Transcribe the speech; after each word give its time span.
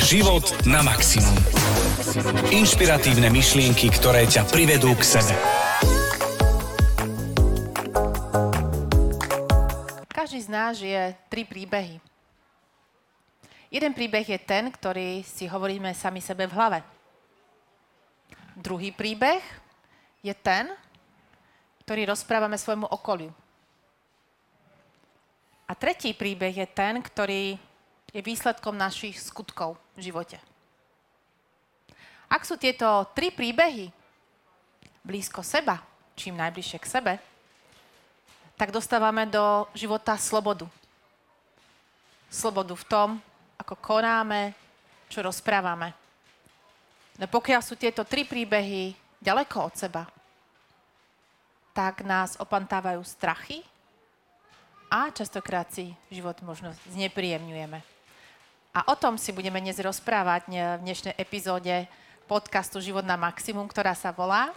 Život 0.00 0.64
na 0.64 0.80
maximum. 0.80 1.36
Inšpiratívne 2.48 3.28
myšlienky, 3.28 3.92
ktoré 3.92 4.24
ťa 4.24 4.48
privedú 4.48 4.96
k 4.96 5.04
sebe. 5.04 5.36
Každý 10.08 10.40
z 10.40 10.48
nás 10.48 10.80
žije 10.80 11.12
tri 11.28 11.44
príbehy. 11.44 12.00
Jeden 13.68 13.92
príbeh 13.92 14.24
je 14.24 14.40
ten, 14.40 14.72
ktorý 14.72 15.20
si 15.20 15.44
hovoríme 15.44 15.92
sami 15.92 16.24
sebe 16.24 16.48
v 16.48 16.56
hlave. 16.56 16.80
Druhý 18.56 18.96
príbeh 18.96 19.44
je 20.24 20.32
ten, 20.32 20.72
ktorý 21.84 22.08
rozprávame 22.08 22.56
svojmu 22.56 22.88
okoliu. 22.88 23.36
A 25.68 25.76
tretí 25.76 26.16
príbeh 26.16 26.56
je 26.56 26.66
ten, 26.66 26.98
ktorý 27.04 27.68
je 28.10 28.20
výsledkom 28.22 28.74
našich 28.74 29.18
skutkov 29.18 29.78
v 29.94 30.10
živote. 30.10 30.38
Ak 32.30 32.46
sú 32.46 32.54
tieto 32.54 33.10
tri 33.10 33.34
príbehy 33.34 33.90
blízko 35.02 35.42
seba, 35.42 35.82
čím 36.14 36.38
najbližšie 36.38 36.78
k 36.78 36.90
sebe, 36.90 37.12
tak 38.54 38.70
dostávame 38.70 39.26
do 39.26 39.66
života 39.74 40.14
slobodu. 40.20 40.68
Slobodu 42.30 42.76
v 42.76 42.86
tom, 42.86 43.08
ako 43.58 43.74
konáme, 43.80 44.54
čo 45.10 45.24
rozprávame. 45.26 45.90
No 47.18 47.26
pokiaľ 47.26 47.60
sú 47.64 47.74
tieto 47.74 48.06
tri 48.06 48.22
príbehy 48.22 48.94
ďaleko 49.18 49.56
od 49.66 49.74
seba, 49.74 50.04
tak 51.74 52.06
nás 52.06 52.38
opantávajú 52.38 53.02
strachy 53.02 53.62
a 54.90 55.10
častokrát 55.10 55.70
si 55.70 55.94
život 56.10 56.38
možno 56.42 56.74
znepríjemňujeme. 56.90 57.99
A 58.70 58.86
o 58.86 58.94
tom 58.94 59.18
si 59.18 59.34
budeme 59.34 59.58
dnes 59.58 59.82
rozprávať 59.82 60.46
v 60.46 60.82
dnešnej 60.86 61.18
epizóde 61.18 61.90
podcastu 62.30 62.78
Život 62.78 63.02
na 63.02 63.18
maximum, 63.18 63.66
ktorá 63.66 63.98
sa 63.98 64.14
volá... 64.14 64.54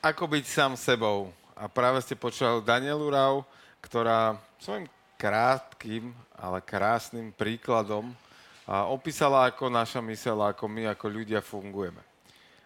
Ako 0.00 0.24
byť 0.24 0.44
sám 0.48 0.72
sebou. 0.72 1.28
A 1.52 1.68
práve 1.68 2.00
ste 2.00 2.16
počúvali 2.16 2.64
Danielu 2.64 3.04
Rau, 3.12 3.44
ktorá 3.84 4.40
svojim 4.56 4.88
krátkým, 5.20 6.16
ale 6.32 6.64
krásnym 6.64 7.28
príkladom 7.36 8.08
opísala, 8.88 9.52
ako 9.52 9.68
naša 9.68 10.00
mysel, 10.00 10.40
ako 10.40 10.64
my, 10.64 10.88
ako 10.88 11.12
ľudia 11.12 11.44
fungujeme. 11.44 12.00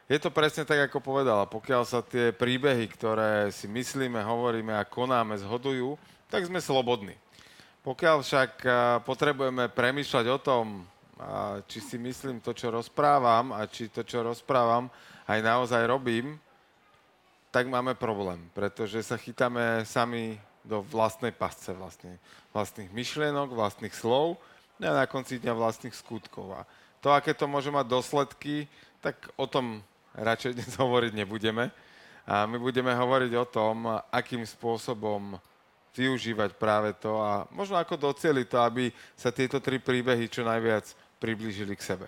Je 0.06 0.22
to 0.22 0.30
presne 0.30 0.62
tak, 0.62 0.86
ako 0.86 1.02
povedala. 1.02 1.50
Pokiaľ 1.50 1.82
sa 1.82 1.98
tie 1.98 2.30
príbehy, 2.30 2.86
ktoré 2.94 3.50
si 3.50 3.66
myslíme, 3.66 4.22
hovoríme 4.22 4.70
a 4.70 4.86
konáme, 4.86 5.34
zhodujú, 5.34 5.98
tak 6.30 6.47
sme 6.47 6.62
slobodní. 6.62 7.19
Pokiaľ 7.84 8.16
však 8.24 8.52
potrebujeme 9.04 9.68
premýšľať 9.68 10.27
o 10.32 10.38
tom, 10.40 10.88
či 11.68 11.84
si 11.84 12.00
myslím 12.00 12.41
to, 12.41 12.56
čo 12.56 12.72
rozprávam 12.72 13.52
a 13.52 13.68
či 13.68 13.92
to, 13.92 14.00
čo 14.00 14.24
rozprávam, 14.24 14.88
aj 15.28 15.44
naozaj 15.44 15.84
robím, 15.84 16.41
tak 17.52 17.68
máme 17.68 17.92
problém, 17.92 18.41
pretože 18.56 19.04
sa 19.04 19.20
chytáme 19.20 19.84
sami 19.84 20.41
do 20.64 20.80
vlastnej 20.80 21.30
pasce 21.30 21.76
vlastne. 21.76 22.16
Vlastných 22.56 22.88
myšlienok, 22.88 23.52
vlastných 23.52 23.92
slov 23.92 24.41
a 24.80 25.04
na 25.04 25.04
konci 25.04 25.36
dňa 25.36 25.52
vlastných 25.52 25.92
skutkov. 25.92 26.56
A 26.56 26.64
to, 27.04 27.12
aké 27.12 27.36
to 27.36 27.44
môže 27.44 27.69
mať 27.69 27.84
dôsledky, 27.84 28.64
tak 29.04 29.28
o 29.36 29.44
tom 29.44 29.84
radšej 30.16 30.52
dnes 30.56 30.72
hovoriť 30.72 31.12
nebudeme. 31.12 31.69
A 32.24 32.48
my 32.48 32.56
budeme 32.56 32.96
hovoriť 32.96 33.32
o 33.36 33.44
tom, 33.44 34.00
akým 34.08 34.41
spôsobom 34.48 35.36
využívať 35.95 36.59
práve 36.59 36.92
to 36.98 37.23
a 37.23 37.47
možno 37.55 37.78
ako 37.78 37.97
docieliť 37.97 38.47
to, 38.50 38.59
aby 38.61 38.84
sa 39.14 39.31
tieto 39.31 39.62
tri 39.62 39.78
príbehy 39.78 40.27
čo 40.27 40.42
najviac 40.42 40.91
priblížili 41.23 41.78
k 41.78 41.83
sebe. 41.95 42.06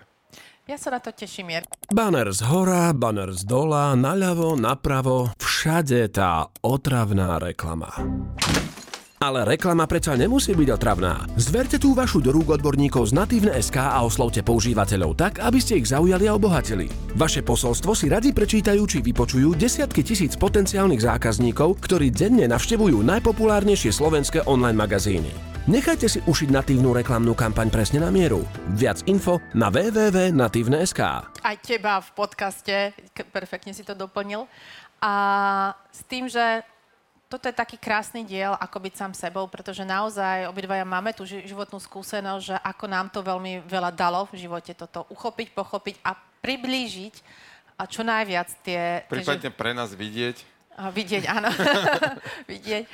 Ja 0.67 0.75
sa 0.75 0.91
na 0.91 0.99
to 0.99 1.15
teším, 1.15 1.55
Jer. 1.55 1.63
Banner 1.87 2.27
z 2.35 2.43
hora, 2.43 2.91
banner 2.91 3.31
z 3.31 3.47
dola, 3.47 3.95
naľavo, 3.95 4.59
napravo, 4.59 5.31
všade 5.39 6.11
tá 6.11 6.51
otravná 6.59 7.39
reklama. 7.39 7.95
Ale 9.17 9.49
reklama 9.49 9.89
predsa 9.89 10.13
nemusí 10.13 10.53
byť 10.53 10.69
otravná. 10.77 11.25
Zverte 11.41 11.81
tú 11.81 11.97
vašu 11.97 12.21
do 12.21 12.29
rúk 12.29 12.53
odborníkov 12.53 13.09
z 13.09 13.17
Natívne.sk 13.17 13.73
a 13.81 14.05
oslovte 14.05 14.45
používateľov 14.45 15.17
tak, 15.17 15.41
aby 15.41 15.57
ste 15.57 15.81
ich 15.81 15.89
zaujali 15.89 16.29
a 16.29 16.37
obohatili. 16.37 16.85
Vaše 17.17 17.41
posolstvo 17.41 17.97
si 17.97 18.13
radi 18.13 18.29
prečítajú 18.29 18.85
či 18.85 19.01
vypočujú 19.01 19.57
desiatky 19.57 20.05
tisíc 20.05 20.37
potenciálnych 20.37 21.01
zákazníkov, 21.01 21.81
ktorí 21.81 22.13
denne 22.13 22.45
navštevujú 22.45 23.01
najpopulárnejšie 23.01 23.89
slovenské 23.89 24.45
online 24.45 24.77
magazíny. 24.77 25.33
Nechajte 25.65 26.05
si 26.05 26.21
ušiť 26.21 26.53
natívnu 26.53 26.93
reklamnú 26.93 27.33
kampaň 27.33 27.73
presne 27.73 28.05
na 28.05 28.13
mieru. 28.13 28.45
Viac 28.77 29.01
info 29.09 29.41
na 29.57 29.73
www.natívne.sk 29.73 31.01
Aj 31.41 31.57
teba 31.65 32.05
v 32.05 32.09
podcaste, 32.13 32.93
perfektne 33.33 33.73
si 33.73 33.81
to 33.81 33.97
doplnil. 33.97 34.45
A 35.01 35.13
s 35.89 36.05
tým, 36.05 36.29
že 36.29 36.61
toto 37.27 37.51
je 37.51 37.55
taký 37.55 37.75
krásny 37.75 38.23
diel, 38.23 38.55
ako 38.55 38.87
byť 38.87 38.93
sám 38.95 39.11
sebou, 39.11 39.51
pretože 39.51 39.83
naozaj 39.83 40.47
obidvaja 40.47 40.87
máme 40.87 41.11
tú 41.11 41.27
životnú 41.27 41.75
skúsenosť, 41.75 42.43
že 42.43 42.55
ako 42.55 42.85
nám 42.87 43.11
to 43.11 43.19
veľmi 43.19 43.67
veľa 43.67 43.91
dalo 43.91 44.23
v 44.31 44.47
živote 44.47 44.71
toto 44.71 45.03
uchopiť, 45.11 45.51
pochopiť 45.51 45.95
a 46.07 46.15
priblížiť 46.15 47.15
a 47.75 47.83
čo 47.83 48.07
najviac 48.07 48.47
tie... 48.63 49.03
Prípadne 49.11 49.51
pre 49.51 49.75
nás 49.75 49.91
vidieť. 49.91 50.39
A 50.77 50.87
vidieť, 50.87 51.27
áno. 51.27 51.51
vidieť 52.51 52.85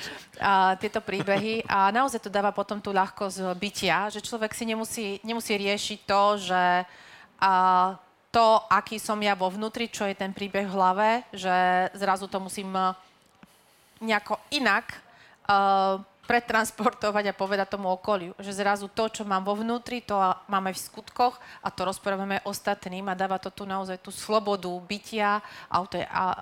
a, 0.41 0.73
tieto 0.81 1.03
príbehy. 1.03 1.69
A 1.69 1.93
naozaj 1.93 2.25
to 2.25 2.33
dáva 2.33 2.49
potom 2.49 2.81
tú 2.81 2.89
ľahkosť 2.89 3.53
bytia, 3.53 4.09
že 4.09 4.23
človek 4.23 4.55
si 4.57 4.65
nemusí, 4.65 5.05
nemusí 5.21 5.53
riešiť 5.53 5.99
to, 6.09 6.23
že 6.41 6.63
a, 7.37 7.53
to, 8.33 8.45
aký 8.65 8.97
som 8.97 9.21
ja 9.21 9.37
vo 9.37 9.45
vnútri, 9.45 9.85
čo 9.93 10.09
je 10.09 10.17
ten 10.17 10.33
príbeh 10.33 10.65
v 10.65 10.73
hlave, 10.73 11.09
že 11.29 11.53
zrazu 11.93 12.25
to 12.25 12.41
musím 12.41 12.73
nejako 14.03 14.35
inak 14.51 14.91
uh, 15.47 16.03
pretransportovať 16.23 17.31
a 17.31 17.37
povedať 17.37 17.75
tomu 17.75 17.91
okoliu. 17.91 18.31
Že 18.39 18.51
zrazu 18.63 18.87
to, 18.87 19.11
čo 19.11 19.23
mám 19.27 19.43
vo 19.43 19.59
vnútri, 19.59 19.99
to 19.99 20.15
máme 20.47 20.71
v 20.71 20.79
skutkoch 20.79 21.35
a 21.59 21.67
to 21.67 21.83
rozprávame 21.83 22.39
ostatným 22.47 23.11
a 23.11 23.17
dáva 23.17 23.39
to 23.39 23.51
tu 23.51 23.67
naozaj 23.67 23.99
tú 23.99 24.11
slobodu 24.11 24.71
bytia, 24.87 25.43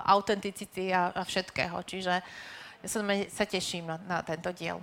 autenticity 0.06 0.94
a, 0.94 1.10
a 1.10 1.22
všetkého. 1.26 1.82
Čiže 1.82 2.14
ja 2.82 2.88
sa 3.30 3.44
teším 3.46 3.90
na, 3.90 3.98
na 4.06 4.18
tento 4.22 4.54
diel. 4.54 4.78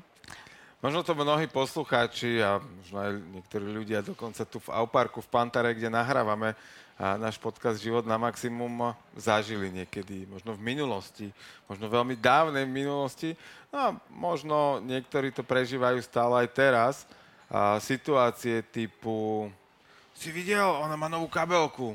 Možno 0.80 1.04
to 1.04 1.12
mnohí 1.12 1.44
poslucháči 1.52 2.40
a 2.40 2.64
možno 2.64 3.04
aj 3.04 3.12
niektorí 3.36 3.68
ľudia 3.68 4.00
dokonca 4.00 4.48
tu 4.48 4.64
v 4.64 4.72
Auparku 4.72 5.20
v 5.20 5.28
Pantare, 5.28 5.76
kde 5.76 5.92
nahrávame, 5.92 6.56
a 6.96 7.20
náš 7.20 7.36
podcast 7.36 7.84
Život 7.84 8.08
na 8.08 8.16
maximum 8.16 8.96
zažili 9.12 9.76
niekedy, 9.76 10.24
možno 10.32 10.56
v 10.56 10.64
minulosti, 10.64 11.36
možno 11.68 11.92
veľmi 11.92 12.16
dávnej 12.16 12.64
minulosti, 12.64 13.36
no 13.68 13.76
a 13.76 13.88
možno 14.08 14.80
niektorí 14.80 15.36
to 15.36 15.44
prežívajú 15.44 16.00
stále 16.00 16.48
aj 16.48 16.50
teraz. 16.56 16.96
A 17.52 17.84
situácie 17.84 18.64
typu, 18.64 19.52
si 20.16 20.32
videl, 20.32 20.64
ona 20.64 20.96
má 20.96 21.12
novú 21.12 21.28
kabelku, 21.28 21.92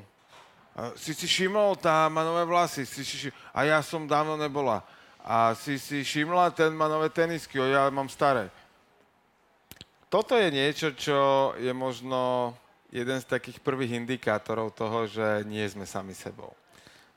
a 0.77 0.93
si 0.93 1.17
si 1.17 1.25
všimol, 1.25 1.81
tá 1.81 2.13
má 2.13 2.21
nové 2.21 2.45
vlasy, 2.45 2.85
si 2.85 3.01
si 3.01 3.33
a 3.49 3.65
ja 3.65 3.81
som 3.81 4.05
dávno 4.05 4.37
nebola. 4.37 4.85
A 5.25 5.57
si 5.57 5.81
si 5.81 6.05
všimla, 6.05 6.53
ten 6.53 6.77
má 6.77 6.85
nové 6.85 7.09
tenisky, 7.09 7.57
o 7.57 7.65
ja 7.65 7.89
mám 7.89 8.13
staré. 8.13 8.53
Toto 10.09 10.39
je 10.39 10.49
niečo, 10.51 10.95
čo 10.95 11.53
je 11.59 11.73
možno 11.75 12.55
jeden 12.95 13.19
z 13.19 13.27
takých 13.27 13.59
prvých 13.59 13.99
indikátorov 13.99 14.71
toho, 14.75 15.11
že 15.11 15.43
nie 15.45 15.67
sme 15.67 15.83
sami 15.83 16.15
sebou. 16.15 16.55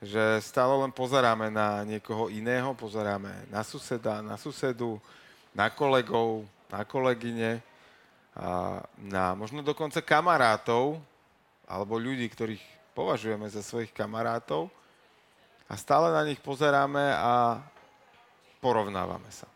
Že 0.01 0.41
stále 0.41 0.73
len 0.81 0.89
pozeráme 0.89 1.53
na 1.53 1.85
niekoho 1.85 2.29
iného, 2.33 2.73
pozeráme 2.73 3.49
na 3.49 3.61
suseda, 3.61 4.25
na 4.25 4.37
susedu, 4.37 4.97
na 5.53 5.69
kolegov, 5.69 6.45
na 6.69 6.81
kolegyne, 6.85 7.61
a 8.37 8.85
na 9.01 9.33
možno 9.33 9.65
dokonca 9.65 9.97
kamarátov, 10.05 11.01
alebo 11.65 11.97
ľudí, 11.97 12.29
ktorých 12.29 12.61
považujeme 12.93 13.49
za 13.49 13.65
svojich 13.65 13.89
kamarátov 13.89 14.69
a 15.65 15.73
stále 15.73 16.13
na 16.13 16.21
nich 16.21 16.37
pozeráme 16.39 17.01
a 17.17 17.57
porovnávame 18.61 19.27
sa. 19.33 19.49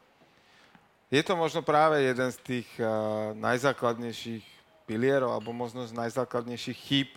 Je 1.12 1.20
to 1.20 1.36
možno 1.36 1.60
práve 1.60 2.00
jeden 2.00 2.32
z 2.32 2.40
tých 2.40 2.70
uh, 2.80 3.36
najzákladnejších 3.36 4.48
pilierov 4.88 5.36
alebo 5.36 5.52
možno 5.52 5.84
z 5.84 5.92
najzákladnejších 5.92 6.80
chýb, 6.88 7.12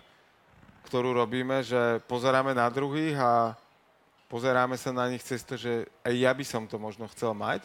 ktorú 0.91 1.14
robíme, 1.14 1.62
že 1.62 2.02
pozeráme 2.11 2.58
na 2.58 2.67
druhých 2.75 3.14
a 3.14 3.55
pozeráme 4.26 4.75
sa 4.75 4.91
na 4.91 5.06
nich 5.06 5.23
cez 5.23 5.46
to, 5.46 5.55
že 5.55 5.87
aj 6.02 6.11
ja 6.11 6.35
by 6.35 6.43
som 6.43 6.67
to 6.67 6.75
možno 6.75 7.06
chcel 7.14 7.38
mať. 7.38 7.62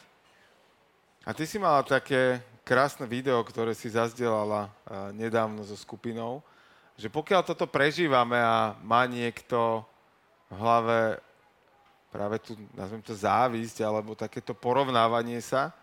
A 1.25 1.33
ty 1.33 1.49
si 1.49 1.57
mala 1.57 1.81
také 1.81 2.45
krásne 2.61 3.09
video, 3.09 3.41
ktoré 3.41 3.73
si 3.73 3.89
zazdielala 3.89 4.69
nedávno 5.17 5.65
so 5.65 5.73
skupinou, 5.73 6.45
že 6.93 7.09
pokiaľ 7.09 7.41
toto 7.41 7.65
prežívame 7.65 8.37
a 8.37 8.77
má 8.85 9.09
niekto 9.09 9.81
v 10.45 10.53
hlave 10.61 10.99
práve 12.13 12.37
tu, 12.37 12.53
nazvem 12.77 13.01
to 13.01 13.17
závisť, 13.17 13.81
alebo 13.81 14.13
takéto 14.13 14.53
porovnávanie 14.53 15.41
sa, 15.41 15.73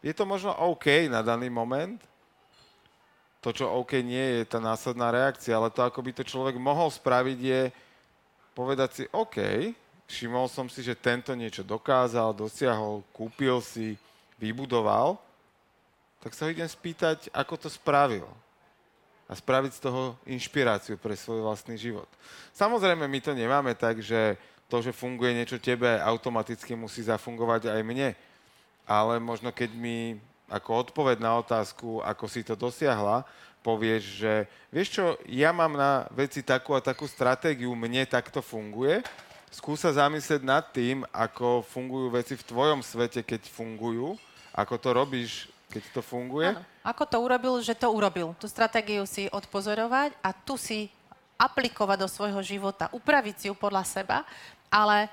je 0.00 0.12
to 0.16 0.24
možno 0.24 0.56
OK 0.56 1.08
na 1.08 1.20
daný 1.20 1.52
moment, 1.52 2.00
to, 3.40 3.56
čo 3.56 3.72
OK 3.72 4.04
nie 4.04 4.40
je 4.40 4.42
tá 4.44 4.60
následná 4.60 5.08
reakcia, 5.08 5.56
ale 5.56 5.72
to, 5.72 5.80
ako 5.80 6.00
by 6.04 6.12
to 6.12 6.24
človek 6.24 6.60
mohol 6.60 6.92
spraviť, 6.92 7.38
je 7.40 7.62
povedať 8.52 8.90
si, 8.92 9.04
OK, 9.16 9.72
všimol 10.04 10.44
som 10.52 10.68
si, 10.68 10.84
že 10.84 10.92
tento 10.92 11.32
niečo 11.32 11.64
dokázal, 11.64 12.36
dosiahol, 12.36 13.00
kúpil 13.16 13.64
si, 13.64 13.96
vybudoval, 14.36 15.16
tak 16.20 16.36
sa 16.36 16.44
ho 16.44 16.52
idem 16.52 16.68
spýtať, 16.68 17.32
ako 17.32 17.56
to 17.56 17.68
spravil. 17.72 18.28
A 19.30 19.32
spraviť 19.32 19.72
z 19.78 19.84
toho 19.88 20.18
inšpiráciu 20.26 20.98
pre 20.98 21.14
svoj 21.14 21.46
vlastný 21.46 21.78
život. 21.78 22.08
Samozrejme, 22.52 23.06
my 23.06 23.20
to 23.22 23.32
nemáme 23.32 23.72
tak, 23.78 24.02
že 24.02 24.36
to, 24.66 24.82
že 24.82 24.90
funguje 24.92 25.32
niečo 25.32 25.62
tebe, 25.62 25.86
automaticky 26.02 26.74
musí 26.74 27.06
zafungovať 27.06 27.70
aj 27.70 27.80
mne. 27.86 28.08
Ale 28.88 29.20
možno 29.22 29.50
keď 29.54 29.70
mi 29.74 30.18
ako 30.50 30.90
odpoveď 30.90 31.22
na 31.22 31.38
otázku, 31.38 32.02
ako 32.02 32.24
si 32.26 32.42
to 32.42 32.58
dosiahla, 32.58 33.22
povieš, 33.62 34.02
že 34.18 34.34
vieš 34.72 34.88
čo, 34.98 35.04
ja 35.30 35.54
mám 35.54 35.78
na 35.78 36.10
veci 36.10 36.42
takú 36.42 36.74
a 36.74 36.82
takú 36.82 37.06
stratégiu, 37.06 37.70
mne 37.76 38.02
takto 38.08 38.42
funguje, 38.42 39.04
skús 39.52 39.84
sa 39.84 39.94
zamyslieť 39.94 40.42
nad 40.42 40.64
tým, 40.74 41.06
ako 41.14 41.62
fungujú 41.62 42.10
veci 42.10 42.34
v 42.34 42.46
tvojom 42.46 42.80
svete, 42.82 43.22
keď 43.22 43.46
fungujú, 43.46 44.18
ako 44.50 44.74
to 44.80 44.88
robíš, 44.90 45.32
keď 45.70 45.82
to 45.94 46.00
funguje. 46.02 46.50
Ano. 46.50 46.64
Ako 46.82 47.04
to 47.06 47.16
urobil, 47.22 47.54
že 47.62 47.78
to 47.78 47.86
urobil. 47.92 48.34
Tú 48.40 48.50
stratégiu 48.50 49.06
si 49.06 49.30
odpozorovať 49.30 50.16
a 50.18 50.34
tu 50.34 50.58
si 50.58 50.90
aplikovať 51.38 51.98
do 52.04 52.08
svojho 52.10 52.40
života, 52.42 52.92
upraviť 52.92 53.36
si 53.36 53.46
ju 53.48 53.54
podľa 53.56 53.84
seba, 53.86 54.18
ale, 54.68 55.08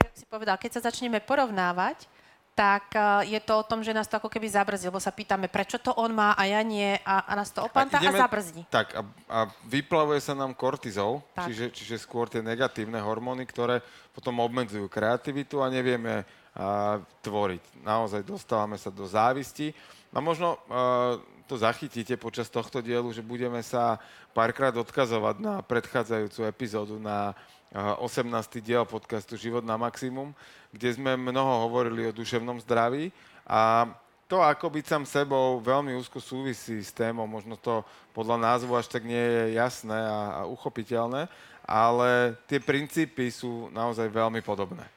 tak 0.00 0.12
si 0.16 0.24
povedal, 0.24 0.56
keď 0.56 0.80
sa 0.80 0.86
začneme 0.88 1.20
porovnávať, 1.20 2.08
tak 2.52 2.92
eh, 2.92 3.32
je 3.36 3.40
to 3.40 3.64
o 3.64 3.64
tom, 3.64 3.80
že 3.80 3.96
nás 3.96 4.04
to 4.08 4.20
ako 4.20 4.28
keby 4.28 4.48
zabrzdí, 4.48 4.92
lebo 4.92 5.00
sa 5.00 5.12
pýtame, 5.12 5.48
prečo 5.48 5.80
to 5.80 5.92
on 5.96 6.12
má 6.12 6.36
a 6.36 6.44
ja 6.44 6.60
nie 6.60 7.00
a, 7.00 7.24
a 7.24 7.32
nás 7.32 7.48
to 7.48 7.64
opanta 7.64 7.96
a, 7.96 8.02
ideme, 8.04 8.20
a 8.20 8.28
zabrzdí. 8.28 8.62
Tak 8.68 8.88
a, 8.92 9.00
a 9.32 9.38
vyplavuje 9.64 10.20
sa 10.20 10.36
nám 10.36 10.52
kortizol, 10.52 11.24
čiže, 11.48 11.72
čiže 11.72 11.96
skôr 12.04 12.28
tie 12.28 12.44
negatívne 12.44 13.00
hormóny, 13.00 13.48
ktoré 13.48 13.80
potom 14.12 14.44
obmedzujú 14.44 14.84
kreativitu 14.92 15.64
a 15.64 15.72
nevieme 15.72 16.28
a, 16.52 17.00
tvoriť. 17.24 17.80
Naozaj 17.80 18.20
dostávame 18.28 18.76
sa 18.76 18.92
do 18.92 19.08
závisti 19.08 19.72
a 20.12 20.20
možno 20.20 20.60
a, 20.68 21.16
to 21.48 21.56
zachytíte 21.56 22.16
počas 22.20 22.48
tohto 22.52 22.84
dielu, 22.84 23.08
že 23.12 23.24
budeme 23.24 23.60
sa 23.64 24.00
párkrát 24.32 24.72
odkazovať 24.72 25.36
na 25.40 25.60
predchádzajúcu 25.60 26.48
epizódu, 26.48 26.96
na 26.96 27.36
18. 27.72 28.60
diel 28.60 28.84
podcastu 28.84 29.40
Život 29.40 29.64
na 29.64 29.80
maximum, 29.80 30.36
kde 30.72 30.92
sme 30.92 31.16
mnoho 31.16 31.68
hovorili 31.68 32.04
o 32.04 32.12
duševnom 32.12 32.60
zdraví 32.60 33.08
a 33.48 33.88
to, 34.28 34.40
ako 34.40 34.72
byť 34.72 34.84
sám 34.88 35.04
sebou, 35.04 35.60
veľmi 35.60 35.92
úzko 35.92 36.16
súvisí 36.16 36.80
s 36.80 36.88
témou. 36.88 37.28
Možno 37.28 37.56
to 37.60 37.84
podľa 38.16 38.40
názvu 38.40 38.72
až 38.72 38.88
tak 38.88 39.04
nie 39.04 39.20
je 39.20 39.60
jasné 39.60 39.92
a, 39.92 40.40
a 40.40 40.48
uchopiteľné, 40.48 41.28
ale 41.68 42.40
tie 42.48 42.56
princípy 42.56 43.28
sú 43.28 43.68
naozaj 43.76 44.08
veľmi 44.08 44.40
podobné. 44.40 44.88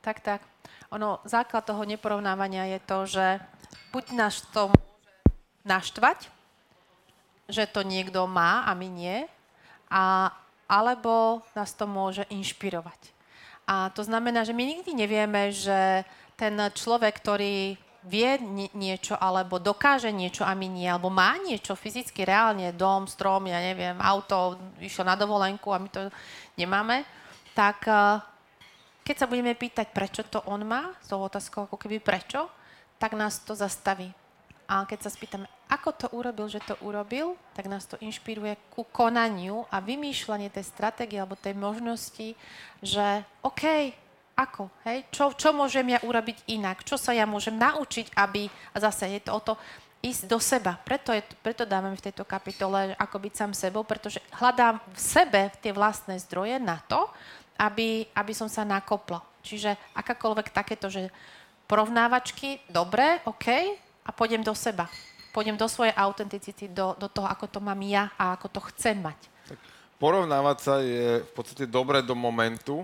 Tak, 0.00 0.24
tak. 0.24 0.40
Ono, 0.88 1.20
základ 1.28 1.68
toho 1.68 1.84
neporovnávania 1.84 2.64
je 2.76 2.80
to, 2.80 2.98
že 3.04 3.26
buď 3.92 4.04
nás 4.16 4.40
to 4.56 4.72
môže 4.72 4.88
naštvať, 5.68 6.32
že 7.52 7.68
to 7.68 7.84
niekto 7.84 8.24
má 8.24 8.64
a 8.64 8.72
my 8.72 8.88
nie, 8.88 9.28
a 9.90 10.32
alebo 10.70 11.42
nás 11.58 11.74
to 11.74 11.90
môže 11.90 12.22
inšpirovať. 12.30 13.10
A 13.66 13.90
to 13.90 14.06
znamená, 14.06 14.46
že 14.46 14.54
my 14.54 14.62
nikdy 14.62 14.94
nevieme, 14.94 15.50
že 15.50 16.06
ten 16.38 16.54
človek, 16.54 17.18
ktorý 17.18 17.74
vie 18.06 18.30
niečo, 18.72 19.12
alebo 19.20 19.60
dokáže 19.60 20.08
niečo 20.08 20.40
a 20.46 20.56
my 20.56 20.64
nie, 20.64 20.88
alebo 20.88 21.12
má 21.12 21.36
niečo 21.36 21.76
fyzicky, 21.76 22.24
reálne, 22.24 22.72
dom, 22.72 23.04
strom, 23.04 23.44
ja 23.44 23.60
neviem, 23.60 23.98
auto, 24.00 24.56
išiel 24.80 25.04
na 25.04 25.20
dovolenku 25.20 25.68
a 25.68 25.82
my 25.82 25.88
to 25.92 26.08
nemáme, 26.56 27.04
tak 27.52 27.84
eh, 27.84 28.24
keď 29.04 29.16
sa 29.20 29.28
budeme 29.28 29.52
pýtať, 29.52 29.92
prečo 29.92 30.24
to 30.24 30.40
on 30.48 30.64
má, 30.64 30.96
s 31.04 31.12
tou 31.12 31.20
otázkou 31.20 31.68
ako 31.68 31.76
keby 31.76 32.00
prečo, 32.00 32.48
tak 32.96 33.12
nás 33.16 33.44
to 33.44 33.52
zastaví. 33.52 34.08
A 34.70 34.86
keď 34.86 35.02
sa 35.02 35.10
spýtame, 35.10 35.50
ako 35.66 35.90
to 35.98 36.06
urobil, 36.14 36.46
že 36.46 36.62
to 36.62 36.78
urobil, 36.86 37.34
tak 37.58 37.66
nás 37.66 37.90
to 37.90 37.98
inšpiruje 37.98 38.54
ku 38.70 38.86
konaniu 38.86 39.66
a 39.66 39.82
vymýšľanie 39.82 40.46
tej 40.46 40.62
stratégie 40.62 41.18
alebo 41.18 41.34
tej 41.34 41.58
možnosti, 41.58 42.38
že 42.78 43.06
OK, 43.42 43.90
ako, 44.38 44.70
hej, 44.86 45.02
čo, 45.10 45.34
čo 45.34 45.50
môžem 45.50 45.90
ja 45.90 45.98
urobiť 46.06 46.54
inak, 46.54 46.86
čo 46.86 46.94
sa 46.94 47.10
ja 47.10 47.26
môžem 47.26 47.58
naučiť, 47.58 48.14
aby, 48.14 48.46
a 48.46 48.76
zase 48.78 49.10
je 49.18 49.20
to 49.26 49.30
o 49.34 49.40
to, 49.42 49.54
ísť 50.00 50.22
do 50.24 50.40
seba. 50.40 50.80
Preto, 50.80 51.12
je, 51.12 51.20
preto 51.44 51.68
dávame 51.68 51.92
v 51.98 52.06
tejto 52.08 52.24
kapitole 52.24 52.96
ako 52.96 53.16
byť 53.20 53.32
sám 53.36 53.52
sebou, 53.52 53.84
pretože 53.84 54.22
hľadám 54.40 54.80
v 54.80 55.00
sebe 55.00 55.42
tie 55.60 55.76
vlastné 55.76 56.16
zdroje 56.24 56.56
na 56.56 56.80
to, 56.88 57.04
aby, 57.60 58.08
aby 58.16 58.32
som 58.32 58.48
sa 58.48 58.64
nakopla. 58.64 59.20
Čiže 59.44 59.76
akákoľvek 59.92 60.56
takéto, 60.56 60.88
že 60.88 61.12
porovnávačky, 61.68 62.64
dobre, 62.72 63.20
OK, 63.28 63.76
a 64.10 64.14
pôjdem 64.14 64.42
do 64.42 64.50
seba. 64.58 64.90
Pôjdem 65.30 65.54
do 65.54 65.70
svojej 65.70 65.94
autenticity, 65.94 66.66
do, 66.66 66.98
do 66.98 67.06
toho, 67.06 67.30
ako 67.30 67.46
to 67.46 67.62
mám 67.62 67.78
ja 67.86 68.10
a 68.18 68.34
ako 68.34 68.50
to 68.50 68.60
chcem 68.74 68.98
mať. 68.98 69.30
Tak 69.46 69.58
porovnávať 70.02 70.58
sa 70.58 70.74
je 70.82 71.22
v 71.22 71.30
podstate 71.30 71.70
dobre 71.70 72.02
do 72.02 72.18
momentu, 72.18 72.82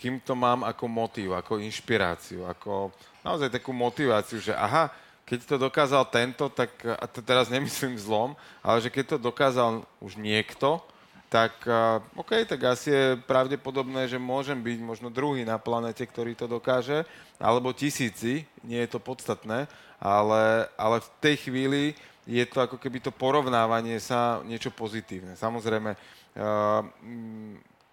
kým 0.00 0.16
to 0.24 0.32
mám 0.32 0.64
ako 0.64 0.88
motív, 0.88 1.36
ako 1.36 1.60
inšpiráciu, 1.60 2.48
ako 2.48 2.88
naozaj 3.20 3.52
takú 3.52 3.76
motiváciu, 3.76 4.40
že 4.40 4.56
aha, 4.56 4.88
keď 5.28 5.38
to 5.44 5.56
dokázal 5.60 6.08
tento, 6.08 6.48
tak, 6.48 6.72
a 6.80 7.04
to 7.04 7.20
teraz 7.20 7.52
nemyslím 7.52 8.00
zlom, 8.00 8.32
ale 8.64 8.80
že 8.80 8.88
keď 8.88 9.14
to 9.14 9.28
dokázal 9.28 9.84
už 10.00 10.16
niekto, 10.16 10.80
tak 11.28 11.64
OK, 12.12 12.44
tak 12.44 12.60
asi 12.76 12.92
je 12.92 13.06
pravdepodobné, 13.24 14.04
že 14.04 14.20
môžem 14.20 14.60
byť 14.60 14.78
možno 14.84 15.08
druhý 15.08 15.48
na 15.48 15.56
planete, 15.56 16.04
ktorý 16.04 16.36
to 16.36 16.44
dokáže, 16.44 17.08
alebo 17.40 17.72
tisíci, 17.72 18.44
nie 18.60 18.80
je 18.84 18.90
to 18.92 19.00
podstatné, 19.00 19.64
ale, 20.02 20.66
ale 20.74 20.98
v 20.98 21.08
tej 21.22 21.36
chvíli 21.46 21.94
je 22.26 22.42
to 22.50 22.58
ako 22.58 22.76
keby 22.78 22.98
to 22.98 23.14
porovnávanie 23.14 24.02
sa 24.02 24.42
niečo 24.42 24.74
pozitívne. 24.74 25.38
Samozrejme, 25.38 25.90
uh, 25.94 26.82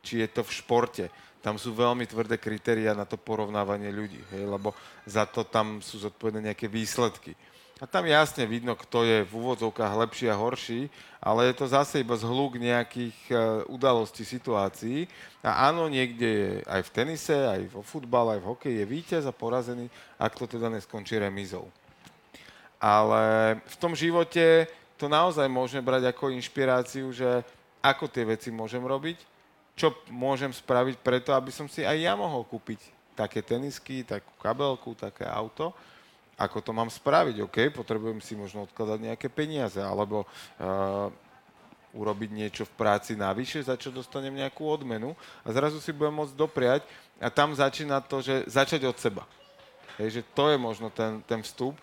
či 0.01 0.25
je 0.25 0.27
to 0.33 0.41
v 0.41 0.55
športe, 0.57 1.05
tam 1.39 1.55
sú 1.55 1.71
veľmi 1.71 2.03
tvrdé 2.03 2.35
kritéria 2.35 2.97
na 2.97 3.07
to 3.07 3.15
porovnávanie 3.15 3.93
ľudí, 3.93 4.19
hej, 4.35 4.43
lebo 4.43 4.75
za 5.07 5.23
to 5.23 5.47
tam 5.47 5.79
sú 5.79 6.01
zodpovedné 6.03 6.51
nejaké 6.51 6.67
výsledky. 6.67 7.37
A 7.79 7.87
tam 7.87 8.03
jasne 8.03 8.43
vidno, 8.43 8.75
kto 8.75 9.07
je 9.07 9.23
v 9.23 9.31
úvodzovkách 9.39 10.03
lepší 10.03 10.27
a 10.27 10.35
horší, 10.35 10.91
ale 11.23 11.47
je 11.47 11.63
to 11.63 11.71
zase 11.71 12.03
iba 12.03 12.11
zhluk 12.19 12.59
nejakých 12.59 13.17
uh, 13.31 13.63
udalostí, 13.71 14.27
situácií. 14.27 15.07
A 15.39 15.71
áno, 15.71 15.87
niekde 15.87 16.27
je 16.27 16.51
aj 16.67 16.81
v 16.83 16.89
tenise, 16.91 17.37
aj 17.39 17.71
vo 17.71 17.79
futbale, 17.79 18.35
aj 18.35 18.41
v 18.43 18.49
hokeji 18.51 18.75
je 18.83 18.85
víťaz 18.85 19.23
a 19.23 19.31
porazený, 19.31 19.87
ak 20.19 20.35
to 20.35 20.43
teda 20.43 20.67
neskončí 20.67 21.15
remizou. 21.15 21.71
Ale 22.79 23.59
v 23.67 23.75
tom 23.75 23.91
živote 23.91 24.71
to 24.95 25.11
naozaj 25.11 25.47
môžeme 25.51 25.83
brať 25.83 26.15
ako 26.15 26.31
inšpiráciu, 26.31 27.11
že 27.11 27.43
ako 27.83 28.07
tie 28.07 28.23
veci 28.27 28.49
môžem 28.51 28.83
robiť, 28.83 29.19
čo 29.75 29.95
môžem 30.11 30.51
spraviť 30.51 30.99
preto, 30.99 31.31
aby 31.31 31.51
som 31.51 31.67
si 31.71 31.87
aj 31.87 31.95
ja 31.95 32.15
mohol 32.15 32.43
kúpiť 32.43 32.79
také 33.15 33.43
tenisky, 33.43 34.03
takú 34.03 34.31
kabelku, 34.39 34.95
také 34.95 35.23
auto. 35.27 35.71
Ako 36.39 36.63
to 36.63 36.71
mám 36.71 36.87
spraviť, 36.87 37.35
OK, 37.43 37.57
potrebujem 37.75 38.23
si 38.23 38.35
možno 38.35 38.63
odkladať 38.63 39.11
nejaké 39.11 39.27
peniaze, 39.27 39.79
alebo 39.79 40.23
uh, 40.23 41.11
urobiť 41.91 42.29
niečo 42.31 42.63
v 42.63 42.75
práci 42.79 43.19
navyše, 43.19 43.59
za 43.59 43.75
čo 43.75 43.91
dostanem 43.91 44.35
nejakú 44.35 44.63
odmenu 44.63 45.17
a 45.43 45.47
zrazu 45.51 45.81
si 45.81 45.91
budem 45.91 46.15
môcť 46.15 46.35
dopriať 46.37 46.81
a 47.19 47.27
tam 47.27 47.51
začína 47.51 47.99
to, 48.05 48.23
že 48.23 48.47
začať 48.47 48.87
od 48.87 48.97
seba. 48.99 49.23
Hej, 49.99 50.21
že 50.21 50.21
to 50.31 50.47
je 50.47 50.57
možno 50.59 50.87
ten, 50.93 51.19
ten 51.27 51.43
vstup 51.43 51.75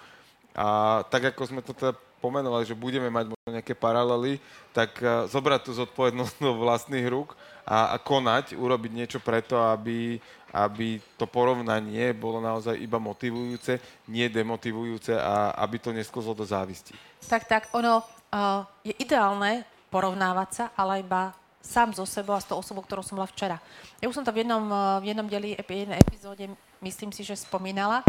a 0.57 1.01
tak 1.13 1.37
ako 1.37 1.43
sme 1.45 1.61
to 1.61 1.77
teda 1.77 1.93
pomenovali, 2.25 2.65
že 2.65 2.73
budeme 2.73 3.13
mať 3.13 3.31
možno 3.31 3.49
nejaké 3.53 3.77
paralely, 3.77 4.41
tak 4.73 4.97
uh, 5.05 5.29
zobrať 5.29 5.69
tú 5.69 5.71
zodpovednosť 5.77 6.41
do 6.49 6.57
vlastných 6.57 7.07
rúk 7.07 7.37
a, 7.69 7.93
a 7.93 7.97
konať, 8.01 8.57
urobiť 8.57 8.93
niečo 8.97 9.19
preto, 9.21 9.61
aby, 9.61 10.17
aby 10.57 10.99
to 11.21 11.29
porovnanie 11.29 12.17
bolo 12.17 12.41
naozaj 12.41 12.75
iba 12.81 12.97
motivujúce, 12.97 13.79
nie 14.09 14.27
demotivujúce 14.33 15.13
a 15.13 15.53
aby 15.61 15.77
to 15.77 15.93
nesklzlo 15.93 16.33
do 16.33 16.49
závisti. 16.49 16.97
Tak, 17.29 17.45
tak, 17.45 17.63
ono 17.77 18.01
uh, 18.01 18.65
je 18.81 18.97
ideálne 18.97 19.69
porovnávať 19.93 20.49
sa, 20.51 20.65
ale 20.73 21.05
iba 21.05 21.37
sám 21.61 21.93
zo 21.93 22.07
sebou 22.07 22.33
a 22.33 22.41
s 22.41 22.49
tou 22.49 22.57
osobou, 22.57 22.81
ktorou 22.81 23.03
som 23.03 23.19
bola 23.19 23.29
včera. 23.29 23.59
Ja 23.99 24.07
už 24.07 24.23
som 24.23 24.25
to 24.25 24.33
v 24.33 24.47
jednom, 24.47 24.65
uh, 24.73 25.03
v 25.05 25.13
jednom 25.13 25.29
deli, 25.29 25.53
jednej 25.59 26.01
epizóde, 26.01 26.49
myslím 26.81 27.13
si, 27.13 27.27
že 27.27 27.37
spomínala. 27.37 28.07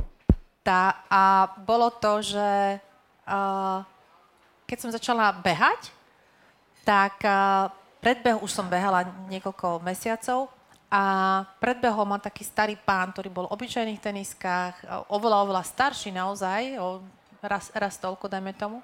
Tá, 0.67 0.99
a 1.07 1.47
bolo 1.63 1.87
to, 1.95 2.19
že 2.19 2.75
uh, 2.75 3.79
keď 4.67 4.77
som 4.83 4.91
začala 4.91 5.31
behať, 5.31 5.95
tak 6.83 7.23
uh, 7.23 7.71
predbeh 8.03 8.35
už 8.43 8.51
som 8.51 8.67
behala 8.67 9.07
niekoľko 9.31 9.79
mesiacov 9.79 10.51
a 10.91 11.03
predbehol 11.63 12.03
ma 12.03 12.19
taký 12.19 12.43
starý 12.43 12.75
pán, 12.75 13.15
ktorý 13.15 13.31
bol 13.31 13.47
v 13.47 13.55
obyčajných 13.55 14.03
teniskách, 14.03 15.07
oveľa, 15.07 15.47
oveľa 15.47 15.63
starší 15.63 16.11
naozaj, 16.11 16.75
o 16.83 16.99
raz, 17.39 17.71
raz 17.71 17.95
toľko, 17.95 18.27
dajme 18.27 18.51
tomu. 18.51 18.83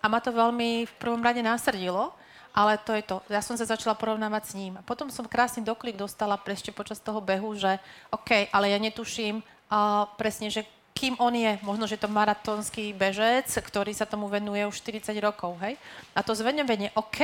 a 0.00 0.08
ma 0.08 0.24
to 0.24 0.32
veľmi 0.32 0.88
v 0.88 0.94
prvom 0.96 1.20
rade 1.20 1.44
násrdilo, 1.44 2.08
ale 2.56 2.80
to 2.80 2.96
je 2.96 3.04
to. 3.04 3.20
Ja 3.28 3.44
som 3.44 3.52
sa 3.60 3.68
začala 3.68 3.92
porovnávať 3.92 4.42
s 4.48 4.56
ním. 4.56 4.80
A 4.80 4.82
potom 4.82 5.12
som 5.12 5.28
krásny 5.28 5.60
doklik 5.60 6.00
dostala 6.00 6.40
ešte 6.40 6.72
počas 6.72 6.96
toho 6.96 7.20
behu, 7.20 7.52
že 7.52 7.76
OK, 8.08 8.48
ale 8.48 8.72
ja 8.72 8.80
netuším 8.80 9.44
uh, 9.44 10.08
presne, 10.16 10.48
že 10.48 10.64
kým 10.98 11.14
on 11.22 11.30
je. 11.30 11.54
Možno, 11.62 11.86
že 11.86 11.94
to 11.94 12.10
maratónsky 12.10 12.90
bežec, 12.90 13.46
ktorý 13.46 13.94
sa 13.94 14.02
tomu 14.02 14.26
venuje 14.26 14.66
už 14.66 14.82
40 14.82 15.14
rokov, 15.22 15.54
hej? 15.62 15.78
A 16.10 16.26
to 16.26 16.34
zvedomenie, 16.34 16.90
OK, 16.98 17.22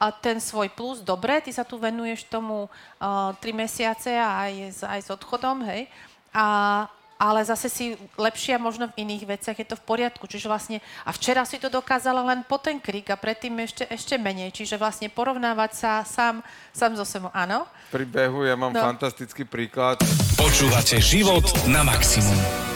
a 0.00 0.10
ten 0.10 0.40
svoj 0.40 0.72
plus, 0.72 1.04
dobre, 1.04 1.44
ty 1.44 1.52
sa 1.52 1.62
tu 1.62 1.76
venuješ 1.76 2.26
tomu 2.26 2.66
uh, 2.66 3.36
3 3.38 3.52
mesiace 3.52 4.16
a 4.16 4.48
aj, 4.48 4.82
aj 4.82 5.00
s 5.04 5.08
odchodom, 5.12 5.62
hej? 5.68 5.86
A, 6.32 6.88
ale 7.20 7.44
zase 7.46 7.70
si 7.70 7.94
lepšia 8.18 8.58
možno 8.58 8.90
v 8.90 9.06
iných 9.06 9.38
veciach, 9.38 9.54
je 9.54 9.68
to 9.68 9.78
v 9.78 9.86
poriadku. 9.86 10.26
Čiže 10.26 10.50
vlastne, 10.50 10.82
a 11.06 11.14
včera 11.14 11.46
si 11.46 11.62
to 11.62 11.70
dokázala 11.70 12.24
len 12.24 12.42
po 12.42 12.58
ten 12.58 12.82
krik 12.82 13.12
a 13.12 13.20
predtým 13.20 13.54
ešte, 13.62 13.86
ešte 13.86 14.18
menej. 14.18 14.50
Čiže 14.50 14.74
vlastne 14.74 15.06
porovnávať 15.06 15.70
sa 15.76 15.90
sám, 16.02 16.42
sám 16.74 16.98
so 16.98 17.06
sebou, 17.06 17.30
áno? 17.30 17.68
Pri 17.94 18.08
behu 18.08 18.42
ja 18.42 18.58
mám 18.58 18.74
no. 18.74 18.82
fantastický 18.82 19.46
príklad. 19.46 20.02
Počúvate 20.34 20.98
život 20.98 21.46
na 21.70 21.86
maximum. 21.86 22.71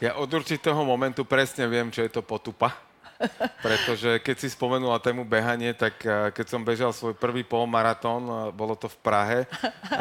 Ja 0.00 0.16
od 0.16 0.32
určitého 0.32 0.80
momentu 0.80 1.28
presne 1.28 1.68
viem, 1.68 1.92
čo 1.92 2.00
je 2.00 2.08
to 2.08 2.24
potupa. 2.24 2.72
Pretože 3.64 4.16
keď 4.24 4.36
si 4.40 4.48
spomenula 4.48 4.96
tému 4.96 5.28
behanie, 5.28 5.76
tak 5.76 6.00
keď 6.32 6.46
som 6.48 6.64
bežal 6.64 6.88
svoj 6.96 7.12
prvý 7.12 7.44
polmaratón, 7.44 8.48
bolo 8.56 8.72
to 8.72 8.88
v 8.88 8.96
Prahe, 9.04 9.38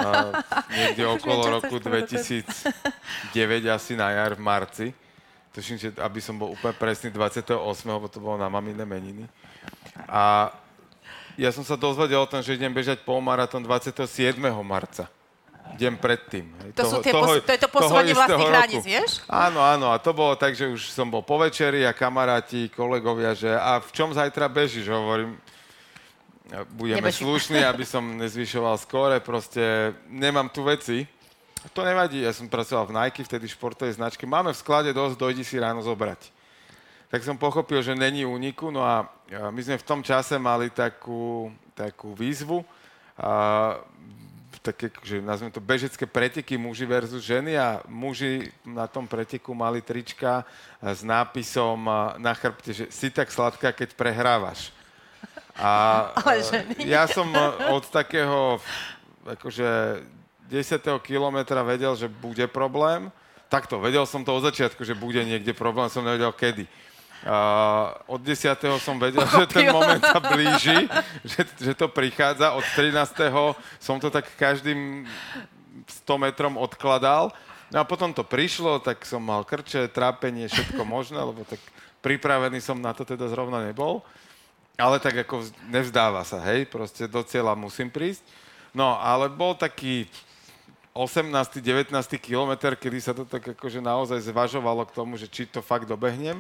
niekde 0.80 1.04
okolo 1.04 1.60
roku 1.60 1.84
2009, 1.84 2.48
asi 3.68 4.00
na 4.00 4.16
jar 4.16 4.40
v 4.40 4.42
marci. 4.42 4.88
Tuším, 5.52 5.76
že 5.76 5.88
aby 6.00 6.24
som 6.24 6.40
bol 6.40 6.56
úplne 6.56 6.80
presný, 6.80 7.12
28. 7.12 7.60
lebo 7.84 8.08
to 8.08 8.24
bolo 8.24 8.40
na 8.40 8.48
mamine 8.48 8.88
meniny. 8.88 9.28
A 10.08 10.56
ja 11.36 11.52
som 11.52 11.68
sa 11.68 11.76
dozvedel 11.76 12.24
o 12.24 12.30
tom, 12.30 12.40
že 12.40 12.56
idem 12.56 12.72
bežať 12.72 13.04
polmaratón 13.04 13.68
27. 13.68 14.40
marca 14.64 15.12
deň 15.78 15.94
predtým. 16.02 16.46
To, 16.74 16.82
toho, 16.82 16.92
sú 16.92 16.98
tie 17.04 17.14
toho, 17.14 17.26
pos- 17.26 17.46
to 17.46 17.52
je 17.54 17.62
to 17.62 17.70
posúvanie 17.70 18.14
vlastných 18.16 18.50
hraníc, 18.50 18.84
vieš? 18.86 19.10
Áno, 19.30 19.62
áno. 19.62 19.94
A 19.94 20.02
to 20.02 20.16
bolo 20.16 20.34
tak, 20.40 20.58
že 20.58 20.66
už 20.66 20.90
som 20.90 21.12
bol 21.12 21.22
po 21.22 21.38
večeri 21.38 21.86
a 21.86 21.94
kamaráti, 21.94 22.72
kolegovia, 22.74 23.38
že 23.38 23.54
a 23.54 23.78
v 23.78 23.90
čom 23.94 24.10
zajtra 24.16 24.50
bežíš? 24.50 24.90
Hovorím, 24.90 25.38
budeme 26.74 27.06
Nebežím. 27.06 27.30
slušní, 27.30 27.62
aby 27.62 27.86
som 27.86 28.02
nezvyšoval 28.18 28.76
skóre, 28.82 29.22
proste 29.22 29.94
nemám 30.10 30.50
tu 30.50 30.66
veci. 30.66 31.06
To 31.76 31.84
nevadí, 31.84 32.24
ja 32.24 32.32
som 32.32 32.48
pracoval 32.48 32.88
v 32.88 32.96
Nike, 32.96 33.28
vtedy 33.28 33.46
športovej 33.52 34.00
značky. 34.00 34.24
Máme 34.24 34.56
v 34.56 34.62
sklade 34.64 34.96
dosť, 34.96 35.20
dojdi 35.20 35.44
si 35.44 35.60
ráno 35.60 35.84
zobrať. 35.84 36.32
Tak 37.10 37.26
som 37.26 37.36
pochopil, 37.36 37.82
že 37.82 37.98
není 37.98 38.24
úniku, 38.24 38.72
no 38.72 38.86
a 38.86 39.10
my 39.30 39.62
sme 39.62 39.82
v 39.82 39.88
tom 39.88 40.00
čase 40.06 40.40
mali 40.40 40.70
takú, 40.72 41.52
takú 41.76 42.16
výzvu, 42.16 42.64
a 43.20 43.76
také, 44.60 44.92
že 45.04 45.24
nazveme 45.24 45.52
to 45.52 45.64
bežecké 45.64 46.04
preteky 46.04 46.60
muži 46.60 46.84
versus 46.84 47.24
ženy 47.24 47.56
a 47.56 47.80
muži 47.88 48.52
na 48.68 48.86
tom 48.86 49.08
preteku 49.08 49.56
mali 49.56 49.80
trička 49.80 50.44
s 50.84 51.02
nápisom 51.02 51.80
na 52.20 52.34
chrbte, 52.36 52.72
že 52.76 52.86
si 52.92 53.08
tak 53.08 53.32
sladká, 53.32 53.72
keď 53.72 53.96
prehrávaš. 53.96 54.76
A 55.60 56.12
ženy. 56.52 56.76
ja 56.88 57.08
som 57.08 57.28
od 57.72 57.84
takého 57.88 58.60
akože 59.24 60.02
10. 60.50 60.82
kilometra 61.06 61.62
vedel, 61.62 61.94
že 61.94 62.10
bude 62.10 62.48
problém. 62.50 63.12
Takto, 63.50 63.82
vedel 63.82 64.06
som 64.06 64.22
to 64.22 64.34
od 64.34 64.46
začiatku, 64.46 64.82
že 64.86 64.98
bude 64.98 65.22
niekde 65.26 65.54
problém, 65.58 65.90
som 65.90 66.06
nevedel 66.06 66.34
kedy. 66.34 66.66
Uh, 67.20 67.92
od 68.16 68.24
10. 68.24 68.56
som 68.80 68.96
vedel, 68.96 69.20
že 69.28 69.44
ten 69.52 69.68
moment 69.76 70.00
sa 70.00 70.24
blíži, 70.24 70.88
že, 71.28 71.44
že 71.60 71.74
to 71.76 71.92
prichádza. 71.92 72.56
Od 72.56 72.64
13. 72.64 72.96
som 73.76 74.00
to 74.00 74.08
tak 74.08 74.24
každým 74.40 75.04
100 76.08 76.16
metrom 76.16 76.56
odkladal. 76.56 77.36
No 77.76 77.84
a 77.84 77.86
potom 77.86 78.16
to 78.16 78.24
prišlo, 78.24 78.80
tak 78.80 79.04
som 79.04 79.20
mal 79.20 79.44
krče, 79.44 79.92
trápenie, 79.92 80.48
všetko 80.48 80.82
možné, 80.88 81.20
lebo 81.20 81.44
tak 81.44 81.60
pripravený 82.00 82.64
som 82.64 82.80
na 82.80 82.96
to 82.96 83.04
teda 83.04 83.28
zrovna 83.28 83.68
nebol. 83.68 84.00
Ale 84.80 84.96
tak 85.04 85.28
ako 85.28 85.44
nevzdáva 85.68 86.24
sa, 86.24 86.40
hej, 86.40 86.64
proste 86.72 87.04
do 87.04 87.20
cieľa 87.20 87.52
musím 87.52 87.92
prísť. 87.92 88.24
No, 88.72 88.96
ale 88.96 89.28
bol 89.28 89.60
taký 89.60 90.08
18. 90.96 91.36
19. 91.60 91.92
kilometr, 92.16 92.80
kedy 92.80 92.98
sa 93.04 93.12
to 93.12 93.28
tak 93.28 93.44
akože 93.44 93.84
naozaj 93.84 94.24
zvažovalo 94.24 94.88
k 94.88 94.96
tomu, 94.96 95.20
že 95.20 95.28
či 95.28 95.44
to 95.44 95.60
fakt 95.60 95.84
dobehnem 95.84 96.40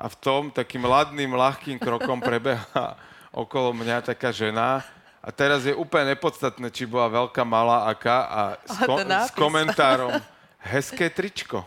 a 0.00 0.08
v 0.08 0.16
tom 0.16 0.48
takým 0.48 0.88
ladným, 0.88 1.36
ľahkým 1.36 1.76
krokom 1.76 2.24
prebeha 2.28 2.96
okolo 3.28 3.76
mňa 3.76 4.08
taká 4.08 4.32
žena 4.32 4.80
a 5.20 5.28
teraz 5.28 5.68
je 5.68 5.76
úplne 5.76 6.16
nepodstatné, 6.16 6.72
či 6.72 6.88
bola 6.88 7.12
veľká, 7.12 7.44
malá, 7.44 7.84
aká 7.92 8.24
a 8.24 8.40
s, 8.64 8.78
ko- 8.80 9.04
s 9.04 9.30
komentárom 9.36 10.16
hezké 10.72 11.12
tričko. 11.12 11.60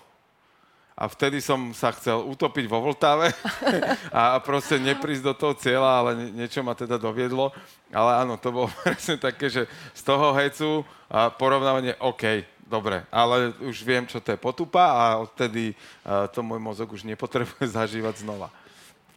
A 0.93 1.09
vtedy 1.09 1.41
som 1.41 1.73
sa 1.73 1.89
chcel 1.93 2.21
utopiť 2.21 2.69
vo 2.69 2.81
Vltave 2.85 3.33
a 4.13 4.37
proste 4.41 4.77
neprísť 4.77 5.25
do 5.25 5.33
toho 5.33 5.53
cieľa, 5.57 5.89
ale 6.01 6.11
niečo 6.33 6.61
ma 6.61 6.77
teda 6.77 7.01
doviedlo. 7.01 7.49
Ale 7.89 8.11
áno, 8.25 8.37
to 8.37 8.49
bolo 8.53 8.69
presne 8.85 9.17
také, 9.17 9.49
že 9.49 9.65
z 9.93 10.01
toho 10.01 10.33
hecu 10.37 10.85
a 11.09 11.33
porovnávanie 11.33 11.97
OK, 11.97 12.45
dobre, 12.67 13.03
ale 13.11 13.53
už 13.61 13.83
viem, 13.83 14.07
čo 14.07 14.23
to 14.23 14.33
je 14.33 14.39
potupa 14.39 14.83
a 14.83 15.03
odtedy 15.21 15.75
uh, 16.03 16.27
to 16.31 16.41
môj 16.41 16.59
mozog 16.59 16.91
už 16.91 17.03
nepotrebuje 17.03 17.69
zažívať 17.77 18.23
znova. 18.23 18.49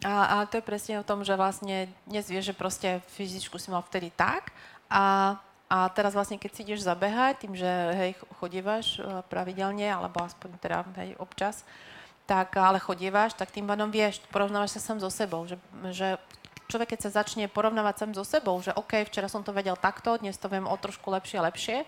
A, 0.05 0.43
a 0.43 0.47
to 0.47 0.61
je 0.61 0.69
presne 0.69 1.01
o 1.01 1.07
tom, 1.07 1.25
že 1.25 1.33
vlastne 1.41 1.89
dnes 2.05 2.29
vieš, 2.29 2.53
že 2.53 2.59
proste 2.59 2.89
fyzičku 3.17 3.57
si 3.57 3.73
mal 3.73 3.81
vtedy 3.81 4.13
tak 4.13 4.53
a, 4.93 5.37
a 5.73 5.79
teraz 5.91 6.13
vlastne, 6.13 6.37
keď 6.37 6.51
si 6.53 6.63
ideš 6.69 6.85
zabehať, 6.85 7.43
tým, 7.43 7.57
že 7.57 7.71
hej, 7.97 8.13
chodívaš 8.37 9.01
e, 9.01 9.25
pravidelne, 9.33 9.89
alebo 9.89 10.21
aspoň 10.21 10.61
teda 10.61 10.85
hej, 11.01 11.17
občas, 11.17 11.65
tak 12.29 12.55
ale 12.61 12.77
chodívaš, 12.77 13.35
tak 13.35 13.51
tým 13.51 13.65
pádom 13.65 13.89
vieš, 13.89 14.21
porovnávaš 14.29 14.77
sa 14.77 14.85
sám 14.85 15.01
so 15.01 15.09
sebou, 15.09 15.49
že, 15.49 15.57
že 15.91 16.21
človek, 16.69 16.95
keď 16.95 17.09
sa 17.09 17.23
začne 17.23 17.47
porovnávať 17.49 17.95
sám 18.03 18.13
so 18.13 18.27
sebou, 18.27 18.59
že 18.61 18.75
OK, 18.75 19.07
včera 19.07 19.31
som 19.31 19.41
to 19.41 19.55
vedel 19.55 19.79
takto, 19.79 20.19
dnes 20.19 20.37
to 20.37 20.51
viem 20.51 20.67
o 20.67 20.77
trošku 20.77 21.09
lepšie 21.09 21.39
a 21.41 21.47
lepšie, 21.49 21.87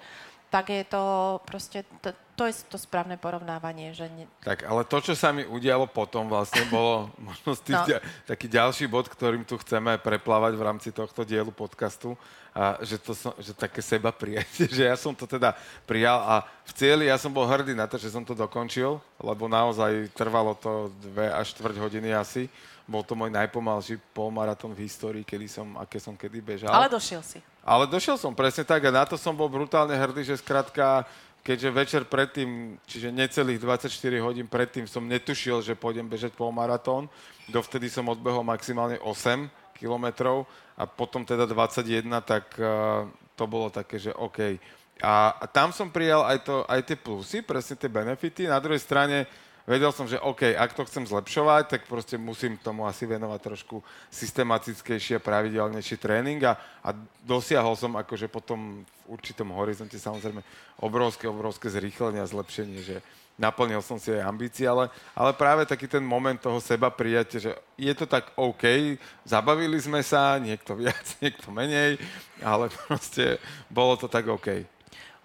tak 0.49 0.73
je 0.73 0.85
to 0.85 1.03
proste, 1.45 1.85
to, 2.01 2.17
to 2.33 2.49
je 2.49 2.55
to 2.73 2.81
správne 2.81 3.21
porovnávanie. 3.21 3.93
Že 3.93 4.07
ne... 4.17 4.25
Tak, 4.41 4.65
ale 4.65 4.85
to, 4.89 4.99
čo 5.05 5.15
sa 5.17 5.29
mi 5.33 5.45
udialo 5.45 5.85
potom 5.89 6.29
vlastne, 6.29 6.65
bolo 6.73 7.13
možno 7.29 7.53
no. 7.53 7.85
dia- 7.85 8.01
taký 8.25 8.49
ďalší 8.49 8.89
bod, 8.89 9.13
ktorým 9.13 9.45
tu 9.45 9.61
chceme 9.61 10.01
preplávať 10.01 10.53
v 10.57 10.63
rámci 10.65 10.89
tohto 10.89 11.23
dielu 11.25 11.53
podcastu, 11.53 12.17
a 12.59 12.81
že, 12.83 12.99
to 12.99 13.15
som, 13.15 13.31
že 13.39 13.55
také 13.55 13.79
seba 13.79 14.11
prijatie, 14.11 14.67
že 14.77 14.91
ja 14.91 14.97
som 14.99 15.15
to 15.15 15.31
teda 15.31 15.55
prijal 15.87 16.19
a 16.27 16.35
v 16.67 16.73
cieli 16.75 17.07
ja 17.07 17.15
som 17.15 17.31
bol 17.31 17.47
hrdý 17.47 17.71
na 17.77 17.87
to, 17.87 17.95
že 18.01 18.11
som 18.11 18.27
to 18.27 18.35
dokončil, 18.35 18.99
lebo 19.23 19.47
naozaj 19.47 20.11
trvalo 20.11 20.59
to 20.59 20.91
dve 20.99 21.31
až 21.31 21.55
štvrť 21.55 21.77
hodiny 21.79 22.11
asi. 22.11 22.51
Bol 22.89 23.05
to 23.05 23.13
môj 23.13 23.29
najpomalší 23.29 24.01
polmaratón 24.17 24.73
v 24.73 24.89
histórii, 24.89 25.21
kedy 25.21 25.45
som, 25.45 25.77
aké 25.77 26.01
som 26.01 26.17
kedy 26.17 26.41
bežal. 26.41 26.73
Ale 26.73 26.89
došiel 26.89 27.21
si. 27.21 27.39
Ale 27.69 27.85
došiel 27.85 28.17
som 28.17 28.33
presne 28.33 28.65
tak 28.65 28.81
a 28.89 28.89
na 28.89 29.05
to 29.05 29.21
som 29.21 29.37
bol 29.37 29.53
brutálne 29.53 29.93
hrdý, 29.93 30.25
že 30.25 30.41
skrátka, 30.41 31.05
keďže 31.45 31.69
večer 31.69 32.03
predtým, 32.09 32.81
čiže 32.89 33.13
necelých 33.13 33.61
24 33.61 33.93
hodín 34.25 34.49
predtým 34.49 34.89
som 34.89 35.05
netušil, 35.05 35.61
že 35.61 35.77
pôjdem 35.77 36.09
bežať 36.09 36.33
polmaratón. 36.33 37.13
Dovtedy 37.45 37.93
som 37.93 38.09
odbehol 38.09 38.41
maximálne 38.41 38.97
8 39.05 39.77
kilometrov 39.77 40.49
a 40.81 40.89
potom 40.89 41.29
teda 41.29 41.45
21, 41.45 42.09
tak 42.25 42.57
uh, 42.57 43.05
to 43.37 43.45
bolo 43.45 43.69
také, 43.69 44.01
že 44.01 44.17
OK. 44.17 44.57
A, 45.05 45.37
a 45.37 45.45
tam 45.45 45.69
som 45.69 45.93
prijal 45.93 46.25
aj, 46.25 46.49
to, 46.49 46.65
aj 46.65 46.81
tie 46.89 46.97
plusy, 46.97 47.45
presne 47.45 47.77
tie 47.77 47.93
benefity. 47.93 48.49
Na 48.49 48.65
druhej 48.65 48.81
strane 48.81 49.29
vedel 49.69 49.93
som, 49.93 50.09
že 50.09 50.17
OK, 50.17 50.57
ak 50.57 50.73
to 50.73 50.89
chcem 50.89 51.05
zlepšovať, 51.05 51.69
tak 51.69 51.81
proste 51.85 52.17
musím 52.17 52.57
tomu 52.57 52.89
asi 52.89 53.05
venovať 53.05 53.41
trošku 53.53 53.85
systematickejší 54.09 55.21
a 55.21 55.25
pravidelnejší 55.25 56.01
tréning 56.01 56.41
a, 56.49 56.57
a 56.81 56.97
dosiahol 57.21 57.77
som 57.77 57.93
akože 58.01 58.33
potom 58.33 58.81
v 58.81 59.03
určitom 59.13 59.53
horizonte 59.53 60.01
samozrejme 60.01 60.41
obrovské, 60.81 61.29
obrovské 61.29 61.69
zrýchlenie 61.69 62.25
a 62.25 62.33
zlepšenie, 62.33 62.81
že 62.81 62.97
naplnil 63.39 63.85
som 63.85 64.01
si 64.01 64.11
aj 64.11 64.27
ambície, 64.27 64.67
ale, 64.67 64.91
ale 65.15 65.31
práve 65.37 65.63
taký 65.69 65.87
ten 65.87 66.03
moment 66.03 66.41
toho 66.41 66.59
seba 66.59 66.91
prijatia, 66.91 67.39
že 67.39 67.53
je 67.79 67.93
to 67.95 68.09
tak 68.09 68.33
OK, 68.35 68.99
zabavili 69.23 69.79
sme 69.79 70.03
sa, 70.03 70.41
niekto 70.41 70.75
viac, 70.75 71.05
niekto 71.23 71.53
menej, 71.53 72.01
ale 72.41 72.73
proste 72.89 73.37
bolo 73.69 73.95
to 74.01 74.09
tak 74.09 74.27
OK. 74.27 74.65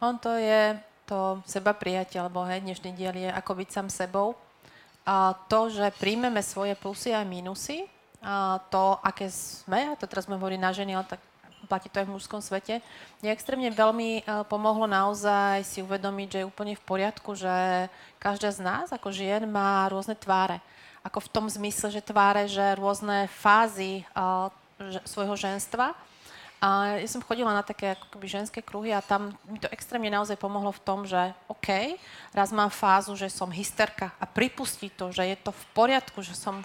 On 0.03 0.19
to 0.19 0.35
je 0.35 0.77
to 1.05 1.43
seba 1.43 1.75
prijatie, 1.75 2.19
alebo 2.19 2.48
hej, 2.48 2.63
dnešný 2.63 2.95
diel 2.95 3.15
je 3.15 3.29
ako 3.29 3.60
byť 3.60 3.69
sám 3.69 3.88
sebou. 3.91 4.36
A 5.03 5.36
to, 5.51 5.67
že 5.67 5.91
príjmeme 6.00 6.39
svoje 6.39 6.79
plusy 6.79 7.12
a 7.12 7.27
minusy, 7.27 7.83
a 8.24 8.63
to, 8.72 8.95
aké 9.03 9.27
sme, 9.27 9.91
a 9.91 10.00
to 10.00 10.07
teraz 10.07 10.31
sme 10.31 10.39
hovorili 10.39 10.63
na 10.63 10.72
ženy, 10.72 10.95
ale 10.95 11.03
tak 11.03 11.19
platí 11.67 11.88
to 11.88 12.00
aj 12.00 12.07
v 12.07 12.15
mužskom 12.15 12.39
svete, 12.43 12.83
je 13.24 13.31
extrémne 13.31 13.72
veľmi 13.72 14.24
uh, 14.24 14.43
pomohlo 14.48 14.83
naozaj 14.83 15.63
si 15.63 15.79
uvedomiť, 15.79 16.27
že 16.27 16.39
je 16.43 16.50
úplne 16.51 16.75
v 16.75 16.83
poriadku, 16.83 17.36
že 17.36 17.88
každá 18.19 18.51
z 18.51 18.63
nás 18.63 18.91
ako 18.91 19.12
žien 19.15 19.48
má 19.48 19.88
rôzne 19.88 20.15
tváre. 20.15 20.60
ako 21.03 21.19
v 21.19 21.31
tom 21.36 21.45
zmysle, 21.51 21.91
že 21.91 22.00
tváre, 22.00 22.48
že 22.48 22.79
rôzne 22.79 23.27
fázy 23.27 24.07
že, 24.79 25.00
svojho 25.03 25.36
ženstva. 25.36 25.91
A 26.63 26.96
ja 26.96 27.10
som 27.12 27.20
chodila 27.20 27.51
na 27.51 27.60
také 27.60 27.91
ako 27.91 28.08
keby 28.15 28.24
ženské 28.32 28.63
kruhy 28.63 28.96
a 28.96 29.03
tam 29.03 29.36
mi 29.51 29.60
to 29.60 29.67
extrémne 29.67 30.08
naozaj 30.08 30.39
pomohlo 30.39 30.72
v 30.72 30.84
tom, 30.88 31.03
že 31.03 31.36
OK, 31.51 32.00
raz 32.32 32.55
mám 32.55 32.72
fázu, 32.72 33.20
že 33.20 33.27
som 33.27 33.51
hysterka 33.51 34.15
a 34.15 34.24
pripustiť 34.24 34.96
to, 34.96 35.12
že 35.12 35.27
je 35.27 35.38
to 35.43 35.51
v 35.51 35.63
poriadku, 35.75 36.24
že 36.24 36.32
som 36.32 36.63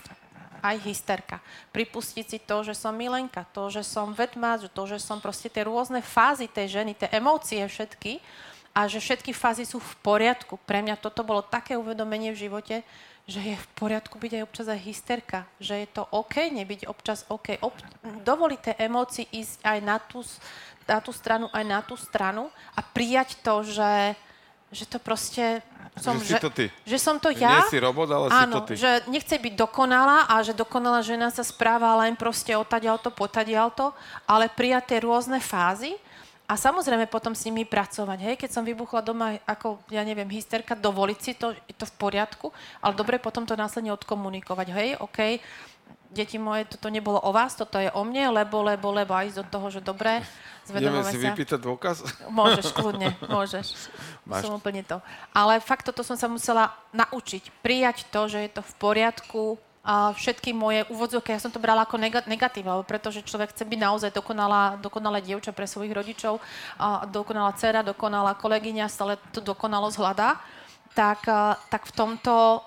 aj 0.63 0.77
hysterka. 0.87 1.43
Pripustiť 1.75 2.27
si 2.31 2.39
to, 2.39 2.63
že 2.63 2.79
som 2.79 2.95
milenka, 2.95 3.43
to, 3.51 3.75
že 3.75 3.83
som 3.83 4.15
vedma, 4.15 4.55
to, 4.71 4.83
že 4.87 5.03
som 5.03 5.19
proste 5.19 5.51
tie 5.51 5.67
rôzne 5.67 5.99
fázy 5.99 6.47
tej 6.47 6.79
ženy, 6.79 6.95
tie 6.95 7.11
emócie 7.11 7.59
všetky 7.67 8.23
a 8.79 8.87
že 8.87 9.03
všetky 9.03 9.35
fázy 9.35 9.67
sú 9.67 9.83
v 9.83 9.93
poriadku. 10.07 10.63
Pre 10.63 10.79
mňa 10.79 11.03
toto 11.03 11.27
bolo 11.27 11.43
také 11.43 11.75
uvedomenie 11.75 12.31
v 12.31 12.47
živote, 12.47 12.87
že 13.29 13.45
je 13.45 13.57
v 13.61 13.69
poriadku 13.77 14.17
byť 14.17 14.41
aj 14.41 14.43
občas 14.49 14.67
aj 14.73 14.81
hysterka, 14.89 15.45
že 15.61 15.77
je 15.85 15.89
to 15.93 16.09
OK 16.17 16.49
nebyť 16.49 16.89
občas 16.89 17.29
OK. 17.29 17.61
Ob- 17.61 17.77
dovoliť 18.25 18.61
tie 18.65 18.75
emócii 18.89 19.29
ísť 19.29 19.61
aj 19.69 19.79
na 19.85 20.01
tú, 20.01 20.25
na 20.89 20.99
tú 21.05 21.13
stranu, 21.13 21.53
aj 21.53 21.65
na 21.69 21.85
tú 21.85 21.93
stranu 22.01 22.49
a 22.73 22.81
prijať 22.81 23.37
to, 23.45 23.61
že, 23.69 24.17
že 24.73 24.85
to 24.89 24.97
proste 24.97 25.61
som, 26.01 26.17
že, 26.17 26.41
si 26.41 26.41
to 26.41 26.49
ty. 26.49 26.67
že 26.89 26.97
som 26.97 27.21
to 27.21 27.29
že 27.29 27.45
ja. 27.45 27.61
Nie 27.61 27.69
si 27.69 27.77
robot, 27.77 28.09
ale 28.09 28.27
áno, 28.33 28.41
si 28.41 28.49
to 28.57 28.61
ty. 28.65 28.75
že 28.81 28.91
nechce 29.13 29.37
byť 29.37 29.55
dokonalá 29.61 30.25
a 30.31 30.41
že 30.41 30.57
dokonalá 30.57 31.05
žena 31.05 31.29
sa 31.29 31.45
správa 31.45 31.93
len 32.01 32.17
proste 32.17 32.57
otadiaľ 32.57 32.97
to, 32.97 33.13
potadiaľ 33.13 33.69
to, 33.77 33.93
ale 34.25 34.49
prijať 34.49 34.97
tie 34.97 34.99
rôzne 35.05 35.37
fázy 35.37 36.01
a 36.49 36.57
samozrejme 36.57 37.05
potom 37.13 37.37
s 37.37 37.45
nimi 37.45 37.69
pracovať. 37.69 38.19
Hej, 38.25 38.35
keď 38.41 38.51
som 38.57 38.65
vybuchla 38.65 39.05
doma 39.05 39.37
ako, 39.45 39.85
ja 39.93 40.01
neviem, 40.01 40.33
hysterka, 40.33 40.73
dovoliť 40.73 41.19
si 41.21 41.37
to, 41.37 41.53
je 41.53 41.75
to 41.77 41.85
v 41.85 41.95
poriadku, 42.01 42.49
ale 42.81 42.97
dobre 42.97 43.21
potom 43.21 43.45
to 43.45 43.53
následne 43.53 43.93
odkomunikovať. 43.93 44.67
Hej, 44.73 44.89
OK, 44.97 45.45
deti 46.09 46.41
moje, 46.41 46.65
toto 46.65 46.89
nebolo 46.89 47.21
o 47.21 47.31
vás, 47.37 47.53
toto 47.53 47.77
je 47.77 47.93
o 47.93 48.01
mne, 48.01 48.33
lebo, 48.33 48.65
lebo, 48.65 48.89
lebo 48.89 49.13
aj 49.13 49.37
do 49.37 49.45
toho, 49.45 49.69
že 49.69 49.85
dobre, 49.85 50.25
si 51.05 51.21
sa. 51.21 51.33
vypýtať 51.33 51.61
dôkaz? 51.61 51.97
Môžeš, 52.33 52.73
kľudne, 52.73 53.13
môžeš. 53.29 53.93
Máš. 54.29 54.49
Som 54.49 54.57
úplne 54.57 54.81
to. 54.85 55.05
Ale 55.37 55.61
fakt 55.61 55.85
toto 55.85 56.01
som 56.01 56.17
sa 56.17 56.33
musela 56.33 56.73
naučiť. 56.97 57.53
Prijať 57.61 58.09
to, 58.09 58.25
že 58.29 58.49
je 58.49 58.51
to 58.57 58.63
v 58.65 58.75
poriadku, 58.81 59.61
a 59.85 60.13
všetky 60.13 60.53
moje 60.53 60.85
úvodzovky, 60.93 61.33
ja 61.33 61.41
som 61.41 61.55
to 61.55 61.63
brala 61.63 61.87
ako 61.87 61.97
negatív, 62.27 62.69
pretože 62.85 63.25
človek 63.25 63.55
chce 63.55 63.65
byť 63.65 63.81
naozaj 63.81 64.11
dokonalá, 64.13 64.77
dokonalé 64.77 65.25
dievča 65.25 65.55
pre 65.55 65.65
svojich 65.65 65.95
rodičov, 65.95 66.43
a 66.77 67.09
dokonalá 67.09 67.57
dcera, 67.57 67.87
dokonalá 67.87 68.37
kolegyňa, 68.37 68.91
stále 68.91 69.17
tú 69.33 69.41
dokonalosť 69.41 69.97
hľadá, 69.97 70.31
tak, 70.93 71.25
tak 71.71 71.83
v 71.89 71.93
tomto 71.95 72.61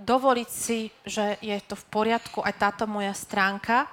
dovoliť 0.00 0.48
si, 0.48 0.88
že 1.04 1.36
je 1.44 1.56
to 1.64 1.76
v 1.76 1.84
poriadku 1.92 2.40
aj 2.40 2.54
táto 2.56 2.84
moja 2.88 3.12
stránka 3.12 3.84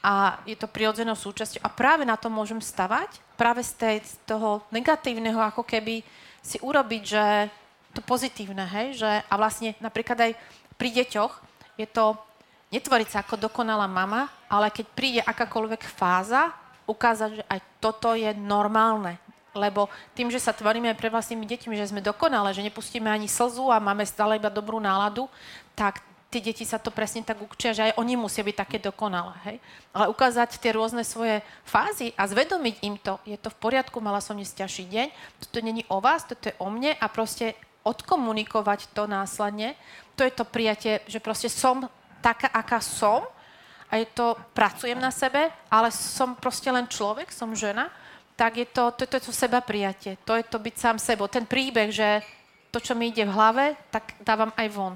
a 0.00 0.40
je 0.48 0.56
to 0.56 0.64
prirodzenou 0.64 1.12
súčasťou. 1.12 1.60
A 1.60 1.68
práve 1.68 2.08
na 2.08 2.16
to 2.16 2.32
môžem 2.32 2.60
stavať, 2.60 3.20
práve 3.36 3.60
z, 3.60 3.72
tej, 3.76 3.96
z 4.00 4.14
toho 4.24 4.64
negatívneho, 4.72 5.36
ako 5.40 5.64
keby 5.64 6.00
si 6.40 6.56
urobiť, 6.64 7.02
že 7.04 7.24
to 7.92 8.00
pozitívne, 8.00 8.64
hej, 8.64 8.96
že 8.96 9.10
a 9.28 9.34
vlastne 9.36 9.76
napríklad 9.82 10.16
aj 10.16 10.32
pri 10.80 10.88
deťoch, 11.04 11.49
je 11.80 11.88
to 11.88 12.14
netvoriť 12.70 13.08
sa 13.10 13.18
ako 13.24 13.50
dokonalá 13.50 13.88
mama, 13.90 14.30
ale 14.46 14.70
keď 14.70 14.86
príde 14.94 15.20
akákoľvek 15.24 15.82
fáza, 15.88 16.54
ukázať, 16.86 17.30
že 17.42 17.44
aj 17.46 17.60
toto 17.78 18.14
je 18.14 18.30
normálne. 18.34 19.18
Lebo 19.50 19.90
tým, 20.14 20.30
že 20.30 20.38
sa 20.38 20.54
tvoríme 20.54 20.94
pre 20.94 21.10
vlastnými 21.10 21.42
deťmi, 21.42 21.74
že 21.74 21.90
sme 21.90 22.02
dokonalé, 22.02 22.54
že 22.54 22.62
nepustíme 22.62 23.10
ani 23.10 23.26
slzu 23.26 23.66
a 23.70 23.82
máme 23.82 24.06
stále 24.06 24.38
iba 24.38 24.46
dobrú 24.46 24.78
náladu, 24.78 25.26
tak 25.74 25.98
tie 26.30 26.38
deti 26.38 26.62
sa 26.62 26.78
to 26.78 26.94
presne 26.94 27.26
tak 27.26 27.42
učia, 27.42 27.74
že 27.74 27.90
aj 27.90 27.98
oni 27.98 28.14
musia 28.14 28.46
byť 28.46 28.54
také 28.54 28.78
dokonalé. 28.78 29.34
Hej? 29.50 29.56
Ale 29.90 30.06
ukázať 30.06 30.62
tie 30.62 30.70
rôzne 30.70 31.02
svoje 31.02 31.42
fázy 31.66 32.14
a 32.14 32.30
zvedomiť 32.30 32.74
im 32.86 32.94
to, 32.94 33.18
je 33.26 33.34
to 33.34 33.50
v 33.50 33.58
poriadku, 33.58 33.98
mala 33.98 34.22
som 34.22 34.38
dnes 34.38 34.54
ťažší 34.54 34.86
deň, 34.86 35.06
toto 35.42 35.58
není 35.58 35.82
o 35.90 35.98
vás, 35.98 36.22
toto 36.22 36.46
je 36.46 36.54
o 36.62 36.70
mne 36.70 36.94
a 36.94 37.06
proste 37.10 37.58
odkomunikovať 37.82 38.92
to 38.92 39.08
následne, 39.08 39.76
to 40.16 40.24
je 40.26 40.32
to 40.32 40.44
prijatie, 40.44 41.00
že 41.08 41.22
proste 41.22 41.48
som 41.48 41.88
taká, 42.20 42.52
aká 42.52 42.80
som 42.80 43.24
a 43.88 43.96
je 43.96 44.06
to, 44.12 44.36
pracujem 44.52 45.00
na 45.00 45.10
sebe, 45.10 45.48
ale 45.72 45.88
som 45.90 46.36
proste 46.36 46.68
len 46.68 46.86
človek, 46.86 47.32
som 47.32 47.56
žena, 47.56 47.88
tak 48.36 48.56
je 48.60 48.66
to, 48.68 48.92
to, 48.94 49.04
to 49.04 49.16
je 49.16 49.24
to 49.28 49.32
seba 49.32 49.60
prijatie. 49.60 50.16
To 50.24 50.32
je 50.36 50.44
to 50.44 50.56
byť 50.56 50.74
sám 50.76 50.96
sebou. 50.96 51.28
Ten 51.28 51.44
príbeh, 51.44 51.92
že 51.92 52.24
to, 52.70 52.78
čo 52.78 52.94
mi 52.94 53.10
ide 53.10 53.26
v 53.26 53.34
hlave, 53.34 53.64
tak 53.90 54.16
dávam 54.22 54.54
aj 54.54 54.68
von. 54.70 54.94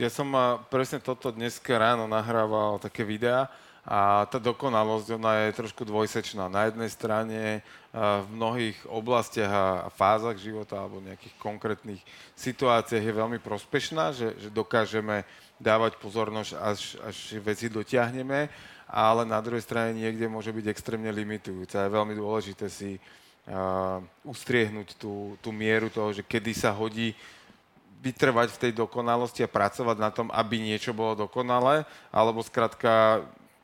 Ja 0.00 0.08
som 0.08 0.32
presne 0.72 0.98
toto 0.98 1.30
dneska 1.30 1.76
ráno 1.76 2.08
nahrával 2.08 2.80
také 2.80 3.04
videá 3.04 3.46
a 3.82 4.30
tá 4.30 4.38
dokonalosť, 4.38 5.18
ona 5.18 5.32
je 5.42 5.58
trošku 5.58 5.82
dvojsečná. 5.82 6.46
Na 6.46 6.70
jednej 6.70 6.86
strane 6.86 7.66
v 7.92 8.26
mnohých 8.30 8.78
oblastiach 8.86 9.50
a 9.50 9.90
fázach 9.90 10.38
života 10.38 10.78
alebo 10.78 11.02
nejakých 11.02 11.34
konkrétnych 11.42 11.98
situáciách 12.38 13.02
je 13.02 13.18
veľmi 13.20 13.42
prospešná, 13.42 14.14
že, 14.14 14.38
že 14.38 14.48
dokážeme 14.54 15.26
dávať 15.58 15.98
pozornosť, 15.98 16.52
až, 16.62 16.80
až 17.02 17.16
veci 17.42 17.66
dotiahneme, 17.66 18.46
ale 18.86 19.22
na 19.26 19.42
druhej 19.42 19.66
strane 19.66 19.98
niekde 19.98 20.30
môže 20.30 20.54
byť 20.54 20.66
extrémne 20.70 21.10
limitujúca. 21.10 21.82
Je 21.82 21.96
veľmi 21.96 22.14
dôležité 22.14 22.70
si 22.70 22.96
uh, 22.96 23.98
ustriehnúť 24.22 24.94
tú, 24.94 25.34
tú 25.42 25.50
mieru 25.50 25.90
toho, 25.90 26.14
že 26.14 26.22
kedy 26.22 26.54
sa 26.54 26.70
hodí 26.70 27.18
vytrvať 28.02 28.48
v 28.54 28.60
tej 28.66 28.72
dokonalosti 28.78 29.46
a 29.46 29.50
pracovať 29.50 29.96
na 29.98 30.10
tom, 30.10 30.26
aby 30.34 30.58
niečo 30.58 30.90
bolo 30.90 31.26
dokonalé, 31.26 31.86
alebo 32.10 32.42
skrátka 32.42 33.22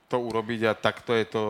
to 0.08 0.16
urobiť 0.16 0.60
a 0.68 0.72
takto 0.72 1.12
je 1.12 1.24
to 1.28 1.42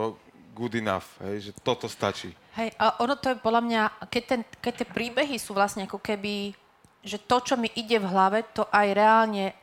good 0.58 0.74
enough, 0.74 1.06
hej, 1.22 1.50
že 1.50 1.52
toto 1.62 1.86
stačí. 1.86 2.34
Hej, 2.58 2.74
a 2.74 2.98
ono 2.98 3.14
to 3.14 3.30
je 3.30 3.38
podľa 3.38 3.62
mňa, 3.62 3.82
keď, 4.10 4.22
ten, 4.26 4.40
keď 4.58 4.72
tie 4.82 4.88
príbehy 4.90 5.38
sú 5.38 5.54
vlastne 5.54 5.86
ako 5.86 6.02
keby, 6.02 6.50
že 7.06 7.22
to, 7.22 7.38
čo 7.38 7.54
mi 7.54 7.70
ide 7.78 8.02
v 8.02 8.10
hlave, 8.10 8.42
to 8.50 8.66
aj 8.74 8.86
reálne 8.90 9.54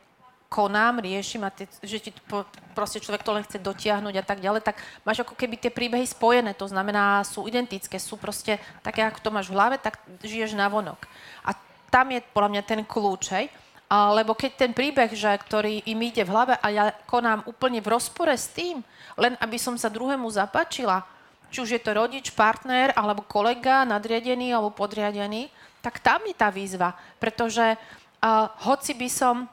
konám, 0.48 1.04
riešim 1.04 1.44
a 1.44 1.52
tie, 1.52 1.68
že 1.84 2.00
ti 2.00 2.10
po, 2.24 2.48
proste 2.72 3.02
človek 3.02 3.20
to 3.20 3.34
len 3.36 3.44
chce 3.44 3.60
dotiahnuť 3.60 4.14
a 4.16 4.24
tak 4.24 4.40
ďalej, 4.40 4.64
tak 4.64 4.80
máš 5.04 5.20
ako 5.20 5.36
keby 5.36 5.60
tie 5.60 5.68
príbehy 5.68 6.08
spojené, 6.08 6.56
to 6.56 6.64
znamená, 6.64 7.20
sú 7.28 7.44
identické, 7.44 8.00
sú 8.00 8.16
proste 8.16 8.56
také, 8.80 9.04
ako 9.04 9.20
to 9.20 9.34
máš 9.34 9.52
v 9.52 9.56
hlave, 9.58 9.76
tak 9.76 10.00
žiješ 10.24 10.56
na 10.56 10.72
vonok. 10.72 11.04
A 11.44 11.52
tam 11.92 12.08
je 12.14 12.24
podľa 12.32 12.50
mňa 12.56 12.62
ten 12.64 12.80
kľúč, 12.80 13.28
hej? 13.36 13.52
Lebo 13.90 14.34
keď 14.34 14.66
ten 14.66 14.72
príbeh, 14.74 15.14
že, 15.14 15.30
ktorý 15.30 15.86
im 15.86 16.00
ide 16.02 16.26
v 16.26 16.32
hlave 16.34 16.54
a 16.58 16.66
ja 16.74 16.84
konám 17.06 17.46
úplne 17.46 17.78
v 17.78 17.94
rozpore 17.94 18.34
s 18.34 18.50
tým, 18.50 18.82
len 19.14 19.38
aby 19.38 19.56
som 19.56 19.78
sa 19.78 19.86
druhému 19.86 20.26
zapáčila, 20.26 21.06
či 21.54 21.62
už 21.62 21.70
je 21.78 21.82
to 21.82 21.94
rodič, 21.94 22.34
partner, 22.34 22.90
alebo 22.98 23.22
kolega, 23.22 23.86
nadriadený 23.86 24.50
alebo 24.50 24.74
podriadený, 24.74 25.46
tak 25.78 26.02
tam 26.02 26.18
je 26.26 26.34
tá 26.34 26.50
výzva. 26.50 26.98
Pretože 27.22 27.78
uh, 27.78 28.50
hoci 28.66 28.98
by 28.98 29.08
som 29.10 29.46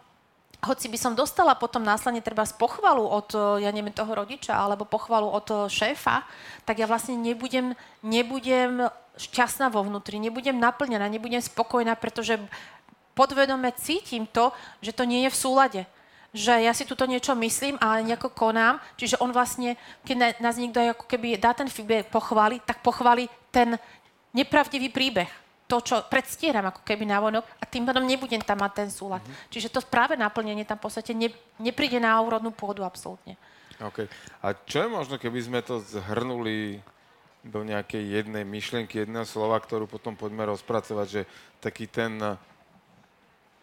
hoci 0.64 0.88
by 0.88 0.96
som 0.96 1.12
dostala 1.12 1.60
potom 1.60 1.84
následne 1.84 2.24
treba 2.24 2.48
z 2.48 2.56
pochvalu 2.56 3.04
od, 3.04 3.36
ja 3.60 3.68
neviem, 3.68 3.92
toho 3.92 4.16
rodiča 4.16 4.56
alebo 4.56 4.88
pochvalu 4.88 5.28
od 5.28 5.68
šéfa, 5.68 6.24
tak 6.64 6.80
ja 6.80 6.88
vlastne 6.88 7.20
nebudem, 7.20 7.76
nebudem 8.00 8.88
šťastná 9.20 9.68
vo 9.68 9.84
vnútri, 9.84 10.18
nebudem 10.24 10.56
naplnená, 10.56 11.06
nebudem 11.12 11.44
spokojná, 11.44 12.00
pretože 12.00 12.40
podvedome 13.14 13.72
cítim 13.78 14.26
to, 14.30 14.52
že 14.82 14.94
to 14.94 15.06
nie 15.06 15.26
je 15.26 15.34
v 15.34 15.42
súlade. 15.42 15.82
Že 16.34 16.66
ja 16.66 16.74
si 16.74 16.84
tuto 16.90 17.06
niečo 17.06 17.38
myslím 17.38 17.78
a 17.78 18.02
nejako 18.02 18.34
konám. 18.34 18.82
Čiže 18.98 19.22
on 19.22 19.30
vlastne, 19.30 19.78
keď 20.02 20.42
nás 20.42 20.58
niekto 20.58 20.82
ako 20.82 21.06
keby 21.06 21.38
dá 21.38 21.54
ten 21.54 21.70
feedback, 21.70 22.10
pochváli, 22.10 22.58
tak 22.66 22.82
pochváli 22.82 23.30
ten 23.54 23.78
nepravdivý 24.34 24.90
príbeh. 24.90 25.30
To, 25.70 25.80
čo 25.80 26.06
predstieram 26.06 26.70
ako 26.70 26.86
keby 26.86 27.08
vonok 27.08 27.46
a 27.58 27.64
tým 27.66 27.88
pádom 27.88 28.04
nebudem 28.04 28.42
tam 28.44 28.62
mať 28.62 28.84
ten 28.84 28.90
súlad. 28.92 29.24
Mm-hmm. 29.24 29.50
Čiže 29.50 29.72
to 29.74 29.80
práve 29.86 30.14
naplnenie 30.14 30.68
tam 30.68 30.78
v 30.78 30.86
podstate 30.86 31.16
ne, 31.16 31.32
nepríde 31.58 31.98
na 31.98 32.20
úrodnú 32.20 32.52
pôdu 32.52 32.84
absolútne. 32.84 33.40
OK. 33.82 34.06
A 34.44 34.54
čo 34.68 34.86
je 34.86 34.90
možno, 34.92 35.18
keby 35.18 35.40
sme 35.40 35.60
to 35.66 35.82
zhrnuli 35.82 36.84
do 37.44 37.60
nejakej 37.66 38.24
jednej 38.24 38.48
myšlienky, 38.48 39.04
jedného 39.04 39.28
slova, 39.28 39.60
ktorú 39.60 39.84
potom 39.90 40.16
poďme 40.16 40.48
rozpracovať, 40.48 41.08
že 41.10 41.22
taký 41.60 41.92
ten 41.92 42.16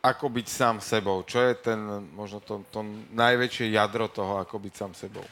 ako 0.00 0.32
byť 0.32 0.46
sám 0.48 0.76
sebou? 0.80 1.20
Čo 1.28 1.44
je 1.44 1.54
ten, 1.60 1.80
možno 2.16 2.40
to, 2.40 2.64
to 2.72 2.80
najväčšie 3.12 3.76
jadro 3.76 4.08
toho, 4.08 4.40
ako 4.40 4.56
byť 4.56 4.72
sám 4.72 4.92
sebou? 4.96 5.24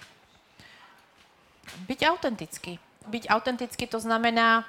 Byť 1.88 2.00
autentický. 2.04 2.76
Byť 3.08 3.32
autentický 3.32 3.88
to 3.88 3.96
znamená 3.96 4.68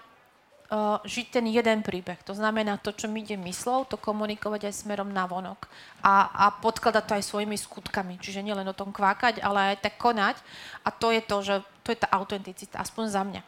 uh, 0.71 1.03
žiť 1.03 1.27
ten 1.35 1.45
jeden 1.51 1.83
príbeh. 1.83 2.15
To 2.23 2.31
znamená 2.31 2.79
to, 2.79 2.95
čo 2.95 3.11
mi 3.11 3.27
ide 3.27 3.35
myslou, 3.35 3.83
to 3.83 3.99
komunikovať 3.99 4.71
aj 4.71 4.87
smerom 4.87 5.11
na 5.11 5.27
vonok. 5.27 5.67
A, 5.99 6.31
a 6.31 6.45
podkladať 6.63 7.03
to 7.03 7.15
aj 7.19 7.23
svojimi 7.27 7.59
skutkami. 7.59 8.15
Čiže 8.23 8.39
nielen 8.39 8.67
o 8.71 8.77
tom 8.77 8.95
kvákať, 8.95 9.43
ale 9.43 9.75
aj 9.75 9.83
tak 9.83 9.99
konať. 9.99 10.39
A 10.87 10.95
to 10.95 11.11
je 11.11 11.21
to, 11.23 11.37
že 11.43 11.55
to 11.83 11.91
je 11.91 11.99
tá 11.99 12.07
autenticita, 12.15 12.79
aspoň 12.79 13.05
za 13.11 13.23
mňa. 13.27 13.41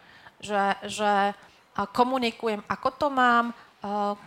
Že, 0.44 0.64
že 0.92 1.12
komunikujem, 1.96 2.60
ako 2.68 2.90
to 3.00 3.08
mám, 3.08 3.56
uh, 3.88 4.20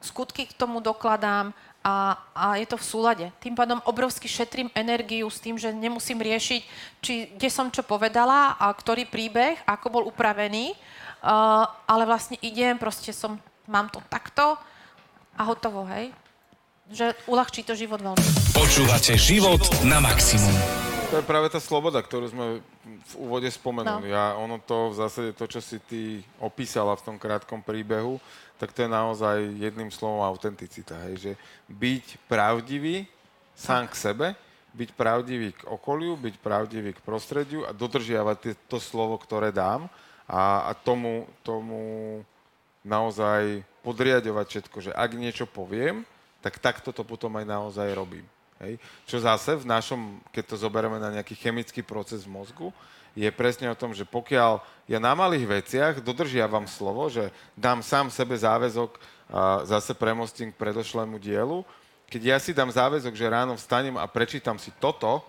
skutky 0.00 0.48
k 0.48 0.56
tomu 0.56 0.80
dokladám, 0.80 1.52
a, 1.80 2.12
a 2.36 2.60
je 2.60 2.66
to 2.68 2.76
v 2.76 2.84
súlade. 2.84 3.26
Tým 3.40 3.56
pádom 3.56 3.80
obrovsky 3.88 4.28
šetrím 4.28 4.68
energiu 4.76 5.24
s 5.32 5.40
tým, 5.40 5.56
že 5.56 5.72
nemusím 5.72 6.20
riešiť, 6.20 6.60
či, 7.00 7.32
kde 7.32 7.48
som 7.48 7.72
čo 7.72 7.80
povedala 7.80 8.56
a 8.60 8.68
ktorý 8.68 9.08
príbeh, 9.08 9.56
ako 9.64 9.86
bol 9.88 10.04
upravený, 10.04 10.76
uh, 10.76 11.64
ale 11.88 12.04
vlastne 12.04 12.36
idem, 12.44 12.76
proste 12.76 13.16
som, 13.16 13.40
mám 13.64 13.88
to 13.88 14.04
takto 14.12 14.60
a 15.36 15.42
hotovo, 15.48 15.88
hej. 15.88 16.12
Že 16.90 17.16
uľahčí 17.30 17.64
to 17.64 17.72
život 17.72 18.02
veľmi. 18.02 18.28
Počúvate 18.52 19.16
život 19.16 19.62
na 19.86 20.02
maximum. 20.04 20.52
To 21.10 21.18
je 21.18 21.24
práve 21.24 21.48
tá 21.48 21.62
sloboda, 21.62 22.02
ktorú 22.04 22.26
sme 22.28 22.44
v 22.84 23.14
úvode 23.20 23.48
spomenuli. 23.52 24.08
No. 24.08 24.16
A 24.16 24.24
ono 24.40 24.56
to 24.56 24.92
v 24.92 24.98
zásade, 25.04 25.30
to, 25.36 25.44
čo 25.44 25.60
si 25.60 25.76
ty 25.84 26.24
opísala 26.40 26.96
v 26.96 27.04
tom 27.04 27.16
krátkom 27.20 27.60
príbehu, 27.60 28.16
tak 28.56 28.72
to 28.72 28.84
je 28.84 28.90
naozaj 28.90 29.36
jedným 29.56 29.92
slovom 29.92 30.24
autenticita. 30.24 30.96
Hej? 31.08 31.14
Že 31.20 31.32
byť 31.68 32.06
pravdivý 32.28 33.04
sám 33.52 33.88
k 33.88 33.94
sebe, 33.96 34.26
byť 34.72 34.90
pravdivý 34.96 35.52
k 35.52 35.66
okoliu, 35.68 36.16
byť 36.16 36.34
pravdivý 36.40 36.96
k 36.96 37.04
prostrediu 37.04 37.68
a 37.68 37.76
dodržiavať 37.76 38.56
to 38.70 38.78
slovo, 38.80 39.18
ktoré 39.20 39.52
dám 39.52 39.90
a, 40.24 40.70
a 40.70 40.72
tomu, 40.72 41.26
tomu 41.44 41.80
naozaj 42.80 43.66
podriadovať 43.84 44.46
všetko, 44.46 44.76
že 44.80 44.92
ak 44.94 45.10
niečo 45.16 45.44
poviem, 45.44 46.06
tak 46.40 46.56
takto 46.56 46.94
to 46.94 47.04
potom 47.04 47.36
aj 47.36 47.44
naozaj 47.44 47.88
robím. 47.92 48.24
Hej. 48.60 48.76
Čo 49.08 49.24
zase 49.24 49.56
v 49.56 49.64
našom, 49.64 50.20
keď 50.30 50.52
to 50.52 50.56
zoberieme 50.60 51.00
na 51.00 51.08
nejaký 51.08 51.32
chemický 51.32 51.80
proces 51.80 52.28
v 52.28 52.32
mozgu, 52.36 52.68
je 53.16 53.26
presne 53.32 53.66
o 53.72 53.74
tom, 53.74 53.90
že 53.90 54.06
pokiaľ 54.06 54.62
ja 54.86 54.98
na 55.02 55.16
malých 55.16 55.46
veciach 55.48 55.94
dodržiavam 56.04 56.68
slovo, 56.68 57.10
že 57.10 57.32
dám 57.58 57.82
sám 57.82 58.12
sebe 58.12 58.36
záväzok, 58.38 59.00
a 59.30 59.62
zase 59.62 59.94
premostím 59.94 60.50
k 60.50 60.60
predošlému 60.60 61.18
dielu, 61.18 61.62
keď 62.10 62.22
ja 62.26 62.36
si 62.42 62.50
dám 62.50 62.70
záväzok, 62.70 63.14
že 63.14 63.30
ráno 63.30 63.54
vstanem 63.54 63.94
a 63.94 64.10
prečítam 64.10 64.58
si 64.58 64.74
toto 64.82 65.22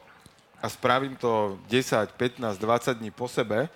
a 0.57 0.65
spravím 0.65 1.13
to 1.13 1.61
10, 1.69 2.17
15, 2.17 2.57
20 2.57 2.97
dní 2.97 3.13
po 3.13 3.29
sebe, 3.29 3.69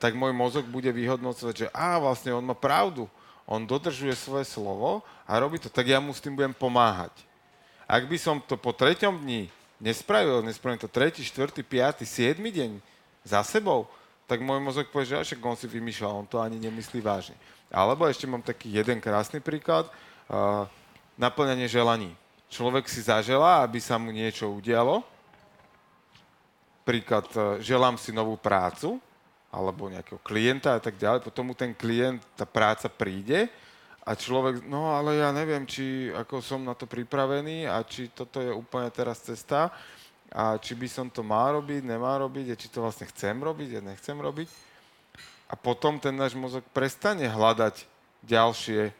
tak 0.00 0.16
môj 0.16 0.32
mozog 0.32 0.64
bude 0.64 0.88
vyhodnocovať, 0.88 1.54
že 1.54 1.66
á, 1.72 2.00
vlastne 2.00 2.32
on 2.32 2.44
má 2.44 2.56
pravdu. 2.56 3.08
On 3.46 3.62
dodržuje 3.62 4.12
svoje 4.16 4.48
slovo 4.48 5.04
a 5.28 5.38
robí 5.38 5.60
to, 5.60 5.70
tak 5.70 5.86
ja 5.86 6.00
mu 6.00 6.10
s 6.12 6.20
tým 6.20 6.34
budem 6.34 6.52
pomáhať. 6.56 7.12
Ak 7.86 8.10
by 8.10 8.18
som 8.18 8.42
to 8.42 8.58
po 8.58 8.74
treťom 8.74 9.22
dni 9.22 9.46
nespravil, 9.78 10.42
nespravím 10.42 10.82
to 10.82 10.90
tretí, 10.90 11.22
štvrtý, 11.22 11.62
piatý, 11.62 12.02
siedmy 12.02 12.50
deň 12.50 12.82
za 13.22 13.46
sebou, 13.46 13.86
tak 14.26 14.42
môj 14.42 14.58
mozog 14.58 14.90
povie, 14.90 15.14
že 15.14 15.16
"A 15.18 15.22
však 15.22 15.38
on 15.38 15.54
si 15.54 15.70
vymýšľal, 15.70 16.18
on 16.18 16.26
to 16.26 16.42
ani 16.42 16.58
nemyslí 16.58 16.98
vážne. 16.98 17.38
Alebo 17.70 18.06
ešte 18.10 18.26
mám 18.26 18.42
taký 18.42 18.74
jeden 18.74 18.98
krásny 18.98 19.38
príklad, 19.38 19.86
uh, 19.86 20.66
naplňanie 21.14 21.70
želaní. 21.70 22.10
Človek 22.50 22.90
si 22.90 23.02
zaželá, 23.02 23.62
aby 23.62 23.78
sa 23.82 23.98
mu 23.98 24.10
niečo 24.10 24.50
udialo, 24.50 25.02
príklad, 26.86 27.26
e, 27.34 27.58
želám 27.66 27.98
si 27.98 28.14
novú 28.14 28.38
prácu, 28.38 29.02
alebo 29.50 29.90
nejakého 29.90 30.22
klienta 30.22 30.78
a 30.78 30.80
tak 30.80 30.94
ďalej, 30.94 31.26
potom 31.26 31.50
mu 31.50 31.54
ten 31.58 31.74
klient, 31.74 32.22
tá 32.38 32.46
práca 32.46 32.86
príde 32.86 33.50
a 34.06 34.14
človek, 34.14 34.62
no 34.70 34.94
ale 34.94 35.18
ja 35.18 35.34
neviem, 35.34 35.66
či 35.66 36.14
ako 36.14 36.38
som 36.38 36.62
na 36.62 36.78
to 36.78 36.86
pripravený 36.86 37.66
a 37.66 37.82
či 37.82 38.14
toto 38.14 38.38
je 38.38 38.54
úplne 38.54 38.86
teraz 38.94 39.26
cesta 39.26 39.74
a 40.30 40.54
či 40.62 40.78
by 40.78 40.86
som 40.86 41.10
to 41.10 41.26
mal 41.26 41.58
robiť, 41.58 41.82
nemal 41.82 42.22
robiť 42.22 42.54
a 42.54 42.58
či 42.58 42.70
to 42.70 42.86
vlastne 42.86 43.10
chcem 43.10 43.34
robiť 43.34 43.82
a 43.82 43.86
nechcem 43.90 44.14
robiť. 44.14 44.46
A 45.50 45.58
potom 45.58 45.98
ten 45.98 46.14
náš 46.14 46.38
mozog 46.38 46.62
prestane 46.70 47.26
hľadať 47.26 47.82
ďalšie 48.22 48.94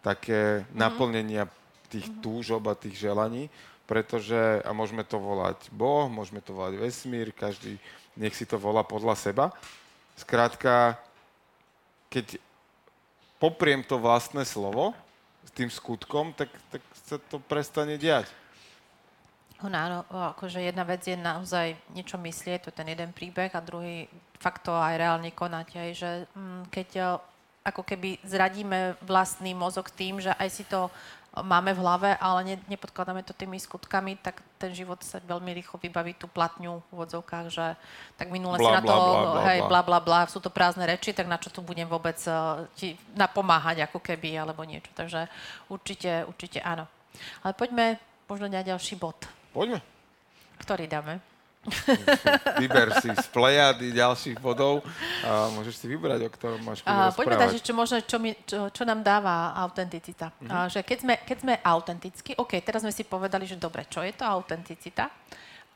také 0.00 0.64
naplnenia 0.72 1.52
tých 1.92 2.08
túžob 2.24 2.64
a 2.68 2.76
tých 2.76 2.96
želaní, 2.96 3.52
pretože, 3.84 4.64
a 4.64 4.70
môžeme 4.72 5.04
to 5.04 5.20
volať 5.20 5.68
Boh, 5.68 6.08
môžeme 6.08 6.40
to 6.40 6.56
volať 6.56 6.80
vesmír, 6.80 7.28
každý 7.32 7.76
nech 8.16 8.32
si 8.32 8.48
to 8.48 8.56
volá 8.56 8.80
podľa 8.80 9.14
seba. 9.20 9.44
Skrátka, 10.16 10.96
keď 12.08 12.40
popriem 13.36 13.84
to 13.84 14.00
vlastné 14.00 14.44
slovo 14.44 14.96
s 15.44 15.50
tým 15.52 15.70
skutkom, 15.70 16.32
tak, 16.34 16.50
tak 16.72 16.82
sa 17.06 17.16
to 17.20 17.38
prestane 17.38 18.00
diať. 18.00 18.26
No 19.56 19.72
áno, 19.72 20.04
akože 20.12 20.60
jedna 20.60 20.84
vec 20.84 21.00
je 21.08 21.16
naozaj 21.16 21.80
niečo 21.96 22.20
myslieť, 22.20 22.68
to 22.68 22.70
ten 22.76 22.92
jeden 22.92 23.08
príbeh 23.16 23.48
a 23.56 23.64
druhý 23.64 24.04
fakt 24.36 24.68
to 24.68 24.72
aj 24.76 25.00
reálne 25.00 25.32
konať, 25.32 25.68
aj, 25.80 25.90
že 25.96 26.10
mm, 26.36 26.62
keď 26.68 26.88
eh, 27.00 27.06
ako 27.66 27.82
keby 27.82 28.20
zradíme 28.22 29.00
vlastný 29.00 29.56
mozog 29.56 29.88
tým, 29.90 30.20
že 30.20 30.30
aj 30.36 30.48
si 30.52 30.64
to 30.68 30.92
máme 31.44 31.76
v 31.76 31.82
hlave, 31.84 32.10
ale 32.16 32.40
ne, 32.44 32.56
nepodkladáme 32.72 33.20
to 33.20 33.36
tými 33.36 33.60
skutkami, 33.60 34.16
tak 34.16 34.40
ten 34.56 34.72
život 34.72 34.96
sa 35.04 35.20
veľmi 35.20 35.52
rýchlo 35.52 35.76
vybaví 35.76 36.16
tú 36.16 36.24
platňu 36.24 36.80
v 36.80 36.88
úvodzovkách, 36.96 37.46
že 37.52 37.76
tak 38.16 38.32
minule 38.32 38.56
si 38.56 38.64
na 38.64 38.80
to, 38.80 38.96
bla, 38.96 39.44
hej, 39.44 39.60
bla. 39.68 39.84
bla, 39.84 40.00
bla, 40.00 40.20
sú 40.32 40.40
to 40.40 40.48
prázdne 40.48 40.88
reči, 40.88 41.12
tak 41.12 41.28
na 41.28 41.36
čo 41.36 41.52
tu 41.52 41.60
budem 41.60 41.84
vôbec 41.84 42.16
uh, 42.24 42.64
ti 42.72 42.96
napomáhať 43.12 43.84
ako 43.84 44.00
keby, 44.00 44.40
alebo 44.40 44.64
niečo. 44.64 44.88
Takže 44.96 45.28
určite, 45.68 46.24
určite 46.24 46.64
áno. 46.64 46.88
Ale 47.44 47.52
poďme 47.52 48.00
možno 48.24 48.48
na 48.48 48.64
ďalší 48.64 48.96
bod. 48.96 49.28
Poďme. 49.52 49.84
Ktorý 50.56 50.88
dáme? 50.88 51.35
Vyber 52.62 52.88
si 53.02 53.10
z 53.10 53.26
plejady 53.30 53.92
ďalších 53.92 54.38
bodov 54.38 54.86
a 55.26 55.50
môžeš 55.52 55.74
si 55.82 55.86
vybrať, 55.90 56.20
o 56.26 56.30
ktorom 56.30 56.60
máš 56.62 56.80
A 56.86 57.10
poďme 57.10 57.50
že 57.50 57.60
čo, 57.62 57.74
možno, 57.74 58.00
čo, 58.02 58.16
mi, 58.22 58.32
čo, 58.46 58.70
čo 58.70 58.82
nám 58.86 59.02
dáva 59.02 59.54
autenticita. 59.54 60.32
Mhm. 60.40 60.50
A, 60.50 60.54
že 60.70 60.80
keď 60.86 60.98
sme, 61.02 61.14
keď 61.22 61.36
sme 61.42 61.54
autentickí, 61.60 62.30
OK, 62.38 62.62
teraz 62.62 62.82
sme 62.86 62.94
si 62.94 63.02
povedali, 63.02 63.44
že 63.44 63.58
dobre, 63.58 63.86
čo 63.90 64.00
je 64.02 64.14
to 64.14 64.24
autenticita, 64.24 65.10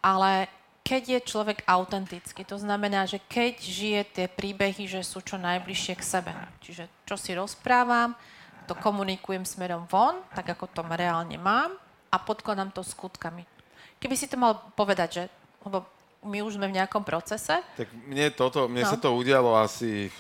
ale 0.01 0.61
keď 0.81 1.03
je 1.07 1.21
človek 1.29 1.59
autentický, 1.69 2.43
to 2.43 2.57
znamená, 2.57 3.05
že 3.05 3.21
keď 3.21 3.55
žije 3.61 4.01
tie 4.11 4.27
príbehy, 4.27 4.89
že 4.89 5.05
sú 5.05 5.21
čo 5.21 5.37
najbližšie 5.37 5.95
k 5.95 6.03
sebe. 6.03 6.33
Čiže 6.65 6.89
čo 7.05 7.15
si 7.21 7.37
rozprávam, 7.37 8.17
to 8.65 8.75
komunikujem 8.79 9.45
smerom 9.45 9.85
von, 9.91 10.23
tak 10.31 10.55
ako 10.55 10.71
to 10.71 10.83
reálne 10.87 11.37
mám 11.37 11.75
a 12.11 12.17
podkladám 12.19 12.71
to 12.75 12.83
skutkami. 12.83 13.47
Keby 14.01 14.15
si 14.17 14.27
to 14.31 14.41
mal 14.41 14.57
povedať, 14.75 15.09
že, 15.13 15.25
lebo 15.63 15.85
my 16.21 16.45
už 16.45 16.61
sme 16.61 16.69
v 16.69 16.77
nejakom 16.77 17.01
procese, 17.01 17.65
Tak 17.77 17.89
mne, 18.07 18.29
toto, 18.33 18.69
mne 18.69 18.85
No. 18.85 18.91
sa 18.93 18.99
to 19.01 19.13
udialo 19.17 19.57
asi 19.57 20.13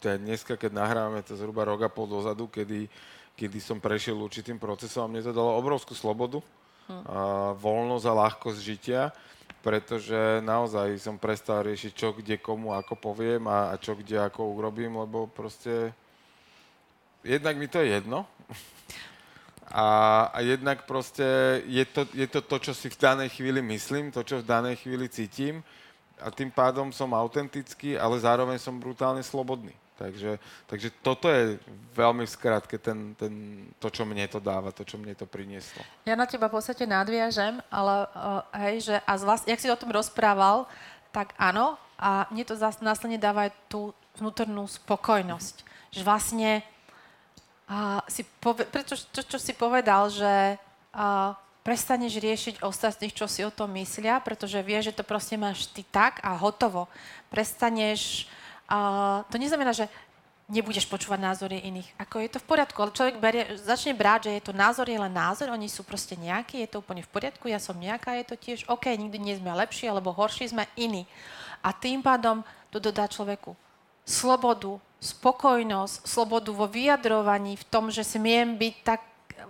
to 0.00 0.12
je 0.12 0.20
dneska, 0.20 0.60
keď 0.60 0.72
nahrávame 0.76 1.24
to 1.24 1.32
zhruba 1.32 1.64
rok 1.64 1.80
a 1.80 1.88
pol 1.88 2.04
dozadu, 2.04 2.44
kedy, 2.44 2.88
kedy 3.32 3.56
som 3.56 3.80
prešiel 3.80 4.20
určitým 4.20 4.60
procesom 4.60 5.08
a 5.08 5.10
mne 5.10 5.24
to 5.24 5.32
dalo 5.32 5.56
obrovskú 5.56 5.96
slobodu, 5.96 6.44
Hm. 6.84 7.02
a 7.08 7.16
voľnosť 7.56 8.04
a 8.04 8.18
ľahkosť 8.20 8.60
žitia, 8.60 9.08
pretože 9.64 10.44
naozaj 10.44 11.00
som 11.00 11.16
prestal 11.16 11.64
riešiť, 11.64 11.92
čo 11.96 12.12
kde 12.12 12.36
komu 12.36 12.76
ako 12.76 13.00
poviem 13.00 13.48
a, 13.48 13.72
a 13.72 13.80
čo 13.80 13.96
kde 13.96 14.20
ako 14.20 14.52
urobím, 14.52 15.00
lebo 15.00 15.24
proste 15.24 15.96
jednak 17.24 17.56
mi 17.56 17.64
to 17.64 17.80
je 17.80 17.96
jedno, 17.96 18.28
a, 19.70 20.28
a 20.28 20.38
jednak 20.44 20.84
proste 20.84 21.24
je 21.64 21.84
to, 21.88 22.04
je 22.12 22.26
to 22.28 22.40
to, 22.44 22.56
čo 22.70 22.72
si 22.76 22.92
v 22.92 23.00
danej 23.00 23.28
chvíli 23.32 23.64
myslím, 23.64 24.12
to, 24.12 24.20
čo 24.20 24.44
v 24.44 24.48
danej 24.48 24.84
chvíli 24.84 25.08
cítim 25.08 25.64
a 26.20 26.28
tým 26.30 26.52
pádom 26.52 26.92
som 26.92 27.10
autentický, 27.16 27.96
ale 27.96 28.20
zároveň 28.20 28.60
som 28.60 28.76
brutálne 28.76 29.24
slobodný. 29.24 29.72
Takže, 29.94 30.42
takže 30.66 30.90
toto 31.06 31.30
je 31.30 31.54
veľmi 31.94 32.26
skrátke 32.26 32.82
ten, 32.82 33.14
ten, 33.14 33.62
to, 33.78 33.86
čo 33.94 34.02
mne 34.02 34.26
to 34.26 34.42
dáva, 34.42 34.74
to, 34.74 34.82
čo 34.82 34.98
mne 34.98 35.14
to 35.14 35.22
prinieslo. 35.22 35.86
Ja 36.02 36.18
na 36.18 36.26
teba 36.26 36.50
v 36.50 36.58
podstate 36.58 36.82
nadviažem, 36.82 37.62
ale 37.70 38.10
uh, 38.10 38.42
hej, 38.58 38.90
že 38.90 38.94
a 39.06 39.12
zvlášť, 39.14 39.46
jak 39.46 39.62
si 39.62 39.70
o 39.70 39.78
tom 39.78 39.94
rozprával, 39.94 40.66
tak 41.14 41.30
áno, 41.38 41.78
a 41.94 42.26
mne 42.34 42.42
to 42.42 42.58
zás, 42.58 42.82
následne 42.82 43.22
dáva 43.22 43.46
aj 43.46 43.54
tú 43.70 43.94
vnútornú 44.18 44.66
spokojnosť. 44.66 45.62
Že 45.94 46.02
vlastne 46.02 46.50
uh, 47.68 48.00
si 48.08 48.22
pove, 48.40 48.64
preto, 48.68 48.96
čo, 48.96 49.22
čo 49.22 49.38
si 49.40 49.52
povedal, 49.56 50.08
že 50.10 50.56
uh, 50.56 51.32
prestaneš 51.64 52.20
riešiť 52.20 52.54
ostatných, 52.60 53.16
čo 53.16 53.24
si 53.24 53.40
o 53.40 53.52
tom 53.52 53.72
myslia, 53.76 54.20
pretože 54.20 54.60
vieš, 54.60 54.92
že 54.92 54.96
to 55.00 55.04
proste 55.04 55.40
máš 55.40 55.68
ty 55.72 55.80
tak 55.84 56.20
a 56.20 56.36
hotovo. 56.36 56.88
Prestaneš, 57.32 58.28
uh, 58.68 59.24
to 59.32 59.40
neznamená, 59.40 59.72
že 59.72 59.88
nebudeš 60.44 60.84
počúvať 60.84 61.24
názory 61.24 61.56
iných. 61.64 61.88
Ako 61.96 62.20
je 62.20 62.28
to 62.36 62.38
v 62.40 62.48
poriadku, 62.52 62.76
ale 62.84 62.92
človek 62.92 63.16
berie, 63.16 63.56
začne 63.56 63.96
brať, 63.96 64.28
že 64.28 64.32
je 64.36 64.42
to 64.44 64.52
názor, 64.52 64.84
je 64.84 65.00
len 65.00 65.08
názor, 65.08 65.48
oni 65.48 65.72
sú 65.72 65.80
proste 65.88 66.20
nejakí, 66.20 66.60
je 66.60 66.68
to 66.68 66.84
úplne 66.84 67.00
v 67.00 67.08
poriadku, 67.08 67.48
ja 67.48 67.56
som 67.56 67.72
nejaká, 67.80 68.12
je 68.20 68.26
to 68.28 68.36
tiež 68.36 68.68
OK, 68.68 68.92
nikdy 68.92 69.16
nie 69.16 69.40
sme 69.40 69.56
lepší 69.56 69.88
alebo 69.88 70.12
horší, 70.12 70.52
sme 70.52 70.68
iní. 70.76 71.08
A 71.64 71.72
tým 71.72 72.04
pádom 72.04 72.44
to 72.68 72.76
dodá 72.76 73.08
človeku 73.08 73.56
slobodu, 74.04 74.76
spokojnosť, 75.04 76.08
slobodu 76.08 76.50
vo 76.50 76.64
vyjadrovaní, 76.64 77.60
v 77.60 77.66
tom, 77.68 77.92
že 77.92 78.00
smiem 78.00 78.56
byť 78.56 78.76
tak 78.80 79.00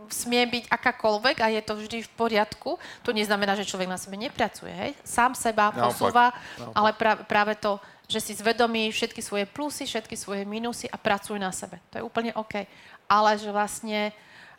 smie 0.09 0.45
byť 0.49 0.65
akákoľvek 0.69 1.37
a 1.41 1.49
je 1.49 1.63
to 1.65 1.75
vždy 1.81 1.99
v 2.05 2.11
poriadku. 2.17 2.77
To 3.05 3.11
neznamená, 3.15 3.57
že 3.57 3.69
človek 3.69 3.89
na 3.89 3.97
sebe 3.97 4.21
nepracuje. 4.21 4.73
Hej? 4.73 4.93
Sám 5.01 5.33
seba 5.33 5.73
posúva, 5.73 6.35
naopak. 6.61 6.75
ale 6.77 6.91
pra, 6.93 7.13
práve 7.25 7.55
to, 7.57 7.81
že 8.05 8.21
si 8.21 8.33
zvedomí 8.37 8.93
všetky 8.93 9.25
svoje 9.25 9.49
plusy, 9.49 9.89
všetky 9.89 10.13
svoje 10.19 10.45
minusy 10.45 10.91
a 10.93 11.01
pracuj 11.01 11.41
na 11.41 11.49
sebe. 11.55 11.81
To 11.93 12.01
je 12.01 12.07
úplne 12.07 12.37
OK. 12.37 12.69
Ale 13.09 13.31
že 13.41 13.49
vlastne 13.49 14.13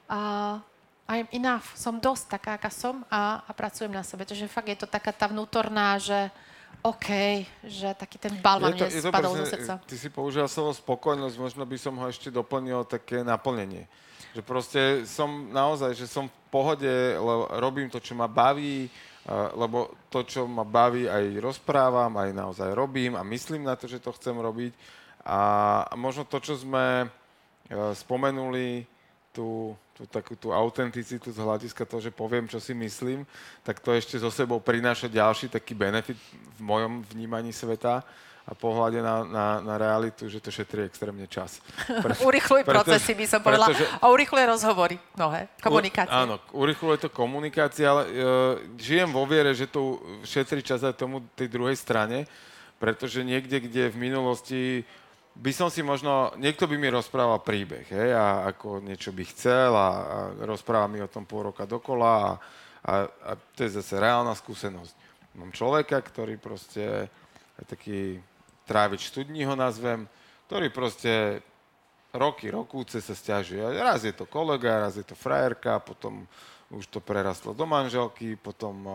a, 0.09 0.61
I'm 1.05 1.29
enough, 1.29 1.77
som 1.77 2.01
dosť 2.01 2.23
taká, 2.33 2.51
aká 2.57 2.73
som 2.73 3.05
a, 3.13 3.45
a 3.45 3.51
pracujem 3.53 3.93
na 3.93 4.01
sebe. 4.01 4.25
Takže 4.25 4.49
fakt 4.49 4.69
je 4.69 4.79
to 4.81 4.89
taká 4.89 5.13
tá 5.13 5.29
vnútorná, 5.29 6.01
že 6.01 6.33
OK, 6.85 7.09
že 7.65 7.97
taký 7.97 8.21
ten 8.21 8.37
balón 8.37 8.77
mne 8.77 8.93
spadol 8.93 9.33
do 9.33 9.45
srdca. 9.49 9.81
Ty 9.81 9.95
si 9.97 10.09
použil 10.13 10.45
slovo 10.45 10.69
spokojnosť, 10.69 11.35
možno 11.41 11.65
by 11.65 11.77
som 11.81 11.97
ho 11.97 12.05
ešte 12.05 12.29
doplnil 12.29 12.85
také 12.85 13.25
naplnenie. 13.25 13.89
Že 14.37 14.41
proste 14.45 14.81
som 15.09 15.49
naozaj, 15.49 15.97
že 15.97 16.05
som 16.05 16.29
v 16.29 16.35
pohode, 16.53 16.93
lebo 17.17 17.49
robím 17.57 17.89
to, 17.89 17.97
čo 17.97 18.13
ma 18.13 18.29
baví, 18.29 18.85
lebo 19.57 19.97
to, 20.13 20.21
čo 20.21 20.45
ma 20.45 20.61
baví, 20.61 21.09
aj 21.09 21.41
rozprávam, 21.41 22.13
aj 22.13 22.29
naozaj 22.29 22.69
robím 22.77 23.17
a 23.17 23.25
myslím 23.25 23.65
na 23.65 23.73
to, 23.73 23.89
že 23.89 23.97
to 23.97 24.13
chcem 24.13 24.37
robiť. 24.37 24.77
A 25.25 25.39
možno 25.97 26.29
to, 26.29 26.37
čo 26.37 26.53
sme 26.53 27.01
e, 27.01 27.07
spomenuli, 27.97 28.85
tú 29.35 29.75
tú 29.95 30.03
takú 30.11 30.35
tú 30.35 30.51
autenticitu 30.51 31.31
z 31.31 31.39
hľadiska 31.39 31.87
toho, 31.87 32.03
že 32.03 32.11
poviem, 32.11 32.51
čo 32.51 32.59
si 32.59 32.75
myslím, 32.75 33.23
tak 33.63 33.79
to 33.79 33.95
ešte 33.95 34.19
so 34.19 34.27
sebou 34.27 34.59
prináša 34.59 35.07
ďalší 35.07 35.47
taký 35.47 35.71
benefit 35.71 36.19
v 36.59 36.61
mojom 36.61 36.99
vnímaní 37.15 37.55
sveta 37.55 38.03
a 38.45 38.51
pohľade 38.53 38.99
na, 38.99 39.23
na, 39.23 39.47
na 39.63 39.75
realitu, 39.79 40.27
že 40.27 40.43
to 40.43 40.51
šetrí 40.51 40.83
extrémne 40.83 41.25
čas. 41.31 41.63
Pre, 42.03 42.13
urychluje 42.27 42.67
procesy, 42.67 43.15
by 43.15 43.25
som 43.25 43.39
povedala. 43.39 43.71
Pretože, 43.71 43.87
a 43.87 44.05
urychluje 44.11 44.45
rozhovory 44.45 44.95
mnohé, 45.15 45.47
komunikácie. 45.63 46.11
U, 46.11 46.19
áno, 46.27 46.35
urychluje 46.51 46.97
to 46.99 47.09
komunikácia, 47.09 47.87
ale 47.87 48.03
uh, 48.05 48.11
žijem 48.75 49.09
vo 49.15 49.23
viere, 49.23 49.55
že 49.55 49.71
to 49.71 50.03
šetrí 50.27 50.59
čas 50.59 50.83
aj 50.83 50.99
tomu 50.99 51.23
tej 51.39 51.47
druhej 51.47 51.79
strane, 51.79 52.27
pretože 52.77 53.23
niekde, 53.23 53.63
kde 53.63 53.95
v 53.95 53.97
minulosti 54.11 54.83
by 55.35 55.51
som 55.51 55.67
si 55.67 55.83
možno, 55.83 56.31
niekto 56.39 56.63
by 56.63 56.79
mi 56.79 56.87
rozprával 56.87 57.43
príbeh, 57.43 57.83
hej, 57.91 58.15
a 58.15 58.47
ako 58.55 58.79
niečo 58.79 59.11
by 59.11 59.23
chcel 59.27 59.75
a, 59.75 59.89
a 59.91 60.17
rozpráva 60.47 60.87
mi 60.87 61.03
o 61.03 61.11
tom 61.11 61.27
pol 61.27 61.51
roka 61.51 61.67
dokola 61.67 62.11
a, 62.15 62.31
a, 62.87 62.93
a 63.03 63.31
to 63.35 63.67
je 63.67 63.75
zase 63.75 63.99
reálna 63.99 64.31
skúsenosť. 64.31 64.95
Mám 65.35 65.51
človeka, 65.51 65.99
ktorý 65.99 66.39
proste 66.39 67.11
je 67.59 67.63
taký 67.67 67.99
trávič 68.63 69.11
studní 69.11 69.43
ho 69.43 69.59
nazvem, 69.59 70.07
ktorý 70.47 70.71
proste 70.71 71.43
roky, 72.15 72.47
rokúce 72.47 73.03
sa 73.03 73.11
stiažuje. 73.11 73.59
Raz 73.75 74.07
je 74.07 74.15
to 74.15 74.23
kolega, 74.23 74.87
raz 74.87 74.95
je 74.95 75.03
to 75.03 75.19
frajerka, 75.19 75.83
potom 75.83 76.23
už 76.71 76.87
to 76.87 77.03
prerastlo 77.03 77.51
do 77.51 77.67
manželky, 77.67 78.39
potom 78.39 78.87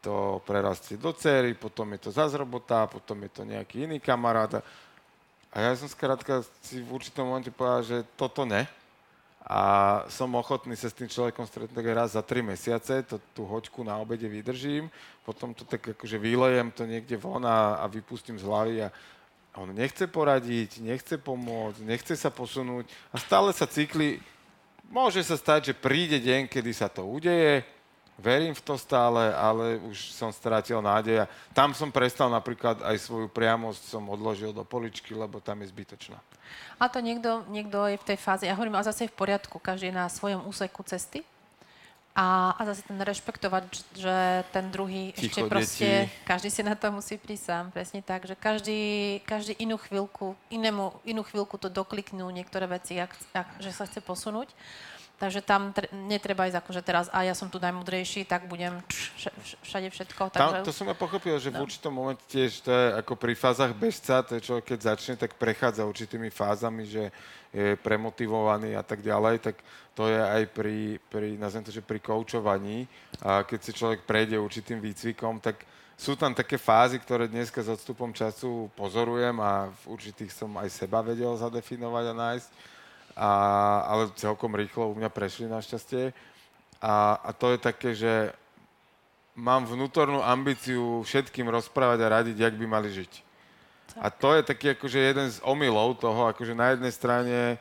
to 0.00 0.38
prerastie 0.46 0.94
do 0.94 1.10
cery, 1.10 1.58
potom 1.58 1.90
je 1.98 2.08
to 2.08 2.10
zase 2.14 2.38
robota, 2.38 2.86
potom 2.86 3.18
je 3.26 3.30
to 3.34 3.42
nejaký 3.42 3.90
iný 3.90 3.98
kamarát. 3.98 4.62
A 5.56 5.64
ja 5.64 5.72
som 5.72 5.88
skrátka 5.88 6.44
si 6.60 6.84
v 6.84 7.00
určitom 7.00 7.32
momente 7.32 7.48
povedal, 7.48 7.80
že 7.80 7.98
toto 8.12 8.44
ne. 8.44 8.68
A 9.40 10.04
som 10.12 10.28
ochotný 10.36 10.76
sa 10.76 10.92
s 10.92 10.98
tým 10.98 11.08
človekom 11.08 11.48
stretnúť 11.48 11.86
raz 11.96 12.12
za 12.12 12.20
tri 12.20 12.44
mesiace, 12.44 13.00
to, 13.08 13.16
tú 13.32 13.48
hoďku 13.48 13.80
na 13.80 13.96
obede 13.96 14.28
vydržím, 14.28 14.92
potom 15.24 15.56
to 15.56 15.64
tak 15.64 15.96
akože 15.96 16.18
vylejem 16.20 16.68
to 16.76 16.84
niekde 16.84 17.16
von 17.16 17.40
a, 17.46 17.80
a 17.80 17.88
vypustím 17.88 18.36
z 18.36 18.44
hlavy 18.44 18.76
a 18.84 18.88
on 19.56 19.72
nechce 19.72 20.04
poradiť, 20.04 20.84
nechce 20.84 21.16
pomôcť, 21.16 21.80
nechce 21.88 22.18
sa 22.20 22.28
posunúť 22.28 22.90
a 23.08 23.16
stále 23.16 23.48
sa 23.56 23.64
cykli. 23.64 24.20
Môže 24.92 25.24
sa 25.24 25.40
stať, 25.40 25.72
že 25.72 25.78
príde 25.78 26.20
deň, 26.20 26.52
kedy 26.52 26.70
sa 26.74 26.92
to 26.92 27.06
udeje, 27.06 27.64
verím 28.16 28.56
v 28.56 28.64
to 28.64 28.74
stále, 28.80 29.32
ale 29.36 29.76
už 29.84 30.12
som 30.16 30.32
strátil 30.32 30.80
nádej 30.80 31.24
a 31.24 31.30
tam 31.52 31.76
som 31.76 31.92
prestal 31.92 32.32
napríklad 32.32 32.80
aj 32.80 32.96
svoju 33.00 33.28
priamosť 33.28 33.82
som 33.92 34.04
odložil 34.08 34.56
do 34.56 34.64
poličky, 34.64 35.12
lebo 35.12 35.40
tam 35.40 35.60
je 35.60 35.68
zbytočná. 35.72 36.18
A 36.80 36.88
to 36.88 37.00
niekto, 37.04 37.44
niekto 37.52 37.76
je 37.92 38.00
v 38.00 38.08
tej 38.14 38.18
fáze, 38.20 38.44
ja 38.48 38.56
hovorím, 38.56 38.80
ale 38.80 38.88
zase 38.88 39.08
je 39.08 39.12
v 39.12 39.18
poriadku, 39.20 39.60
každý 39.60 39.92
je 39.92 39.98
na 40.00 40.08
svojom 40.08 40.44
úseku 40.48 40.80
cesty 40.84 41.24
a, 42.16 42.56
a 42.56 42.60
zase 42.72 42.88
ten 42.88 42.96
rešpektovať, 42.96 43.64
že 43.92 44.16
ten 44.48 44.72
druhý 44.72 45.12
Ticho, 45.12 45.28
ešte 45.28 45.40
proste, 45.52 45.90
deti. 46.08 46.24
každý 46.24 46.48
si 46.48 46.62
na 46.64 46.72
to 46.72 46.88
musí 46.88 47.20
prísť 47.20 47.44
sám, 47.44 47.64
presne 47.68 48.00
tak, 48.00 48.24
že 48.24 48.32
každý, 48.32 48.80
každý 49.28 49.52
inú 49.60 49.76
chvíľku, 49.76 50.32
inému, 50.48 50.96
inú 51.04 51.20
chvíľku 51.28 51.60
to 51.60 51.68
dokliknú 51.68 52.24
niektoré 52.32 52.64
veci, 52.64 52.96
ak, 52.96 53.12
ak, 53.36 53.48
že 53.60 53.68
sa 53.68 53.84
chce 53.84 54.00
posunúť. 54.00 54.48
Takže 55.16 55.40
tam 55.40 55.72
tre- 55.72 55.88
netreba 55.96 56.44
ísť 56.44 56.60
akože 56.60 56.82
teraz, 56.84 57.08
a 57.08 57.24
ja 57.24 57.32
som 57.32 57.48
tu 57.48 57.56
najmudrejší, 57.56 58.28
tak 58.28 58.52
budem 58.52 58.84
všade 59.64 59.88
všetko. 59.88 60.28
Takže... 60.28 60.60
Tam, 60.60 60.68
to 60.68 60.76
som 60.76 60.84
ja 60.84 60.92
pochopil, 60.92 61.40
že 61.40 61.48
no. 61.48 61.64
v 61.64 61.72
určitom 61.72 61.88
momente 61.88 62.20
tiež 62.28 62.60
to 62.60 62.68
je 62.68 62.86
ako 63.00 63.16
pri 63.16 63.32
fázach 63.32 63.72
bežca, 63.72 64.20
to 64.20 64.36
je 64.36 64.44
človek, 64.44 64.76
keď 64.76 64.92
začne, 64.92 65.14
tak 65.16 65.40
prechádza 65.40 65.88
určitými 65.88 66.28
fázami, 66.28 66.84
že 66.84 67.08
je 67.48 67.80
premotivovaný 67.80 68.76
a 68.76 68.84
tak 68.84 69.00
ďalej, 69.00 69.40
tak 69.40 69.56
to 69.96 70.04
je 70.04 70.20
aj 70.20 70.42
pri, 70.52 71.00
pri 71.08 71.40
nazvem 71.40 71.64
to, 71.64 71.72
že 71.72 71.80
pri 71.80 71.96
koučovaní. 71.96 72.84
A 73.24 73.40
keď 73.40 73.60
si 73.64 73.72
človek 73.72 74.04
prejde 74.04 74.36
určitým 74.36 74.84
výcvikom, 74.84 75.40
tak 75.40 75.64
sú 75.96 76.12
tam 76.12 76.36
také 76.36 76.60
fázy, 76.60 77.00
ktoré 77.00 77.24
dneska 77.24 77.64
s 77.64 77.72
odstupom 77.72 78.12
času 78.12 78.68
pozorujem 78.76 79.40
a 79.40 79.72
v 79.80 79.96
určitých 79.96 80.28
som 80.28 80.52
aj 80.60 80.68
seba 80.68 81.00
vedel 81.00 81.32
zadefinovať 81.40 82.04
a 82.12 82.14
nájsť 82.14 82.48
a, 83.16 83.30
ale 83.88 84.12
celkom 84.14 84.52
rýchlo 84.52 84.92
u 84.92 84.94
mňa 84.94 85.08
prešli 85.08 85.48
našťastie. 85.48 86.12
A, 86.84 87.16
a 87.24 87.30
to 87.32 87.56
je 87.56 87.58
také, 87.58 87.96
že 87.96 88.36
mám 89.32 89.64
vnútornú 89.64 90.20
ambíciu 90.20 91.00
všetkým 91.02 91.48
rozprávať 91.48 91.98
a 92.04 92.12
radiť, 92.20 92.36
jak 92.36 92.54
by 92.54 92.66
mali 92.68 92.92
žiť. 92.92 93.12
A 93.96 94.12
to 94.12 94.36
je 94.36 94.44
taký 94.44 94.76
akože 94.76 95.00
jeden 95.00 95.28
z 95.32 95.40
omylov 95.40 95.96
toho, 95.96 96.28
akože 96.28 96.52
na 96.52 96.76
jednej 96.76 96.92
strane 96.92 97.56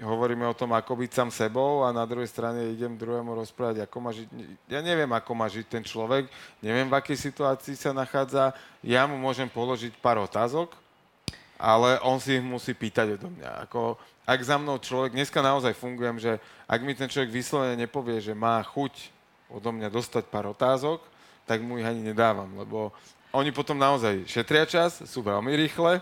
hovoríme 0.00 0.48
o 0.48 0.56
tom, 0.56 0.72
ako 0.72 0.96
byť 0.96 1.10
sám 1.12 1.30
sebou 1.32 1.84
a 1.84 1.92
na 1.92 2.08
druhej 2.08 2.28
strane 2.28 2.72
idem 2.72 2.96
druhému 2.96 3.36
rozprávať, 3.36 3.84
ako 3.84 3.96
má 4.00 4.10
žiť. 4.16 4.28
Ja 4.68 4.80
neviem, 4.80 5.08
ako 5.12 5.32
má 5.36 5.46
žiť 5.48 5.66
ten 5.68 5.84
človek, 5.84 6.28
neviem, 6.64 6.88
v 6.88 6.96
akej 6.96 7.32
situácii 7.32 7.76
sa 7.76 7.92
nachádza. 7.92 8.56
Ja 8.80 9.04
mu 9.04 9.20
môžem 9.20 9.48
položiť 9.48 9.96
pár 10.00 10.20
otázok, 10.24 10.72
ale 11.60 12.00
on 12.00 12.16
si 12.16 12.40
ich 12.40 12.44
musí 12.44 12.72
pýtať 12.72 13.20
odo 13.20 13.28
mňa. 13.28 13.68
Ako, 13.68 14.00
ak 14.24 14.40
za 14.40 14.56
mnou 14.56 14.80
človek, 14.80 15.12
dneska 15.12 15.44
naozaj 15.44 15.76
fungujem, 15.76 16.16
že 16.16 16.40
ak 16.64 16.80
mi 16.80 16.96
ten 16.96 17.06
človek 17.06 17.28
vyslovene 17.28 17.76
nepovie, 17.76 18.16
že 18.24 18.32
má 18.32 18.64
chuť 18.64 19.12
odo 19.52 19.68
mňa 19.68 19.92
dostať 19.92 20.24
pár 20.32 20.48
otázok, 20.48 21.04
tak 21.44 21.60
mu 21.60 21.76
ich 21.76 21.84
ani 21.84 22.00
nedávam, 22.00 22.48
lebo 22.56 22.94
oni 23.30 23.52
potom 23.52 23.76
naozaj 23.76 24.24
šetria 24.24 24.64
čas, 24.64 25.04
sú 25.04 25.20
veľmi 25.20 25.52
rýchle, 25.54 26.00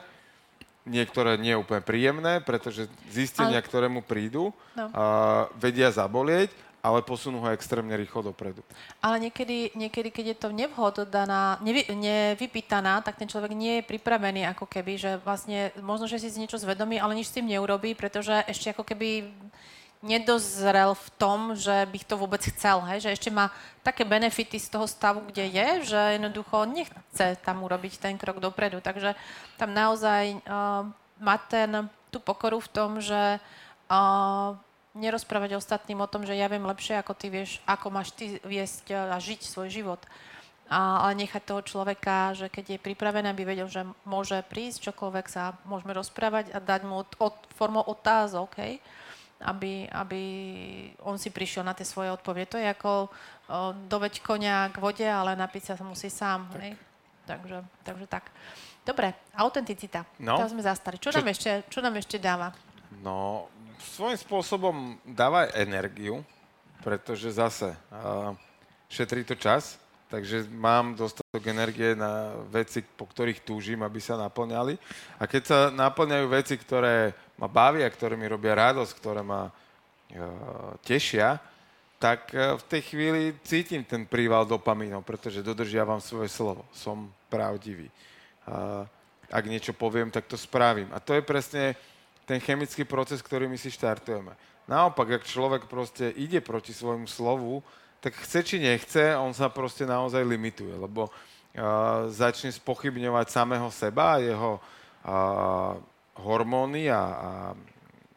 niektoré 0.89 1.37
nie 1.37 1.53
úplne 1.53 1.85
príjemné, 1.85 2.41
pretože 2.41 2.89
zistenia, 3.13 3.61
Ale... 3.61 3.67
ktoré 3.67 3.87
mu 3.91 4.01
prídu, 4.01 4.55
no. 4.73 4.87
uh, 4.89 5.51
vedia 5.61 5.93
zabolieť 5.93 6.49
ale 6.79 7.03
posunú 7.03 7.43
ho 7.43 7.51
extrémne 7.51 7.91
rýchlo 7.99 8.31
dopredu. 8.31 8.63
Ale 9.03 9.19
niekedy, 9.19 9.75
niekedy 9.75 10.09
keď 10.15 10.25
je 10.35 10.37
to 10.39 10.49
nevhodná, 10.55 11.59
nevy, 11.59 11.85
nevypýtaná, 11.91 13.03
tak 13.03 13.19
ten 13.19 13.27
človek 13.27 13.51
nie 13.53 13.83
je 13.83 13.89
pripravený 13.89 14.47
ako 14.55 14.71
keby, 14.71 14.95
že 14.95 15.11
vlastne 15.27 15.75
možno, 15.83 16.07
že 16.07 16.23
si 16.23 16.39
niečo 16.39 16.61
zvedomí, 16.61 17.03
ale 17.03 17.19
nič 17.19 17.29
s 17.31 17.37
tým 17.37 17.51
neurobí, 17.51 17.99
pretože 17.99 18.47
ešte 18.47 18.71
ako 18.71 18.87
keby 18.87 19.27
nedozrel 19.99 20.95
v 20.95 21.09
tom, 21.19 21.59
že 21.59 21.83
bych 21.91 22.07
to 22.07 22.15
vôbec 22.15 22.39
chcel, 22.39 22.79
hej? 22.87 23.03
že 23.03 23.15
ešte 23.19 23.31
má 23.35 23.51
také 23.83 24.07
benefity 24.07 24.63
z 24.63 24.71
toho 24.71 24.87
stavu, 24.87 25.27
kde 25.27 25.51
je, 25.51 25.69
že 25.91 26.01
jednoducho 26.15 26.71
nechce 26.71 27.35
tam 27.43 27.67
urobiť 27.67 27.99
ten 27.99 28.15
krok 28.15 28.39
dopredu. 28.39 28.79
Takže 28.79 29.19
tam 29.59 29.75
naozaj 29.75 30.39
uh, 30.47 30.87
má 31.19 31.37
ten, 31.51 31.91
tú 32.15 32.23
pokoru 32.23 32.63
v 32.63 32.71
tom, 32.71 33.03
že 33.03 33.43
uh, 33.91 34.55
nerozprávať 34.99 35.55
ostatným 35.55 36.03
o 36.03 36.11
tom, 36.11 36.27
že 36.27 36.35
ja 36.35 36.51
viem 36.51 36.67
lepšie, 36.67 36.99
ako 36.99 37.15
ty 37.15 37.31
vieš, 37.31 37.63
ako 37.65 37.95
máš 37.95 38.11
ty 38.13 38.43
viesť 38.43 39.15
a 39.15 39.17
žiť 39.17 39.47
svoj 39.47 39.71
život. 39.71 40.03
A, 40.69 41.09
ale 41.09 41.25
nechať 41.25 41.43
toho 41.49 41.65
človeka, 41.65 42.37
že 42.37 42.53
keď 42.53 42.77
je 42.77 42.85
pripravený, 42.85 43.33
aby 43.33 43.43
vedel, 43.49 43.73
že 43.73 43.89
môže 44.05 44.37
prísť, 44.53 44.93
čokoľvek 44.93 45.27
sa 45.31 45.57
môžeme 45.65 45.97
rozprávať 45.97 46.53
a 46.53 46.61
dať 46.61 46.85
mu 46.85 47.01
od, 47.01 47.09
od, 47.17 47.37
formou 47.57 47.81
otázok, 47.81 48.53
hej? 48.61 48.77
Aby, 49.39 49.87
aby 49.89 50.23
on 51.07 51.15
si 51.15 51.31
prišiel 51.31 51.63
na 51.63 51.73
tie 51.73 51.87
svoje 51.87 52.11
odpovede. 52.11 52.53
To 52.53 52.59
je 52.59 52.69
ako 52.69 52.91
o, 53.07 53.09
doveď 53.87 54.19
konia 54.21 54.67
k 54.69 54.83
vode, 54.83 55.07
ale 55.07 55.39
napiť 55.39 55.73
sa 55.73 55.75
musí 55.87 56.11
sám. 56.11 56.51
Tak. 56.51 56.61
Hej? 56.61 56.73
Takže, 57.25 57.59
takže 57.87 58.07
tak. 58.11 58.35
Dobre, 58.83 59.15
autenticita. 59.37 60.05
No. 60.19 60.43
To 60.43 60.49
sme 60.49 60.65
zastali. 60.65 60.99
Čo, 60.99 61.15
čo, 61.15 61.23
nám 61.23 61.29
ešte, 61.31 61.51
čo 61.71 61.79
nám 61.85 61.95
ešte 62.01 62.17
dáva? 62.19 62.51
No, 63.05 63.47
svojím 63.81 64.19
spôsobom 64.19 64.77
dáva 65.03 65.51
energiu, 65.55 66.23
pretože 66.83 67.35
zase 67.35 67.73
uh, 67.73 68.35
šetrí 68.87 69.23
to 69.25 69.35
čas, 69.35 69.79
takže 70.11 70.47
mám 70.51 70.95
dostatok 70.95 71.43
energie 71.47 71.95
na 71.95 72.35
veci, 72.49 72.83
po 72.83 73.07
ktorých 73.07 73.43
túžim, 73.43 73.83
aby 73.83 73.99
sa 74.01 74.19
naplňali. 74.19 74.79
A 75.19 75.27
keď 75.27 75.43
sa 75.43 75.59
naplňajú 75.75 76.27
veci, 76.31 76.55
ktoré 76.57 77.15
ma 77.39 77.47
bavia, 77.47 77.87
ktoré 77.91 78.15
mi 78.17 78.27
robia 78.31 78.55
radosť, 78.59 78.93
ktoré 78.99 79.23
ma 79.23 79.49
uh, 79.49 79.53
tešia, 80.87 81.39
tak 81.99 82.31
uh, 82.31 82.55
v 82.59 82.65
tej 82.71 82.83
chvíli 82.95 83.23
cítim 83.43 83.83
ten 83.83 84.07
príval 84.07 84.47
dopamínov, 84.47 85.03
pretože 85.03 85.43
dodržiavam 85.45 85.99
svoje 85.99 86.31
slovo. 86.31 86.63
Som 86.73 87.11
pravdivý. 87.29 87.93
Ak 89.29 89.45
niečo 89.45 89.77
poviem, 89.77 90.09
tak 90.09 90.25
to 90.25 90.41
spravím. 90.41 90.89
A 90.97 91.05
to 91.05 91.13
je 91.13 91.21
presne 91.21 91.77
ten 92.29 92.45
chemický 92.45 92.85
proces, 92.85 93.25
ktorý 93.25 93.49
my 93.49 93.57
si 93.57 93.73
štartujeme. 93.73 94.37
Naopak, 94.69 95.17
ak 95.17 95.25
človek 95.25 95.65
proste 95.65 96.13
ide 96.13 96.45
proti 96.45 96.77
svojmu 96.77 97.09
slovu, 97.09 97.65
tak 98.05 98.13
chce 98.21 98.45
či 98.45 98.57
nechce, 98.61 99.17
on 99.17 99.33
sa 99.33 99.49
proste 99.49 99.89
naozaj 99.89 100.21
limituje, 100.29 100.77
lebo 100.77 101.09
uh, 101.09 101.13
začne 102.13 102.53
spochybňovať 102.53 103.27
samého 103.33 103.73
seba 103.73 104.21
jeho 104.21 104.61
uh, 104.61 105.81
hormóny 106.21 106.93
a, 106.93 107.01
a 107.01 107.31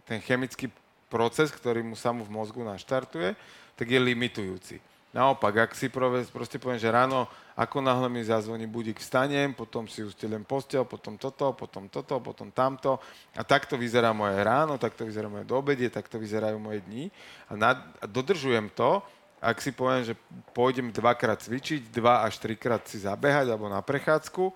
ten 0.03 0.19
chemický 0.19 0.67
proces, 1.07 1.47
ktorý 1.47 1.79
mu 1.79 1.95
sa 1.95 2.11
v 2.11 2.27
mozgu 2.27 2.67
naštartuje, 2.67 3.31
tak 3.79 3.87
je 3.87 3.99
limitujúci. 3.99 4.90
Naopak, 5.11 5.67
ak 5.67 5.71
si 5.75 5.91
proste 6.31 6.55
poviem, 6.55 6.79
že 6.79 6.87
ráno, 6.87 7.27
ako 7.51 7.83
náhle 7.83 8.07
mi 8.07 8.23
zazvoní 8.23 8.63
budík, 8.63 9.03
vstanem, 9.03 9.51
potom 9.51 9.83
si 9.83 10.07
usteliem 10.07 10.47
postel, 10.47 10.87
potom 10.87 11.19
toto, 11.19 11.51
potom 11.51 11.91
toto, 11.91 12.23
potom 12.23 12.47
tamto. 12.47 12.95
A 13.35 13.43
takto 13.43 13.75
vyzerá 13.75 14.15
moje 14.15 14.39
ráno, 14.39 14.79
takto 14.79 15.03
vyzerá 15.03 15.27
moje 15.27 15.43
doobedie, 15.43 15.91
takto 15.91 16.15
vyzerajú 16.15 16.55
moje 16.63 16.79
dni. 16.87 17.11
A, 17.51 17.59
nad, 17.59 17.77
a 17.99 18.07
dodržujem 18.07 18.71
to, 18.71 19.03
ak 19.43 19.59
si 19.59 19.75
poviem, 19.75 20.07
že 20.07 20.15
pôjdem 20.55 20.93
dvakrát 20.95 21.43
cvičiť, 21.43 21.91
dva 21.91 22.23
až 22.23 22.39
trikrát 22.39 22.85
si 22.87 23.03
zabehať 23.03 23.51
alebo 23.51 23.67
na 23.67 23.83
prechádzku, 23.83 24.53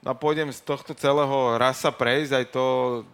no 0.00 0.08
a 0.08 0.16
pôjdem 0.16 0.48
z 0.48 0.64
tohto 0.64 0.96
celého 0.96 1.60
raz 1.60 1.82
sa 1.82 1.92
prejsť, 1.92 2.32
aj 2.38 2.46
to 2.48 2.66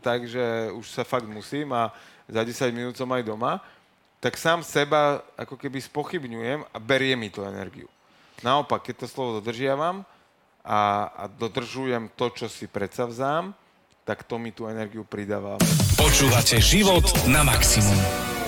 tak, 0.05 0.29
že 0.29 0.70
už 0.77 0.87
sa 0.87 1.03
fakt 1.03 1.27
musím 1.27 1.75
a 1.75 1.90
za 2.29 2.44
10 2.44 2.70
minút 2.70 2.94
som 2.94 3.11
aj 3.11 3.27
doma, 3.27 3.64
tak 4.27 4.43
sám 4.43 4.67
seba 4.67 5.23
ako 5.39 5.55
keby 5.55 5.79
spochybňujem 5.79 6.67
a 6.67 6.77
berie 6.83 7.15
mi 7.15 7.31
tú 7.31 7.47
energiu. 7.47 7.87
Naopak, 8.43 8.83
keď 8.83 9.07
to 9.07 9.07
slovo 9.07 9.39
dodržiavam 9.39 10.03
a, 10.67 10.81
a 11.15 11.25
dodržujem 11.31 12.11
to, 12.19 12.35
čo 12.35 12.51
si 12.51 12.67
predsavzám, 12.67 13.55
tak 14.03 14.27
to 14.27 14.35
mi 14.35 14.51
tú 14.51 14.67
energiu 14.67 15.07
pridáva. 15.07 15.62
Počúvate 15.95 16.59
život 16.59 17.07
na 17.31 17.47
maximum. 17.47 17.95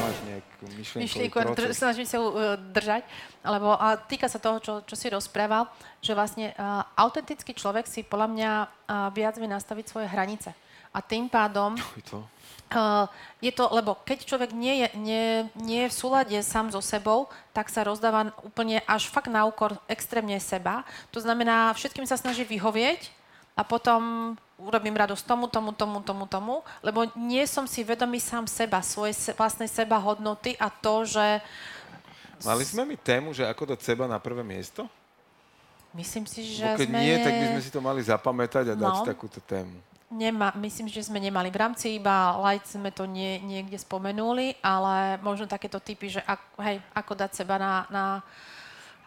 Máš 0.02 0.18
nejakú 0.26 0.64
myšlienku, 0.74 1.38
snažím 1.70 2.10
sa 2.10 2.18
uh, 2.26 2.58
držať, 2.58 3.06
lebo 3.46 3.78
a 3.78 3.94
týka 4.02 4.26
sa 4.26 4.42
toho, 4.42 4.58
čo, 4.58 4.82
čo 4.82 4.98
si 4.98 5.06
rozprával, 5.06 5.70
že 6.02 6.10
vlastne 6.10 6.58
uh, 6.58 6.82
autentický 6.98 7.54
človek 7.54 7.86
si 7.86 8.02
podľa 8.02 8.28
mňa 8.34 8.50
uh, 8.50 8.66
viac 9.14 9.38
vie 9.38 9.46
nastaviť 9.46 9.86
svoje 9.86 10.10
hranice. 10.10 10.50
A 10.92 10.98
tým 11.02 11.28
pádom... 11.28 11.76
To 12.10 12.24
Uh, 12.68 13.08
je 13.40 13.48
to, 13.48 13.64
lebo 13.72 13.96
keď 14.04 14.28
človek 14.28 14.52
nie 14.52 14.84
je, 14.84 14.88
nie, 15.00 15.24
nie 15.56 15.88
je 15.88 15.92
v 15.92 15.98
súlade 16.04 16.36
sám 16.44 16.68
so 16.68 16.84
sebou, 16.84 17.24
tak 17.56 17.72
sa 17.72 17.80
rozdáva 17.80 18.28
úplne 18.44 18.84
až 18.84 19.08
fakt 19.08 19.32
na 19.32 19.48
úkor 19.48 19.80
extrémne 19.88 20.36
seba. 20.36 20.84
To 21.08 21.16
znamená, 21.16 21.72
všetkým 21.72 22.04
sa 22.04 22.20
snaží 22.20 22.44
vyhovieť 22.44 23.08
a 23.56 23.64
potom 23.64 24.36
urobím 24.60 25.00
radosť 25.00 25.24
tomu, 25.24 25.48
tomu, 25.48 25.72
tomu, 25.72 26.04
tomu, 26.04 26.24
tomu, 26.28 26.54
lebo 26.84 27.08
nie 27.16 27.40
som 27.48 27.64
si 27.64 27.80
vedomý 27.80 28.20
sám 28.20 28.44
seba, 28.44 28.84
svoje 28.84 29.16
se, 29.16 29.32
vlastnej 29.32 29.72
seba 29.72 29.96
hodnoty 29.96 30.52
a 30.60 30.68
to, 30.68 31.08
že... 31.08 31.40
Mali 32.44 32.68
sme 32.68 32.84
mi 32.84 33.00
tému, 33.00 33.32
že 33.32 33.48
ako 33.48 33.72
dať 33.72 33.80
seba 33.80 34.04
na 34.04 34.20
prvé 34.20 34.44
miesto? 34.44 34.84
Myslím 35.96 36.28
si, 36.28 36.44
že 36.52 36.68
Bo 36.68 36.76
keď 36.76 36.88
sme... 36.92 37.00
nie, 37.00 37.16
tak 37.16 37.32
by 37.32 37.44
sme 37.56 37.62
si 37.64 37.70
to 37.72 37.80
mali 37.80 38.04
zapamätať 38.04 38.64
a 38.70 38.74
dať 38.76 38.96
No. 39.00 39.08
takúto 39.08 39.40
tému. 39.40 39.72
Nemá, 40.08 40.56
myslím, 40.56 40.88
že 40.88 41.04
sme 41.04 41.20
nemali. 41.20 41.52
V 41.52 41.60
rámci 41.60 42.00
iba 42.00 42.32
light 42.40 42.64
sme 42.64 42.88
to 42.88 43.04
nie, 43.04 43.44
niekde 43.44 43.76
spomenuli, 43.76 44.56
ale 44.64 45.20
možno 45.20 45.44
takéto 45.44 45.76
typy, 45.84 46.08
že 46.08 46.24
ak, 46.24 46.40
hej, 46.64 46.80
ako 46.96 47.12
dať 47.12 47.30
seba 47.36 47.60
na, 47.60 47.84
na 47.92 48.04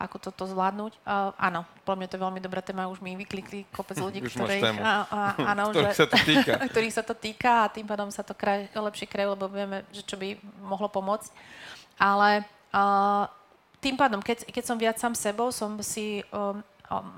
ako 0.02 0.18
toto 0.18 0.50
zvládnuť. 0.50 0.98
Uh, 1.06 1.30
áno, 1.38 1.62
podľa 1.86 1.98
mňa 1.98 2.10
to 2.10 2.16
je 2.18 2.26
veľmi 2.26 2.42
dobrá 2.42 2.62
téma, 2.66 2.90
už 2.90 3.02
mi 3.06 3.14
vyklikli 3.14 3.70
kopec 3.70 3.98
ľudí, 4.06 4.26
Už 4.26 4.34
ktorých, 4.34 4.78
a, 4.82 4.94
a, 5.06 5.20
áno, 5.54 5.70
Ktorých 5.70 5.94
že, 5.94 5.98
sa 5.98 6.08
to 6.10 6.18
týka. 6.22 6.54
ktorých 6.74 6.94
sa 6.94 7.04
to 7.06 7.14
týka 7.18 7.52
a 7.66 7.72
tým 7.74 7.86
pádom 7.86 8.10
sa 8.10 8.26
to 8.26 8.34
kraj, 8.34 8.66
lepšie 8.74 9.06
krajú, 9.06 9.38
lebo 9.38 9.46
vieme, 9.50 9.86
že 9.94 10.02
čo 10.02 10.18
by 10.18 10.38
mohlo 10.62 10.90
pomôcť. 10.90 11.30
Ale 12.02 12.46
uh, 12.74 13.30
tým 13.78 13.98
pádom, 13.98 14.22
keď, 14.22 14.50
keď 14.50 14.64
som 14.66 14.78
viac 14.78 14.98
sám 14.98 15.14
sebou, 15.14 15.54
som 15.54 15.78
si 15.82 16.26
um, 16.34 16.62
um, 16.90 17.10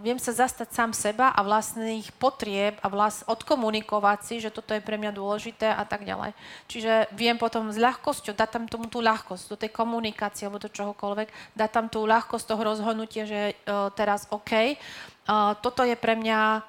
viem 0.00 0.16
sa 0.16 0.32
zastať 0.32 0.72
sám 0.72 0.96
seba 0.96 1.28
a 1.36 1.44
vlastných 1.44 2.08
potrieb 2.16 2.80
a 2.80 2.88
vlast, 2.88 3.28
odkomunikovať 3.28 4.18
si, 4.24 4.34
že 4.40 4.48
toto 4.48 4.72
je 4.72 4.80
pre 4.80 4.96
mňa 4.96 5.12
dôležité 5.12 5.68
a 5.68 5.84
tak 5.84 6.08
ďalej. 6.08 6.32
Čiže 6.64 7.12
viem 7.12 7.36
potom 7.36 7.68
s 7.68 7.76
ľahkosťou 7.76 8.32
dať 8.32 8.48
tam 8.48 8.64
tomu 8.64 8.88
tú 8.88 9.04
ľahkosť, 9.04 9.44
do 9.52 9.56
tej 9.60 9.70
komunikácie 9.76 10.48
alebo 10.48 10.64
do 10.64 10.72
čohokoľvek, 10.72 11.28
dať 11.52 11.70
tam 11.70 11.86
tú 11.92 12.08
ľahkosť 12.08 12.44
toho 12.48 12.62
rozhodnutia, 12.64 13.28
že 13.28 13.52
uh, 13.68 13.92
teraz 13.92 14.24
OK, 14.32 14.76
uh, 14.76 15.52
toto 15.60 15.84
je 15.84 15.92
pre 15.92 16.16
mňa 16.16 16.40
uh, 16.40 16.62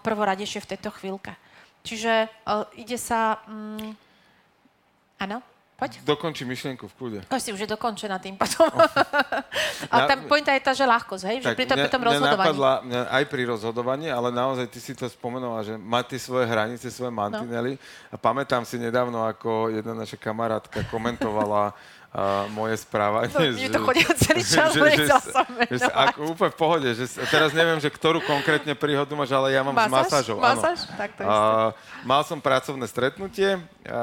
prvoradejšie 0.00 0.64
v 0.64 0.70
tejto 0.72 0.88
chvíľke. 0.96 1.36
Čiže 1.84 2.32
uh, 2.48 2.64
ide 2.80 2.96
sa... 2.96 3.44
Um? 3.44 3.92
Poď. 5.78 6.02
Dokončí 6.02 6.42
myšlienku 6.42 6.90
v 6.90 6.94
kľude. 6.98 7.18
Si 7.38 7.54
už 7.54 7.62
je 7.62 7.70
dokončená 7.70 8.18
tým 8.18 8.34
potom. 8.34 8.66
Ale 9.94 10.10
tá 10.10 10.14
pointa 10.26 10.50
je 10.50 10.58
tá, 10.66 10.74
že 10.74 10.82
ľahkosť, 10.82 11.22
hej? 11.30 11.36
Že 11.38 11.54
pri, 11.54 11.66
to, 11.70 11.74
pri 11.78 11.86
tom 11.86 12.02
mňa 12.02 12.10
rozhodovaní. 12.10 12.42
napadla 12.50 12.72
mňa 12.82 13.00
aj 13.14 13.24
pri 13.30 13.42
rozhodovaní, 13.46 14.06
ale 14.10 14.28
naozaj 14.34 14.66
ty 14.66 14.82
si 14.82 14.90
to 14.98 15.06
spomenula, 15.06 15.62
že 15.62 15.78
má 15.78 16.02
tie 16.02 16.18
svoje 16.18 16.50
hranice, 16.50 16.90
svoje 16.90 17.14
mantinely. 17.14 17.78
A 18.10 18.18
pamätám 18.18 18.66
si 18.66 18.74
nedávno, 18.74 19.22
ako 19.22 19.70
jedna 19.70 19.94
naša 19.94 20.18
kamarátka 20.18 20.82
komentovala 20.90 21.70
uh, 22.18 22.44
moje 22.50 22.82
správanie. 22.82 23.30
No, 23.30 23.40
mne 23.54 23.70
to 23.70 23.80
chodilo 23.86 24.12
celý 24.18 24.42
čas, 24.42 24.68
že, 24.74 24.90
že, 24.90 25.06
som 25.06 25.46
že, 25.70 25.78
že, 25.78 25.86
ako, 25.86 26.18
úplne 26.34 26.52
v 26.52 26.58
pohode. 26.58 26.88
Že, 26.90 27.04
teraz 27.30 27.50
neviem, 27.54 27.78
že 27.78 27.88
ktorú 27.88 28.18
konkrétne 28.26 28.74
príhodu 28.74 29.14
máš, 29.14 29.30
ale 29.30 29.54
ja 29.54 29.62
mám 29.62 29.78
s 29.78 29.86
masážou. 29.86 30.42
áno. 30.42 30.58
Masáž? 30.58 30.78
Tak 30.98 31.10
to 31.14 31.22
isté. 31.22 31.54
Mal 32.02 32.22
som 32.26 32.38
pracovné 32.42 32.86
stretnutie, 32.90 33.62
a, 33.86 34.02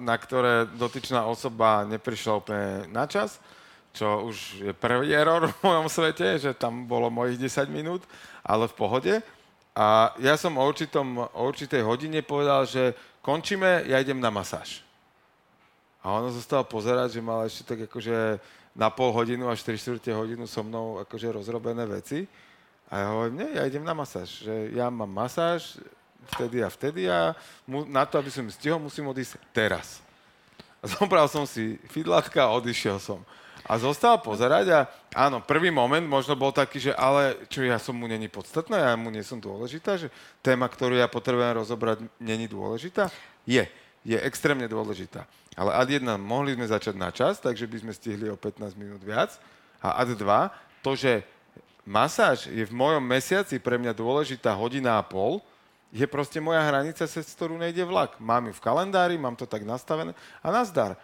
na 0.00 0.16
ktoré 0.16 0.64
dotyčná 0.72 1.28
osoba 1.28 1.84
neprišla 1.84 2.32
úplne 2.40 2.68
na 2.88 3.04
čas, 3.04 3.36
čo 3.94 4.26
už 4.26 4.36
je 4.64 4.72
prvý 4.74 5.12
error 5.12 5.52
v 5.52 5.56
mojom 5.62 5.86
svete, 5.86 6.40
že 6.40 6.50
tam 6.56 6.88
bolo 6.88 7.12
mojich 7.12 7.38
10 7.38 7.68
minút, 7.70 8.02
ale 8.42 8.66
v 8.66 8.74
pohode. 8.74 9.14
A 9.74 10.14
ja 10.22 10.38
som 10.38 10.54
o, 10.54 10.62
určitom, 10.62 11.26
o 11.26 11.40
určitej 11.50 11.82
hodine 11.82 12.22
povedal, 12.22 12.62
že 12.62 12.94
končíme, 13.26 13.82
ja 13.90 13.98
idem 13.98 14.22
na 14.22 14.30
masáž. 14.30 14.83
A 16.04 16.12
ona 16.12 16.28
zostala 16.28 16.60
pozerať, 16.68 17.16
že 17.16 17.24
mala 17.24 17.48
ešte 17.48 17.64
tak 17.64 17.88
akože 17.88 18.36
na 18.76 18.92
pol 18.92 19.08
hodinu 19.16 19.48
až 19.48 19.64
3 19.64 19.80
čtvrte 19.80 20.12
hodinu 20.12 20.44
so 20.44 20.60
mnou 20.60 21.00
akože 21.00 21.32
rozrobené 21.32 21.88
veci. 21.88 22.28
A 22.92 23.00
ja 23.00 23.06
hovorím, 23.08 23.40
nie, 23.40 23.50
ja 23.56 23.64
idem 23.64 23.80
na 23.80 23.96
masáž. 23.96 24.44
Že 24.44 24.76
ja 24.76 24.92
mám 24.92 25.08
masáž 25.08 25.80
vtedy 26.36 26.60
a 26.60 26.68
vtedy 26.68 27.08
a 27.08 27.32
mu, 27.64 27.88
na 27.88 28.04
to, 28.04 28.20
aby 28.20 28.28
som 28.28 28.44
stihol, 28.52 28.76
musím 28.76 29.08
odísť 29.08 29.40
teraz. 29.56 30.04
A 30.84 30.92
zobral 30.92 31.24
som 31.32 31.48
si 31.48 31.80
fidlatka 31.88 32.44
a 32.44 32.52
odišiel 32.52 33.00
som. 33.00 33.24
A 33.64 33.80
zostal 33.80 34.20
pozerať 34.20 34.68
a 34.76 34.80
áno, 35.16 35.40
prvý 35.40 35.72
moment 35.72 36.04
možno 36.04 36.36
bol 36.36 36.52
taký, 36.52 36.76
že 36.76 36.92
ale 36.92 37.48
čo 37.48 37.64
ja 37.64 37.80
som 37.80 37.96
mu 37.96 38.04
není 38.04 38.28
podstatná, 38.28 38.92
ja 38.92 38.92
mu 38.92 39.08
nie 39.08 39.24
som 39.24 39.40
dôležitá, 39.40 39.96
že 39.96 40.12
téma, 40.44 40.68
ktorú 40.68 41.00
ja 41.00 41.08
potrebujem 41.08 41.56
rozobrať, 41.56 42.04
není 42.20 42.44
dôležitá? 42.44 43.08
Je, 43.48 43.64
je 44.04 44.20
extrémne 44.20 44.68
dôležitá. 44.68 45.24
Ale 45.54 45.70
ad 45.74 45.88
1 45.90 46.02
mohli 46.18 46.58
sme 46.58 46.66
začať 46.66 46.94
na 46.98 47.14
čas, 47.14 47.38
takže 47.38 47.70
by 47.70 47.76
sme 47.86 47.92
stihli 47.94 48.26
o 48.30 48.36
15 48.38 48.74
minút 48.74 49.02
viac. 49.02 49.38
A 49.78 50.02
ad 50.02 50.10
2, 50.14 50.20
to, 50.82 50.98
že 50.98 51.22
masáž 51.86 52.50
je 52.50 52.64
v 52.66 52.74
mojom 52.74 53.02
mesiaci 53.04 53.62
pre 53.62 53.78
mňa 53.78 53.94
dôležitá 53.94 54.52
hodina 54.56 54.98
a 54.98 55.06
pol, 55.06 55.38
je 55.94 56.02
proste 56.10 56.42
moja 56.42 56.58
hranica, 56.58 57.06
cez 57.06 57.24
ktorú 57.38 57.54
nejde 57.54 57.86
vlak. 57.86 58.18
Mám 58.18 58.50
ju 58.50 58.52
v 58.58 58.64
kalendári, 58.64 59.14
mám 59.14 59.38
to 59.38 59.46
tak 59.46 59.62
nastavené 59.62 60.10
a 60.42 60.50
nazdar. 60.50 60.98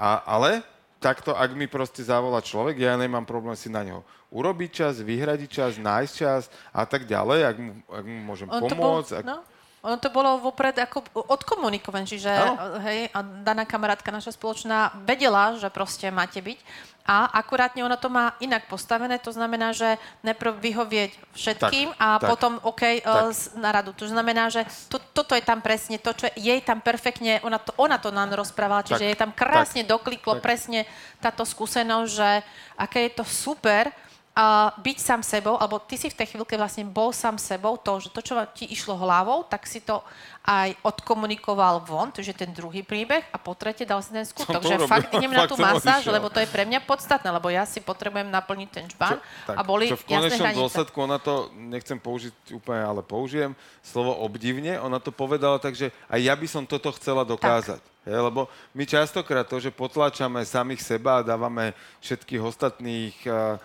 A, 0.00 0.24
ale 0.24 0.64
takto, 0.96 1.36
ak 1.36 1.52
mi 1.52 1.68
proste 1.68 2.00
zavolá 2.00 2.40
človek, 2.40 2.80
ja 2.80 2.96
nemám 2.96 3.28
problém 3.28 3.52
si 3.52 3.68
na 3.68 3.84
neho 3.84 4.00
urobiť 4.32 4.70
čas, 4.72 4.94
vyhradiť 5.04 5.50
čas, 5.52 5.72
nájsť 5.76 6.12
čas 6.16 6.48
a 6.72 6.88
tak 6.88 7.04
ďalej, 7.04 7.40
ak 7.44 7.56
mu, 7.60 7.72
ak 7.84 8.04
mu 8.08 8.18
môžem 8.24 8.48
On 8.48 8.64
bol, 8.64 8.70
pomôcť. 8.72 9.12
Ak... 9.20 9.24
no, 9.28 9.44
ono 9.82 9.98
to 9.98 10.14
bolo 10.14 10.38
vopred 10.38 10.78
ako 10.78 11.02
odkomunikované, 11.26 12.06
čiže 12.06 12.30
Áno. 12.30 12.78
hej, 12.86 13.10
a 13.10 13.18
daná 13.42 13.66
kamarátka 13.66 14.14
naša 14.14 14.30
spoločná 14.30 14.94
vedela, 15.02 15.58
že 15.58 15.66
proste 15.74 16.06
máte 16.14 16.38
byť. 16.38 16.58
A 17.02 17.26
akurátne 17.42 17.82
ono 17.82 17.98
to 17.98 18.06
má 18.06 18.38
inak 18.38 18.70
postavené, 18.70 19.18
to 19.18 19.34
znamená, 19.34 19.74
že 19.74 19.98
najprv 20.22 20.54
vyhovieť 20.54 21.10
všetkým 21.34 21.90
Tak, 21.90 21.98
a 21.98 22.08
tak, 22.22 22.30
potom 22.30 22.62
OK 22.62 23.02
tak. 23.02 23.26
uh, 23.26 23.34
na 23.58 23.74
radu. 23.74 23.90
To 23.98 24.06
znamená, 24.06 24.54
že 24.54 24.62
to, 24.86 25.02
toto 25.10 25.34
je 25.34 25.42
tam 25.42 25.58
presne 25.58 25.98
to, 25.98 26.14
čo 26.14 26.30
je, 26.30 26.38
jej 26.38 26.62
tam 26.62 26.78
perfektne, 26.78 27.42
ona 27.42 27.58
to, 27.58 27.74
ona 27.74 27.98
to 27.98 28.14
nám 28.14 28.30
rozprávala, 28.30 28.86
čiže 28.86 29.02
Tak, 29.02 29.08
jej 29.10 29.18
tam 29.18 29.34
krásne 29.34 29.82
tak, 29.82 29.98
dokliklo 29.98 30.38
tak. 30.38 30.46
presne 30.46 30.86
táto 31.18 31.42
skúsenosť, 31.42 32.10
že 32.14 32.30
aké 32.78 33.10
je 33.10 33.18
to 33.18 33.26
super, 33.26 33.90
uh, 34.32 34.72
byť 34.80 34.98
sám 34.98 35.20
sebou, 35.20 35.60
alebo 35.60 35.80
ty 35.80 36.00
si 36.00 36.08
v 36.08 36.16
tej 36.16 36.34
chvíľke 36.34 36.56
vlastne 36.56 36.88
bol 36.88 37.12
sám 37.12 37.36
sebou, 37.36 37.76
to, 37.76 38.00
že 38.00 38.08
to, 38.12 38.20
čo 38.24 38.34
ti 38.56 38.64
išlo 38.72 38.96
hlavou, 38.96 39.44
tak 39.44 39.68
si 39.68 39.84
to 39.84 40.00
aj 40.42 40.74
odkomunikoval 40.82 41.86
von, 41.86 42.10
to 42.10 42.24
je 42.24 42.34
ten 42.34 42.50
druhý 42.50 42.82
príbeh 42.82 43.22
a 43.30 43.36
po 43.38 43.54
tretie 43.54 43.86
dal 43.86 44.02
si 44.02 44.10
ten 44.10 44.26
skutok, 44.26 44.64
že 44.64 44.74
urobil. 44.74 44.90
fakt 44.90 45.14
idem 45.14 45.30
na 45.38 45.46
tú 45.46 45.54
masáž, 45.54 46.08
lebo 46.08 46.32
to 46.32 46.42
je 46.42 46.48
pre 46.50 46.66
mňa 46.66 46.82
podstatné, 46.82 47.28
lebo 47.30 47.52
ja 47.52 47.62
si 47.62 47.78
potrebujem 47.78 48.26
naplniť 48.26 48.68
ten 48.72 48.86
čbán 48.90 49.22
tak, 49.46 49.54
a 49.54 49.60
boli 49.62 49.92
čo 49.92 50.00
v 50.00 50.08
konečnom 50.08 50.50
dôsledku, 50.56 50.96
ona 50.98 51.22
to, 51.22 51.52
nechcem 51.54 52.00
použiť 52.00 52.34
úplne, 52.56 52.82
ale 52.82 53.00
použijem 53.04 53.54
slovo 53.84 54.16
obdivne, 54.18 54.80
ona 54.80 54.98
to 54.98 55.14
povedala 55.14 55.62
tak, 55.62 55.78
že 55.78 55.94
aj 56.10 56.20
ja 56.24 56.34
by 56.34 56.46
som 56.48 56.64
toto 56.66 56.90
chcela 56.96 57.22
dokázať. 57.22 57.92
Je, 58.02 58.10
lebo 58.10 58.50
my 58.74 58.82
častokrát 58.82 59.46
to, 59.46 59.62
že 59.62 59.70
potláčame 59.70 60.42
samých 60.42 60.82
seba 60.82 61.22
a 61.22 61.26
dávame 61.26 61.70
všetkých 62.02 62.42
ostatných 62.42 63.14
mm, 63.22 63.62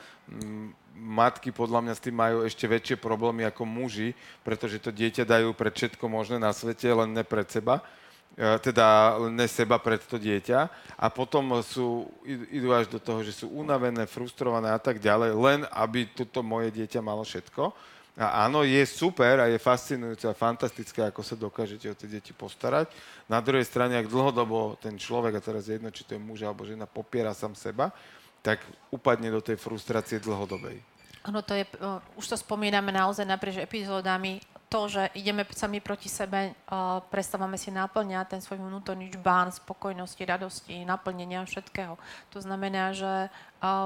matky 0.97 1.53
podľa 1.53 1.79
mňa 1.85 1.93
s 1.93 2.03
tým 2.03 2.15
majú 2.17 2.37
ešte 2.43 2.65
väčšie 2.65 2.97
problémy 2.99 3.45
ako 3.47 3.63
muži, 3.63 4.17
pretože 4.41 4.81
to 4.81 4.91
dieťa 4.91 5.23
dajú 5.23 5.53
pred 5.53 5.71
všetko 5.71 6.05
možné 6.09 6.41
na 6.41 6.51
svete, 6.51 6.89
len 6.89 7.13
ne 7.13 7.23
pred 7.23 7.47
seba. 7.47 7.85
E, 8.37 8.59
teda 8.61 9.17
ne 9.31 9.47
seba 9.49 9.77
pred 9.81 10.01
to 10.03 10.17
dieťa 10.21 10.59
a 10.97 11.05
potom 11.09 11.57
sú, 11.65 12.05
id- 12.21 12.61
idú 12.61 12.69
až 12.73 12.85
do 12.91 12.99
toho, 13.01 13.25
že 13.25 13.33
sú 13.33 13.49
unavené, 13.49 14.05
frustrované 14.05 14.69
a 14.73 14.81
tak 14.81 15.01
ďalej, 15.01 15.31
len 15.37 15.59
aby 15.73 16.05
toto 16.11 16.45
moje 16.45 16.69
dieťa 16.73 17.01
malo 17.01 17.25
všetko. 17.25 17.73
A 18.17 18.49
áno, 18.49 18.65
je 18.65 18.81
super 18.89 19.37
a 19.37 19.45
je 19.45 19.61
fascinujúce 19.61 20.25
a 20.25 20.33
fantastické, 20.33 21.05
ako 21.05 21.21
sa 21.21 21.37
dokážete 21.37 21.85
o 21.85 21.93
tie 21.93 22.09
deti 22.09 22.33
postarať. 22.33 22.89
Na 23.29 23.37
druhej 23.37 23.61
strane, 23.61 23.93
ak 23.93 24.09
dlhodobo 24.09 24.73
ten 24.81 24.97
človek, 24.97 25.37
a 25.37 25.41
teraz 25.41 25.69
je 25.69 25.77
jedno, 25.77 25.93
či 25.93 26.01
to 26.01 26.17
je 26.17 26.21
muž 26.21 26.41
alebo 26.41 26.65
žena, 26.65 26.89
popiera 26.89 27.37
sám 27.37 27.53
seba, 27.53 27.93
tak 28.47 28.63
upadne 28.95 29.27
do 29.27 29.43
tej 29.43 29.59
frustrácie 29.59 30.23
dlhodobej. 30.23 30.79
Ono 31.27 31.43
to 31.43 31.51
je, 31.51 31.67
uh, 31.83 31.99
už 32.15 32.23
to 32.31 32.35
spomíname 32.39 32.95
naozaj 32.95 33.27
naprieč 33.27 33.59
epizódami, 33.59 34.39
to, 34.71 34.87
že 34.87 35.11
ideme 35.15 35.47
sami 35.51 35.83
proti 35.83 36.07
sebe, 36.07 36.55
uh, 36.71 37.03
prestávame 37.11 37.59
si 37.59 37.71
naplňať 37.71 38.35
ten 38.35 38.41
svoj 38.43 38.63
vnútorný 38.63 39.11
čbán 39.11 39.51
spokojnosti, 39.51 40.23
radosti, 40.23 40.87
naplnenia 40.87 41.43
všetkého. 41.43 41.99
To 42.31 42.39
znamená, 42.39 42.95
že 42.95 43.27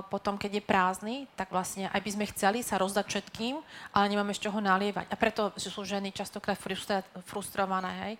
potom, 0.03 0.35
keď 0.35 0.51
je 0.53 0.63
prázdny, 0.63 1.15
tak 1.31 1.47
vlastne 1.47 1.87
aj 1.87 1.97
by 1.97 2.09
sme 2.11 2.25
chceli 2.27 2.59
sa 2.59 2.75
rozdať 2.75 3.07
všetkým, 3.07 3.55
ale 3.89 4.05
nemáme 4.05 4.31
z 4.31 4.43
čoho 4.43 4.57
nalievať. 4.57 5.07
A 5.07 5.15
preto 5.15 5.55
sú 5.55 5.81
ženy 5.81 6.09
častokrát 6.09 6.59
frustrované, 7.21 7.91
hej. 8.01 8.13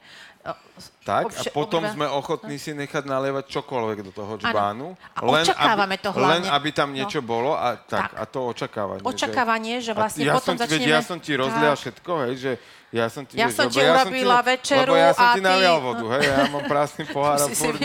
Tak, 1.01 1.27
a 1.27 1.43
potom 1.49 1.83
obidva- 1.83 1.93
sme 1.93 2.05
ochotní 2.07 2.55
si 2.55 2.71
nechať 2.71 3.03
nalievať 3.03 3.45
čokoľvek 3.51 3.97
do 4.01 4.11
toho 4.11 4.33
čbánu. 4.37 4.95
A 5.13 5.19
očakávame 5.21 5.95
aby, 5.95 6.01
to 6.01 6.09
Len 6.09 6.17
hlavne. 6.17 6.49
aby 6.49 6.69
tam 6.71 6.89
No. 6.89 6.95
niečo 6.95 7.21
bolo 7.21 7.53
a 7.53 7.75
tak, 7.75 8.09
Tak. 8.09 8.11
a 8.15 8.23
to 8.25 8.39
očakávanie. 8.47 9.03
Očakávanie, 9.03 9.75
že 9.77 9.91
vlastne 9.91 10.23
a 10.23 10.27
ja 10.27 10.33
potom 10.33 10.55
som, 10.55 10.55
ti- 10.57 10.63
veď 10.63 10.71
začneme... 10.81 10.89
ja 10.89 11.01
som 11.03 11.17
ti 11.19 11.31
rozlial 11.35 11.73
Tak. 11.73 11.79
všetko, 11.79 12.11
hej, 12.21 12.33
že 12.37 12.51
ja 12.91 13.05
som 13.05 13.23
ti, 13.23 13.33
Ja 13.35 13.47
vieš, 13.47 13.55
som 13.55 13.67
ti 13.67 13.79
urobila 13.79 14.39
večeru 14.41 14.91
lebo 14.91 14.97
ja 14.97 15.11
som 15.11 15.23
a 15.23 15.31
ti 15.31 15.37
ty- 15.37 15.45
nalial 15.45 15.77
vodu, 15.79 16.05
hej, 16.11 16.23
ja 16.25 16.37
mám 16.49 16.63
prázdny 16.65 17.03
pohár 17.13 17.37
a 17.37 17.47
furt. 17.47 17.79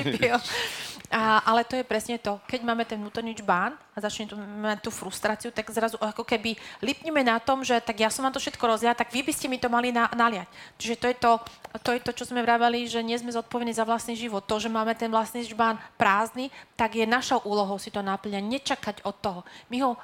A, 1.16 1.40
ale 1.48 1.64
to 1.64 1.80
je 1.80 1.80
presne 1.80 2.20
to. 2.20 2.36
Keď 2.44 2.60
máme 2.60 2.84
ten 2.84 3.00
vnútorný 3.00 3.32
čbán 3.32 3.72
a 3.72 3.98
začne 4.04 4.28
tu 4.28 4.36
mať 4.36 4.84
tú 4.84 4.92
frustráciu, 4.92 5.48
tak 5.48 5.72
zrazu 5.72 5.96
ako 5.96 6.20
keby 6.28 6.60
lipneme 6.84 7.24
na 7.24 7.40
tom, 7.40 7.64
že 7.64 7.80
tak 7.80 8.04
ja 8.04 8.12
som 8.12 8.20
vám 8.20 8.36
to 8.36 8.42
všetko 8.44 8.60
rozliala, 8.60 8.92
tak 8.92 9.16
vy 9.16 9.24
by 9.24 9.32
ste 9.32 9.48
mi 9.48 9.56
to 9.56 9.72
mali 9.72 9.96
na, 9.96 10.12
naliať. 10.12 10.44
Čiže 10.76 11.00
to 11.00 11.06
je 11.08 11.16
to, 11.16 11.32
to 11.80 11.90
je 11.96 12.00
to, 12.04 12.12
čo 12.12 12.28
sme 12.28 12.44
vraveli, 12.44 12.84
že 12.84 13.00
nie 13.00 13.16
sme 13.16 13.32
zodpovední 13.32 13.72
za 13.72 13.88
vlastný 13.88 14.12
život. 14.12 14.44
To, 14.44 14.60
že 14.60 14.68
máme 14.68 14.92
ten 14.92 15.08
vlastný 15.08 15.40
čbán 15.48 15.80
prázdny, 15.96 16.52
tak 16.76 17.00
je 17.00 17.08
našou 17.08 17.40
úlohou 17.48 17.80
si 17.80 17.88
to 17.88 18.04
naplňať, 18.04 18.44
nečakať 18.44 18.96
od 19.08 19.16
toho. 19.16 19.40
My 19.72 19.88
ho 19.88 19.96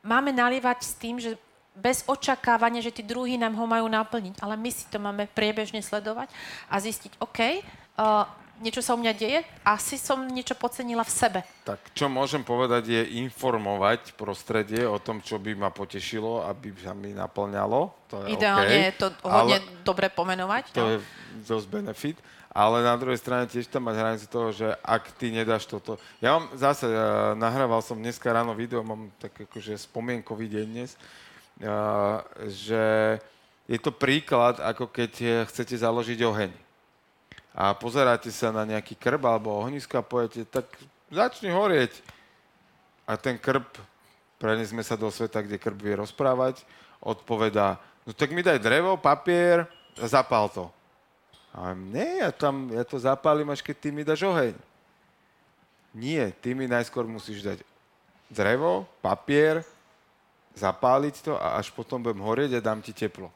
máme 0.00 0.32
nalievať 0.32 0.80
s 0.80 0.96
tým, 0.96 1.20
že 1.20 1.36
bez 1.76 2.08
očakávania, 2.08 2.80
že 2.80 2.94
tí 2.94 3.04
druhí 3.04 3.36
nám 3.36 3.52
ho 3.52 3.68
majú 3.68 3.84
naplniť. 3.84 4.40
Ale 4.40 4.56
my 4.56 4.70
si 4.72 4.88
to 4.88 4.96
máme 4.96 5.28
priebežne 5.36 5.84
sledovať 5.84 6.32
a 6.72 6.80
zistiť, 6.80 7.20
OK, 7.20 7.60
uh, 8.00 8.24
niečo 8.64 8.80
sa 8.80 8.96
u 8.96 8.98
mňa 8.98 9.12
deje, 9.12 9.44
asi 9.60 10.00
som 10.00 10.24
niečo 10.24 10.56
podcenila 10.56 11.04
v 11.04 11.12
sebe. 11.12 11.40
Tak 11.68 11.92
čo 11.92 12.08
môžem 12.08 12.40
povedať 12.40 12.88
je 12.88 13.02
informovať 13.20 14.16
prostredie 14.16 14.88
o 14.88 14.96
tom, 14.96 15.20
čo 15.20 15.36
by 15.36 15.52
ma 15.52 15.68
potešilo, 15.68 16.48
aby 16.48 16.72
sa 16.80 16.96
mi 16.96 17.12
naplňalo. 17.12 17.92
To 18.08 18.24
je 18.24 18.32
Ideálne 18.32 18.72
OK, 18.72 18.88
je 18.88 18.94
to 18.96 19.06
hodne 19.28 19.60
ale 19.60 19.84
dobre 19.84 20.08
pomenovať. 20.08 20.72
To 20.72 20.80
no. 20.80 20.88
je 20.88 20.98
dosť 21.44 21.66
benefit. 21.68 22.18
Ale 22.54 22.86
na 22.86 22.94
druhej 22.94 23.18
strane 23.18 23.50
tiež 23.50 23.66
tam 23.66 23.90
mať 23.90 23.98
hranicu 23.98 24.26
toho, 24.30 24.48
že 24.54 24.78
ak 24.78 25.10
ty 25.18 25.34
nedáš 25.34 25.66
toto... 25.66 25.98
Ja 26.22 26.38
mám 26.38 26.54
zase, 26.54 26.86
uh, 26.86 27.34
nahrával 27.34 27.82
som 27.82 27.98
dneska 27.98 28.30
ráno 28.30 28.54
video, 28.54 28.86
mám 28.86 29.10
tak 29.18 29.34
akože 29.34 29.74
spomienkový 29.74 30.46
deň 30.46 30.66
dnes, 30.70 30.94
uh, 30.94 32.22
že 32.46 33.18
je 33.66 33.78
to 33.80 33.90
príklad, 33.90 34.60
ako 34.60 34.86
keď 34.86 35.12
eh, 35.24 35.30
chcete 35.48 35.74
založiť 35.74 36.20
oheň. 36.22 36.63
A 37.54 37.70
pozeráte 37.70 38.34
sa 38.34 38.50
na 38.50 38.66
nejaký 38.66 38.98
krb 38.98 39.22
alebo 39.22 39.54
ohnisko 39.54 39.94
a 39.94 40.02
poviete, 40.02 40.42
tak 40.42 40.66
začni 41.06 41.54
horieť. 41.54 41.94
A 43.06 43.14
ten 43.14 43.38
krb, 43.38 43.62
prenesme 44.42 44.82
sa 44.82 44.98
do 44.98 45.06
sveta, 45.06 45.38
kde 45.38 45.62
krb 45.62 45.78
vie 45.78 45.94
rozprávať, 45.94 46.66
odpovedá, 46.98 47.78
no 48.02 48.10
tak 48.10 48.34
mi 48.34 48.42
daj 48.42 48.58
drevo, 48.58 48.98
papier 48.98 49.70
a 49.94 50.06
zapál 50.10 50.50
to. 50.50 50.66
A 51.54 51.70
nie, 51.70 52.18
ja, 52.18 52.34
tam, 52.34 52.66
ja 52.74 52.82
to 52.82 52.98
zapálim, 52.98 53.46
až 53.46 53.62
keď 53.62 53.76
ty 53.78 53.88
mi 53.94 54.02
dáš 54.02 54.26
oheň. 54.26 54.58
Nie, 55.94 56.34
ty 56.42 56.50
mi 56.58 56.66
najskôr 56.66 57.06
musíš 57.06 57.46
dať 57.46 57.62
drevo, 58.26 58.82
papier, 58.98 59.62
zapáliť 60.58 61.14
to 61.22 61.32
a 61.38 61.62
až 61.62 61.70
potom 61.70 62.02
budem 62.02 62.18
horieť 62.18 62.58
a 62.58 62.64
dám 62.66 62.82
ti 62.82 62.90
teplo. 62.90 63.30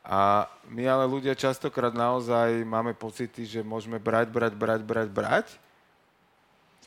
A 0.00 0.48
my 0.72 0.88
ale 0.88 1.04
ľudia 1.04 1.36
častokrát 1.36 1.92
naozaj 1.92 2.64
máme 2.64 2.96
pocity, 2.96 3.44
že 3.44 3.60
môžeme 3.60 4.00
brať, 4.00 4.32
brať, 4.32 4.52
brať, 4.56 4.80
brať, 4.80 5.08
brať 5.12 5.46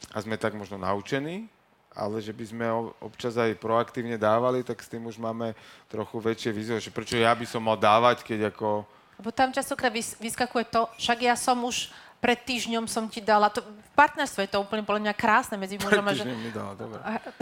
a 0.10 0.18
sme 0.18 0.34
tak 0.36 0.58
možno 0.58 0.82
naučení, 0.82 1.46
ale 1.94 2.18
že 2.26 2.34
by 2.34 2.46
sme 2.50 2.66
občas 2.98 3.38
aj 3.38 3.54
proaktívne 3.62 4.18
dávali, 4.18 4.66
tak 4.66 4.82
s 4.82 4.90
tým 4.90 5.06
už 5.06 5.22
máme 5.22 5.54
trochu 5.86 6.18
väčšie 6.18 6.52
vízie, 6.52 6.82
že 6.82 6.90
prečo 6.90 7.14
ja 7.14 7.38
by 7.38 7.46
som 7.46 7.62
mal 7.62 7.78
dávať, 7.78 8.26
keď 8.26 8.50
ako... 8.50 8.82
Lebo 9.22 9.30
tam 9.30 9.54
častokrát 9.54 9.94
vys- 9.94 10.18
vyskakuje 10.18 10.66
to, 10.74 10.90
však 10.98 11.18
ja 11.22 11.38
som 11.38 11.62
už 11.62 11.94
pred 12.18 12.40
týždňom 12.40 12.88
som 12.88 13.06
ti 13.12 13.20
dala, 13.20 13.52
to, 13.52 13.60
v 13.60 13.92
partnerstve 14.00 14.48
je 14.48 14.52
to 14.56 14.64
úplne 14.64 14.88
podľa 14.88 15.12
mňa 15.12 15.14
krásne 15.14 15.60
medzi 15.60 15.76
mužom 15.76 16.08
a 16.08 16.16
ženou. 16.16 16.40
mi 16.40 16.56
dala, 16.56 16.72
dobre. 16.72 16.98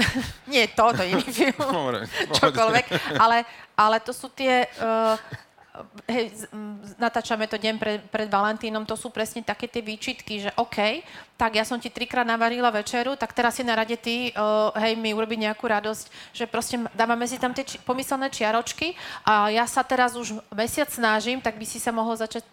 Nie 0.51 0.67
to, 0.73 0.89
to 0.89 1.05
je 1.05 1.09
iný 1.15 1.27
film. 1.29 1.69
Dobre, 1.79 2.09
čokoľvek, 2.33 2.85
ale, 3.21 3.45
ale 3.77 3.97
to 4.01 4.11
sú 4.11 4.27
tie... 4.33 4.67
Uh, 4.81 5.15
hej, 6.07 6.47
natáčame 6.97 7.45
to 7.49 7.57
deň 7.59 7.75
pred, 7.77 7.99
pred 8.07 8.29
Valentínom, 8.29 8.87
to 8.87 8.95
sú 8.95 9.09
presne 9.09 9.41
také 9.41 9.67
tie 9.67 9.81
výčitky, 9.83 10.47
že 10.47 10.51
OK, 10.57 11.03
tak 11.35 11.57
ja 11.57 11.65
som 11.65 11.81
ti 11.81 11.89
trikrát 11.89 12.27
navarila 12.27 12.69
večeru, 12.69 13.17
tak 13.17 13.33
teraz 13.33 13.57
si 13.57 13.63
na 13.65 13.73
rade 13.73 13.97
ty, 13.97 14.29
uh, 14.37 14.69
hej, 14.77 14.95
mi 14.95 15.11
urobiť 15.11 15.49
nejakú 15.49 15.65
radosť, 15.65 16.05
že 16.31 16.45
proste 16.45 16.79
dávame 16.93 17.25
si 17.25 17.41
tam 17.41 17.51
tie 17.51 17.65
či, 17.65 17.81
pomyselné 17.81 18.29
čiaročky 18.29 18.93
a 19.25 19.49
ja 19.49 19.65
sa 19.65 19.81
teraz 19.81 20.13
už 20.13 20.37
mesiac 20.53 20.87
snažím, 20.93 21.41
tak 21.41 21.57
by 21.57 21.65
si 21.65 21.81
sa 21.81 21.89
mohol 21.89 22.13
začať 22.13 22.45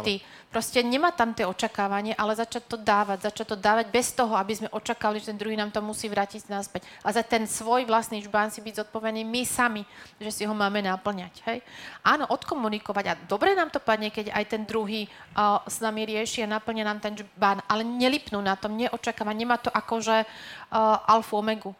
ty. 0.00 0.14
Proste 0.48 0.80
nemá 0.80 1.12
tam 1.12 1.36
tie 1.36 1.44
očakávanie, 1.44 2.16
ale 2.16 2.32
začať 2.32 2.64
to 2.64 2.76
dávať, 2.80 3.28
začať 3.28 3.46
to 3.52 3.56
dávať 3.60 3.92
bez 3.92 4.08
toho, 4.16 4.32
aby 4.32 4.56
sme 4.56 4.72
očakávali, 4.72 5.20
že 5.20 5.28
ten 5.28 5.36
druhý 5.36 5.52
nám 5.52 5.68
to 5.68 5.84
musí 5.84 6.08
vrátiť 6.08 6.48
naspäť. 6.48 6.88
A 7.04 7.12
za 7.12 7.20
ten 7.20 7.44
svoj 7.44 7.84
vlastný 7.84 8.24
žbán 8.24 8.48
si 8.48 8.64
byť 8.64 8.88
zodpovedný 8.88 9.28
my 9.28 9.44
sami, 9.44 9.84
že 10.16 10.32
si 10.32 10.42
ho 10.48 10.54
máme 10.56 10.80
naplňať. 10.80 11.44
Hej? 11.44 11.60
Áno, 12.00 12.24
odkomunikovať 12.24 13.04
a 13.04 13.18
dobre 13.28 13.52
nám 13.52 13.68
to 13.68 13.84
padne, 13.84 14.08
keď 14.08 14.32
aj 14.32 14.44
ten 14.48 14.64
druhý 14.64 15.04
uh, 15.36 15.60
s 15.68 15.76
nami 15.84 16.08
rieši 16.08 16.48
a 16.48 16.52
naplňa 16.56 16.84
nám 16.88 16.98
ten 17.04 17.12
žbán, 17.12 17.60
ale 17.68 17.84
nelipnú 17.84 18.40
na 18.40 18.56
tom, 18.56 18.80
neočakávať, 18.80 19.36
nemá 19.36 19.60
to 19.60 19.68
akože 19.68 20.24
uh, 20.24 21.04
alfu 21.04 21.36
omegu. 21.36 21.76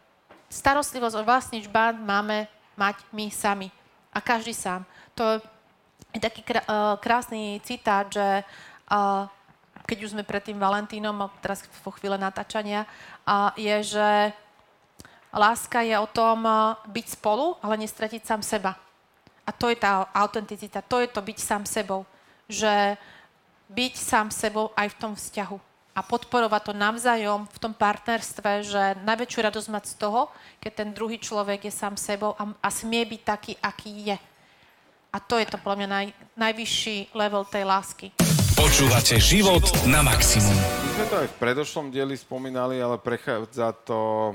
Starostlivosť 0.53 1.17
o 1.17 1.25
vlastný 1.25 1.65
žbán 1.65 1.97
máme 1.97 2.45
mať 2.77 3.01
my 3.09 3.33
sami. 3.33 3.73
A 4.13 4.21
každý 4.21 4.53
sám. 4.53 4.85
To 5.17 5.41
je 6.13 6.19
taký 6.19 6.41
uh, 6.41 6.97
krásny 6.97 7.61
citát, 7.61 8.09
že 8.09 8.41
uh, 8.89 9.29
keď 9.89 9.97
už 10.05 10.13
sme 10.13 10.21
pred 10.21 10.45
tým 10.45 10.61
Valentínom, 10.61 11.33
teraz 11.41 11.65
po 11.81 11.89
chvíle 11.97 12.13
natáčania, 12.13 12.85
je, 13.57 13.97
že 13.97 14.09
láska 15.33 15.81
je 15.81 15.97
o 15.97 16.05
tom 16.05 16.45
uh, 16.45 16.77
byť 16.85 17.17
spolu, 17.17 17.57
ale 17.65 17.81
nestratiť 17.81 18.21
sám 18.21 18.41
seba. 18.45 18.77
A 19.45 19.49
to 19.49 19.65
je 19.65 19.77
tá 19.81 20.05
autenticita, 20.13 20.85
to 20.85 21.01
je 21.01 21.09
to 21.09 21.25
byť 21.25 21.37
sám 21.41 21.65
sebou. 21.65 22.05
Že 22.45 23.01
byť 23.69 23.93
sám 23.97 24.29
sebou 24.29 24.69
aj 24.77 24.93
v 24.93 24.99
tom 25.01 25.13
vzťahu. 25.17 25.57
A 25.97 26.05
podporovať 26.05 26.69
to 26.69 26.73
navzájom 26.77 27.49
v 27.49 27.57
tom 27.57 27.73
partnerstve, 27.73 28.61
že 28.61 28.83
najväčšiu 29.01 29.39
radosť 29.41 29.69
mať 29.73 29.83
z 29.89 29.95
toho, 29.97 30.29
keď 30.61 30.71
ten 30.85 30.89
druhý 30.93 31.17
človek 31.17 31.65
je 31.65 31.73
sám 31.73 31.97
sebou 31.97 32.37
a, 32.37 32.45
a 32.61 32.69
smie 32.69 33.09
byť 33.09 33.21
taký, 33.25 33.53
aký 33.57 34.13
je. 34.13 34.17
A 35.09 35.17
to 35.17 35.41
je 35.41 35.49
to 35.49 35.57
podľa 35.57 35.77
mňa 35.81 35.89
naj, 35.89 36.07
najvyšší 36.37 37.17
level 37.17 37.41
tej 37.49 37.65
lásky. 37.65 38.13
Počúvate 38.53 39.17
život 39.17 39.65
na 39.89 40.05
maximum. 40.05 40.53
My 40.53 40.89
sme 40.93 41.05
to 41.09 41.15
aj 41.25 41.27
v 41.33 41.39
predošlom 41.41 41.89
dieli 41.89 42.13
spomínali, 42.13 42.77
ale 42.77 43.01
prechádza 43.01 43.73
to 43.81 44.31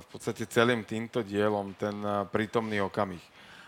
v 0.00 0.06
podstate 0.08 0.48
celým 0.48 0.80
týmto 0.88 1.20
dielom, 1.20 1.76
ten 1.76 1.92
prítomný 2.32 2.80
okamih. 2.80 3.20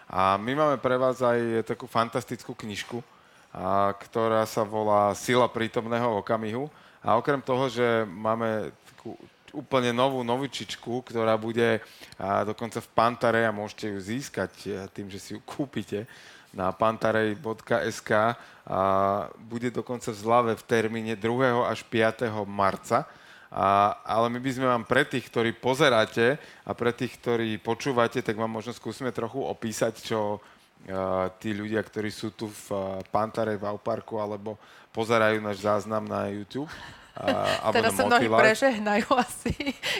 A 0.08 0.40
my 0.40 0.56
máme 0.56 0.76
pre 0.80 0.96
vás 0.96 1.20
aj 1.20 1.68
takú 1.68 1.84
fantastickú 1.84 2.56
knižku, 2.56 3.04
a, 3.52 3.92
ktorá 4.00 4.48
sa 4.48 4.64
volá 4.64 5.12
Sila 5.12 5.44
prítomného 5.44 6.24
okamihu. 6.24 6.72
A 7.04 7.20
okrem 7.20 7.44
toho, 7.44 7.68
že 7.68 8.08
máme 8.08 8.72
takú 8.96 9.12
úplne 9.52 9.90
novú 9.94 10.22
novičičku, 10.22 11.02
ktorá 11.06 11.34
bude 11.38 11.82
dokonca 12.46 12.78
v 12.78 12.92
Pantare 12.94 13.42
a 13.46 13.54
môžete 13.54 13.90
ju 13.92 13.98
získať 13.98 14.50
tým, 14.94 15.10
že 15.10 15.18
si 15.18 15.30
ju 15.34 15.40
kúpite 15.42 16.06
na 16.50 16.74
pantarej.sk 16.74 18.10
a 18.66 18.80
bude 19.38 19.70
dokonca 19.70 20.10
v 20.10 20.20
zlave 20.20 20.52
v 20.54 20.66
termíne 20.66 21.14
2. 21.14 21.66
až 21.66 21.82
5. 21.86 22.30
marca. 22.46 23.06
A, 23.50 23.98
ale 24.06 24.30
my 24.30 24.38
by 24.38 24.50
sme 24.54 24.66
vám 24.70 24.86
pre 24.86 25.02
tých, 25.02 25.26
ktorí 25.26 25.50
pozeráte 25.58 26.38
a 26.62 26.70
pre 26.70 26.94
tých, 26.94 27.18
ktorí 27.18 27.58
počúvate, 27.58 28.22
tak 28.22 28.38
vám 28.38 28.50
možno 28.50 28.70
skúsime 28.70 29.10
trochu 29.10 29.42
opísať, 29.42 30.06
čo 30.06 30.38
uh, 30.38 31.26
tí 31.42 31.50
ľudia, 31.50 31.82
ktorí 31.82 32.14
sú 32.14 32.30
tu 32.30 32.46
v 32.46 32.66
uh, 32.70 33.02
Pantare, 33.10 33.58
v 33.58 33.66
Auparku, 33.66 34.22
alebo 34.22 34.54
pozerajú 34.94 35.42
náš 35.42 35.66
záznam 35.66 36.06
na 36.06 36.30
YouTube. 36.30 36.70
Uh, 37.20 37.72
Teraz 37.76 37.92
sa 37.92 38.08
mnohí 38.08 38.32
prežehnajú 38.32 39.08
asi, 39.28 39.52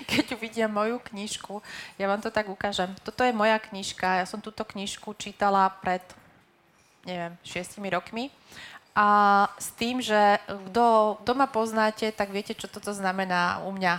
keď 0.08 0.40
uvidia 0.40 0.66
moju 0.72 0.96
knižku. 1.12 1.60
Ja 2.00 2.08
vám 2.08 2.24
to 2.24 2.32
tak 2.32 2.48
ukážem. 2.48 2.88
Toto 3.04 3.20
je 3.20 3.36
moja 3.36 3.60
knižka. 3.60 4.24
Ja 4.24 4.26
som 4.26 4.40
túto 4.40 4.64
knižku 4.64 5.12
čítala 5.20 5.68
pred, 5.84 6.00
neviem, 7.04 7.36
šiestimi 7.44 7.92
rokmi. 7.92 8.32
A 8.96 9.46
s 9.60 9.70
tým, 9.76 10.00
že 10.02 10.40
kto 10.48 11.16
doma 11.22 11.46
poznáte, 11.46 12.10
tak 12.10 12.32
viete, 12.34 12.56
čo 12.56 12.66
toto 12.66 12.90
znamená 12.90 13.62
u 13.68 13.70
mňa. 13.70 13.94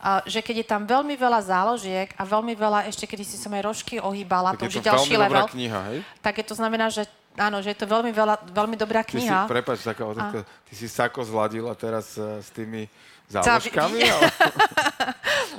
A, 0.00 0.24
že 0.24 0.40
keď 0.40 0.64
je 0.64 0.66
tam 0.68 0.82
veľmi 0.88 1.12
veľa 1.16 1.40
záložiek 1.44 2.08
a 2.16 2.22
veľmi 2.24 2.56
veľa, 2.56 2.88
ešte 2.88 3.04
kedy 3.04 3.24
si 3.26 3.36
som 3.36 3.52
aj 3.52 3.62
rožky 3.64 4.00
ohýbala, 4.00 4.56
tak 4.56 4.64
to 4.64 4.72
už 4.72 4.76
je 4.80 4.86
ďalší 4.86 5.14
level. 5.16 5.44
kniha, 5.50 5.80
hej? 5.92 5.98
Tak 6.24 6.40
je 6.40 6.46
to 6.46 6.54
znamená, 6.56 6.88
že 6.88 7.04
áno, 7.40 7.64
že 7.64 7.72
je 7.72 7.78
to 7.80 7.86
veľmi, 7.88 8.12
veľa, 8.12 8.52
veľmi 8.52 8.76
dobrá 8.76 9.00
kniha. 9.00 9.44
Ty 9.44 9.48
si, 9.48 9.52
prepáč, 9.56 9.78
taká 9.80 10.04
otázka, 10.04 10.44
ty 10.68 10.72
si 10.76 10.86
sako 10.86 11.24
zladila 11.24 11.72
teraz 11.72 12.20
uh, 12.20 12.44
s 12.44 12.52
tými 12.52 12.84
záložkami? 13.32 14.04
Ale... 14.12 14.28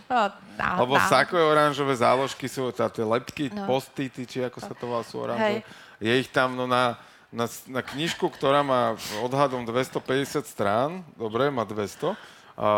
no, 0.06 0.22
no, 0.62 0.68
Lebo 0.86 0.94
no. 1.02 1.10
sako 1.10 1.34
je 1.42 1.46
oranžové, 1.50 1.94
záložky 1.98 2.46
sú 2.46 2.70
tá, 2.70 2.86
tie 2.94 3.02
lepky, 3.02 3.50
no. 3.50 3.66
postity, 3.66 4.30
či 4.30 4.46
ako 4.46 4.62
sa 4.62 4.74
to 4.78 4.84
volá, 4.86 5.02
sú 5.02 5.26
oranžové. 5.26 5.66
Hej. 5.66 6.00
Je 6.02 6.14
ich 6.22 6.30
tam 6.30 6.54
no, 6.54 6.70
na 6.70 7.02
na, 7.32 7.48
na 7.72 7.80
knižku, 7.80 8.28
ktorá 8.28 8.60
má 8.60 9.00
odhadom 9.24 9.64
250 9.64 10.44
strán, 10.44 11.00
dobre, 11.16 11.48
má 11.48 11.64
200, 11.64 12.12
a 12.60 12.70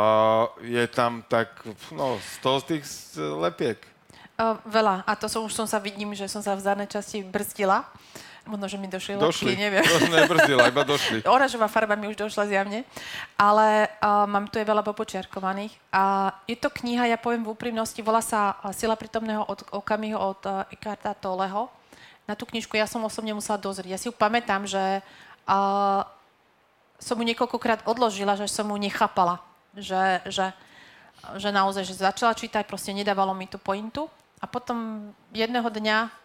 je 0.62 0.86
tam 0.88 1.26
tak, 1.26 1.50
no, 1.90 2.22
100 2.40 2.62
z 2.62 2.64
tých 2.70 2.84
lepiek. 3.18 3.80
Uh, 4.38 4.58
veľa. 4.70 5.04
A 5.04 5.12
to 5.18 5.26
som 5.30 5.46
už 5.46 5.54
som 5.54 5.68
sa 5.68 5.82
vidím, 5.82 6.14
že 6.14 6.30
som 6.30 6.42
sa 6.42 6.54
v 6.54 6.64
zadnej 6.64 6.90
časti 6.90 7.26
brzdila. 7.26 7.86
Možno, 8.44 8.68
že 8.68 8.76
mi 8.76 8.92
došli, 8.92 9.16
došli. 9.16 9.56
lepky, 9.56 9.62
neviem. 9.62 9.84
Došli, 9.88 10.12
nebrzdila, 10.12 10.68
iba 10.68 10.84
došli. 10.84 11.18
Oranžová 11.32 11.72
farba 11.72 11.96
mi 11.96 12.12
už 12.12 12.20
došla 12.20 12.52
zjavne. 12.52 12.84
Ale 13.40 13.88
uh, 13.88 14.28
mám 14.28 14.52
tu 14.52 14.60
je 14.60 14.68
veľa 14.68 14.84
popočiarkovaných. 14.84 15.72
A 15.96 16.36
je 16.44 16.60
to 16.60 16.68
kniha, 16.68 17.08
ja 17.08 17.16
poviem 17.16 17.48
v 17.48 17.56
úprimnosti, 17.56 18.04
volá 18.04 18.20
sa 18.20 18.60
Sila 18.76 19.00
prítomného 19.00 19.48
od, 19.48 19.64
okamihu 19.72 20.20
od 20.20 20.44
uh, 20.44 20.68
Ekarta 20.76 21.16
Toleho 21.16 21.72
na 22.24 22.34
tú 22.40 22.48
knižku 22.48 22.80
ja 22.80 22.88
som 22.88 23.04
osobne 23.04 23.36
musela 23.36 23.60
dozrieť. 23.60 23.92
Ja 23.92 24.00
si 24.00 24.08
ju 24.08 24.16
pamätám, 24.16 24.64
že 24.64 25.04
uh, 25.44 26.02
som 27.00 27.20
mu 27.20 27.24
niekoľkokrát 27.28 27.84
odložila, 27.84 28.40
že 28.40 28.48
som 28.48 28.72
mu 28.72 28.80
nechápala. 28.80 29.44
Že, 29.76 30.24
že, 30.32 30.46
že 31.36 31.50
naozaj, 31.52 31.84
že 31.84 32.00
začala 32.00 32.32
čítať, 32.38 32.64
proste 32.64 32.96
nedávalo 32.96 33.36
mi 33.36 33.50
tú 33.50 33.60
pointu. 33.60 34.08
A 34.40 34.48
potom 34.48 35.12
jedného 35.36 35.68
dňa 35.68 36.23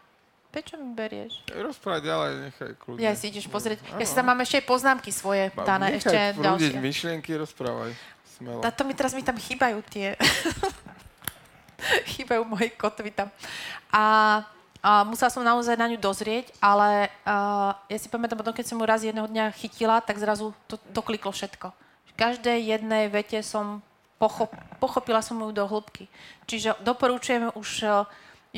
Prečo 0.59 0.75
mi 0.75 0.91
berieš? 0.91 1.39
Rozprávať 1.55 2.03
ďalej, 2.03 2.31
nechaj 2.51 2.71
kľudne. 2.83 2.99
Ja 2.99 3.15
si 3.15 3.31
ideš 3.31 3.47
pozrieť. 3.47 3.79
Ja 3.95 4.03
si 4.03 4.11
tam 4.11 4.27
mám 4.27 4.43
ešte 4.43 4.59
aj 4.59 4.67
poznámky 4.67 5.15
svoje 5.15 5.55
dané. 5.55 5.95
Nechaj 5.95 6.03
ešte 6.03 6.19
ďalšie. 6.35 6.83
myšlienky, 6.83 7.31
rozprávaj. 7.39 7.95
Smelo. 8.27 8.59
Táto 8.59 8.83
mi 8.83 8.91
teraz 8.91 9.15
mi 9.15 9.23
tam 9.23 9.39
chýbajú 9.39 9.79
tie... 9.87 10.19
chýbajú 12.19 12.43
moje 12.43 12.75
kotvy 12.75 13.15
tam. 13.15 13.31
A 13.95 14.43
a 14.83 15.07
musela 15.07 15.31
som 15.31 15.47
naozaj 15.47 15.79
na 15.79 15.91
ňu 15.91 15.99
dozrieť, 15.99 16.51
ale 16.63 17.11
uh, 17.27 17.75
ja 17.91 17.99
si 17.99 18.11
pamätám 18.11 18.39
potom, 18.39 18.55
keď 18.55 18.67
som 18.67 18.79
ju 18.79 18.87
raz 18.87 19.03
jedného 19.03 19.27
dňa 19.27 19.55
chytila, 19.59 19.99
tak 20.03 20.23
zrazu 20.23 20.55
to, 20.71 20.79
to 20.79 21.01
kliklo 21.03 21.35
všetko. 21.35 21.71
V 21.71 22.13
každej 22.15 22.63
jednej 22.67 23.11
vete 23.11 23.43
som 23.43 23.83
pochop, 24.23 24.51
pochopila 24.79 25.23
som 25.23 25.39
ju 25.39 25.51
do 25.51 25.67
hĺbky. 25.67 26.07
Čiže 26.47 26.79
doporučujeme 26.83 27.55
už 27.59 27.87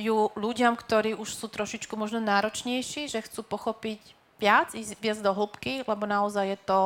ju 0.00 0.32
ľuďom, 0.34 0.74
ktorí 0.74 1.14
už 1.14 1.36
sú 1.36 1.46
trošičku 1.52 1.94
možno 1.94 2.18
náročnejší, 2.24 3.12
že 3.12 3.20
chcú 3.20 3.44
pochopiť 3.44 4.00
viac, 4.40 4.72
ísť 4.72 4.96
viac 4.96 5.20
do 5.20 5.36
hĺbky, 5.36 5.84
lebo 5.84 6.08
naozaj 6.08 6.56
je 6.56 6.58
to, 6.64 6.80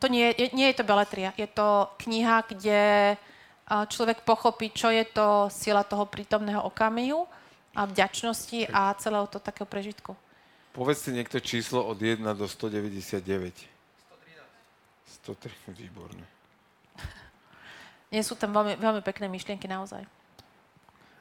to 0.00 0.08
nie, 0.08 0.32
je, 0.32 0.56
nie 0.56 0.72
je 0.72 0.80
to 0.80 0.88
beletria, 0.88 1.36
je 1.36 1.44
to 1.44 1.92
kniha, 2.00 2.48
kde 2.48 2.80
človek 3.68 4.24
pochopí, 4.24 4.72
čo 4.72 4.88
je 4.88 5.04
to 5.04 5.52
sila 5.52 5.84
toho 5.84 6.08
prítomného 6.08 6.64
okamihu, 6.64 7.28
a 7.76 7.84
vďačnosti 7.84 8.72
a 8.72 8.96
celého 8.96 9.28
to 9.28 9.36
takého 9.36 9.68
prežitku. 9.68 10.16
Povedz 10.72 11.04
si 11.04 11.12
niekto 11.12 11.36
číslo 11.44 11.84
od 11.84 12.00
1 12.00 12.24
do 12.32 12.48
199. 12.48 13.20
113. 13.20 13.68
113, 15.68 15.76
výborné. 15.76 16.24
Nie 18.08 18.24
sú 18.24 18.32
tam 18.32 18.56
veľmi, 18.56 18.80
veľmi 18.80 19.04
pekné 19.04 19.28
myšlienky 19.28 19.68
naozaj. 19.68 20.08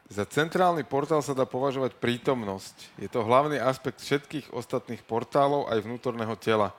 Za 0.05 0.21
centrálny 0.29 0.85
portál 0.85 1.25
sa 1.25 1.33
dá 1.33 1.49
považovať 1.49 1.97
prítomnosť. 1.97 3.01
Je 3.01 3.09
to 3.09 3.25
hlavný 3.25 3.57
aspekt 3.57 4.05
všetkých 4.05 4.53
ostatných 4.53 5.01
portálov 5.01 5.65
aj 5.65 5.81
vnútorného 5.81 6.37
tela. 6.37 6.77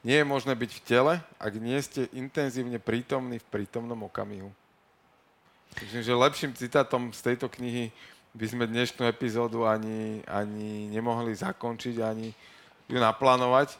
Nie 0.00 0.24
je 0.24 0.26
možné 0.28 0.56
byť 0.56 0.70
v 0.72 0.84
tele, 0.84 1.14
ak 1.36 1.52
nie 1.60 1.76
ste 1.84 2.08
intenzívne 2.16 2.80
prítomní 2.80 3.36
v 3.40 3.50
prítomnom 3.52 4.00
okamihu. 4.08 4.48
Myslím, 5.80 6.02
že 6.04 6.14
lepším 6.16 6.52
citátom 6.56 7.12
z 7.12 7.20
tejto 7.20 7.52
knihy 7.52 7.92
by 8.32 8.46
sme 8.48 8.64
dnešnú 8.64 9.04
epizódu 9.06 9.68
ani, 9.68 10.24
ani 10.24 10.88
nemohli 10.88 11.36
zakončiť, 11.36 12.00
ani 12.00 12.32
ju 12.88 12.96
naplánovať, 12.96 13.76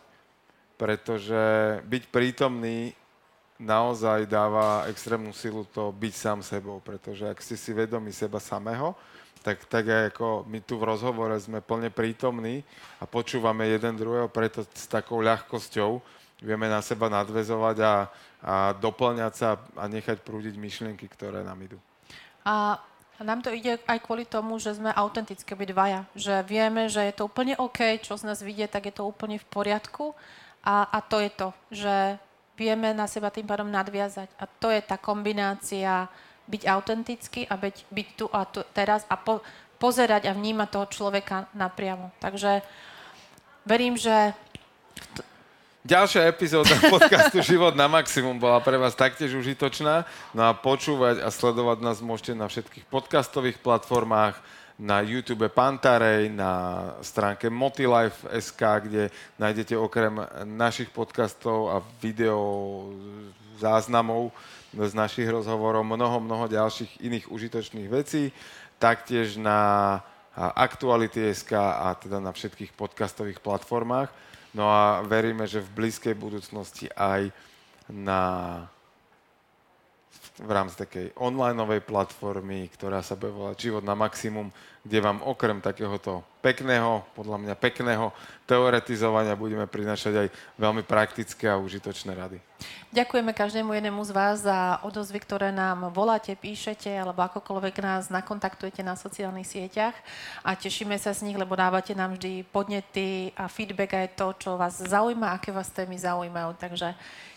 pretože 0.76 1.40
byť 1.88 2.02
prítomný 2.12 2.92
naozaj 3.58 4.26
dáva 4.26 4.86
extrémnu 4.90 5.30
silu 5.30 5.62
to 5.70 5.94
byť 5.94 6.14
sám 6.14 6.38
sebou, 6.42 6.82
pretože 6.82 7.26
ak 7.30 7.38
si 7.38 7.54
si 7.54 7.70
vedomí 7.70 8.10
seba 8.10 8.42
samého, 8.42 8.98
tak, 9.44 9.60
tak 9.68 9.84
ako 10.14 10.48
my 10.48 10.64
tu 10.64 10.80
v 10.80 10.88
rozhovore 10.88 11.36
sme 11.36 11.60
plne 11.60 11.92
prítomní 11.92 12.64
a 12.96 13.04
počúvame 13.04 13.68
jeden 13.68 13.94
druhého, 13.94 14.26
preto 14.32 14.64
s 14.64 14.88
takou 14.88 15.20
ľahkosťou 15.20 16.00
vieme 16.40 16.66
na 16.66 16.80
seba 16.80 17.12
nadvezovať 17.12 17.76
a, 17.84 17.94
a 18.40 18.54
doplňať 18.76 19.32
sa 19.36 19.60
a 19.76 19.84
nechať 19.86 20.24
prúdiť 20.24 20.56
myšlienky, 20.56 21.06
ktoré 21.12 21.44
nám 21.44 21.60
idú. 21.60 21.78
A 22.44 22.80
nám 23.22 23.40
to 23.40 23.54
ide 23.54 23.78
aj 23.86 23.98
kvôli 24.02 24.26
tomu, 24.26 24.58
že 24.58 24.74
sme 24.74 24.90
autentické 24.90 25.54
dvaja. 25.54 26.04
Že 26.18 26.34
vieme, 26.44 26.82
že 26.90 27.00
je 27.08 27.14
to 27.14 27.30
úplne 27.30 27.54
OK, 27.56 28.02
čo 28.02 28.18
z 28.18 28.26
nás 28.26 28.42
vidie, 28.42 28.66
tak 28.66 28.90
je 28.90 28.94
to 28.94 29.06
úplne 29.06 29.38
v 29.38 29.46
poriadku. 29.48 30.12
A, 30.64 30.88
a 30.88 30.98
to 31.00 31.20
je 31.20 31.30
to, 31.30 31.48
že 31.70 31.94
vieme 32.54 32.94
na 32.94 33.06
seba 33.10 33.30
tým 33.30 33.46
pádom 33.46 33.70
nadviazať. 33.70 34.30
A 34.38 34.46
to 34.46 34.70
je 34.70 34.80
tá 34.82 34.98
kombinácia 34.98 36.06
byť 36.44 36.62
autentický 36.68 37.48
a 37.48 37.56
byť, 37.56 37.76
byť 37.88 38.08
tu 38.16 38.26
a 38.28 38.44
tu, 38.44 38.60
teraz 38.76 39.08
a 39.08 39.16
po, 39.16 39.40
pozerať 39.80 40.28
a 40.28 40.36
vnímať 40.36 40.68
toho 40.70 40.86
človeka 40.88 41.48
napriamo. 41.56 42.12
Takže 42.20 42.62
verím, 43.64 43.96
že 43.96 44.32
Ďalšia 45.84 46.32
epizóda 46.32 46.72
podcastu 46.96 47.44
Život 47.44 47.76
na 47.76 47.84
maximum 47.84 48.40
bola 48.40 48.56
pre 48.64 48.80
vás 48.80 48.96
taktiež 48.96 49.36
užitočná. 49.36 50.08
No 50.32 50.48
a 50.48 50.56
počúvať 50.56 51.20
a 51.20 51.28
sledovať 51.28 51.84
nás 51.84 52.00
môžete 52.00 52.32
na 52.32 52.48
všetkých 52.48 52.88
podcastových 52.88 53.60
platformách, 53.60 54.40
na 54.78 55.00
YouTube 55.06 55.46
Pantarej, 55.54 56.30
na 56.34 56.94
stránke 56.98 57.46
Motilife.sk, 57.46 58.62
kde 58.82 59.14
nájdete 59.38 59.78
okrem 59.78 60.18
našich 60.44 60.90
podcastov 60.90 61.70
a 61.70 61.76
video 62.02 62.90
záznamov 63.62 64.34
z 64.74 64.92
našich 64.98 65.30
rozhovorov 65.30 65.86
mnoho, 65.86 66.18
mnoho 66.18 66.50
ďalších 66.50 67.06
iných 67.06 67.30
užitočných 67.30 67.86
vecí. 67.86 68.34
Taktiež 68.82 69.38
na 69.38 70.02
Aktuality.sk 70.34 71.54
a 71.54 71.94
teda 71.94 72.18
na 72.18 72.34
všetkých 72.34 72.74
podcastových 72.74 73.38
platformách. 73.38 74.10
No 74.50 74.66
a 74.66 75.06
veríme, 75.06 75.46
že 75.46 75.62
v 75.62 75.86
blízkej 75.86 76.18
budúcnosti 76.18 76.90
aj 76.98 77.30
na 77.86 78.22
v 80.34 80.50
rámci 80.50 80.74
takej 80.74 81.14
onlineovej 81.14 81.86
platformy, 81.86 82.66
ktorá 82.74 83.06
sa 83.06 83.14
bude 83.14 83.30
volať 83.30 83.70
Život 83.70 83.86
na 83.86 83.94
maximum, 83.94 84.50
kde 84.82 84.98
vám 84.98 85.22
okrem 85.22 85.62
takéhoto 85.62 86.26
pekného, 86.42 87.06
podľa 87.14 87.38
mňa 87.38 87.54
pekného 87.54 88.10
teoretizovania 88.42 89.38
budeme 89.38 89.64
prinašať 89.70 90.26
aj 90.26 90.28
veľmi 90.58 90.82
praktické 90.82 91.46
a 91.46 91.56
užitočné 91.56 92.12
rady. 92.18 92.42
Ďakujeme 92.90 93.30
každému 93.30 93.74
jednému 93.74 94.02
z 94.02 94.10
vás 94.10 94.42
za 94.42 94.82
odozvy, 94.82 95.22
ktoré 95.22 95.54
nám 95.54 95.88
voláte, 95.94 96.34
píšete 96.34 96.90
alebo 96.90 97.22
akokoľvek 97.24 97.76
nás 97.80 98.10
nakontaktujete 98.10 98.82
na 98.82 98.98
sociálnych 98.98 99.46
sieťach 99.46 99.94
a 100.42 100.58
tešíme 100.58 100.98
sa 100.98 101.14
z 101.14 101.30
nich, 101.30 101.38
lebo 101.38 101.54
dávate 101.54 101.94
nám 101.94 102.18
vždy 102.18 102.42
podnety 102.50 103.30
a 103.38 103.46
feedback 103.46 103.94
aj 103.94 104.08
to, 104.18 104.26
čo 104.36 104.50
vás 104.58 104.82
zaujíma, 104.82 105.30
aké 105.30 105.54
vás 105.54 105.70
témy 105.70 105.94
zaujímajú. 105.94 106.58
Takže 106.58 106.94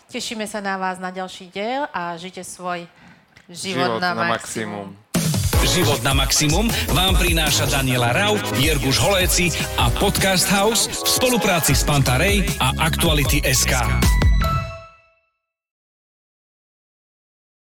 Tešíme 0.08 0.48
sa 0.48 0.64
na 0.64 0.80
vás 0.80 0.96
na 0.96 1.12
ďalší 1.12 1.52
diel 1.52 1.84
a 1.92 2.16
žite 2.16 2.40
svoj 2.40 2.88
život, 3.52 4.00
život 4.00 4.00
na, 4.00 4.16
na 4.16 4.40
maximum. 4.40 4.96
maximum. 4.96 5.68
Život 5.68 6.00
na 6.00 6.14
maximum 6.16 6.66
vám 6.96 7.12
prináša 7.20 7.68
Daniela 7.68 8.16
Rau, 8.16 8.40
Jirguš 8.56 8.96
Holéci 9.04 9.52
a 9.76 9.92
Podcast 9.92 10.48
House 10.48 10.88
v 10.88 11.08
spolupráci 11.12 11.76
s 11.76 11.84
Pantarej 11.84 12.40
a 12.56 12.72
Aktuality 12.88 13.44
SK. 13.44 13.76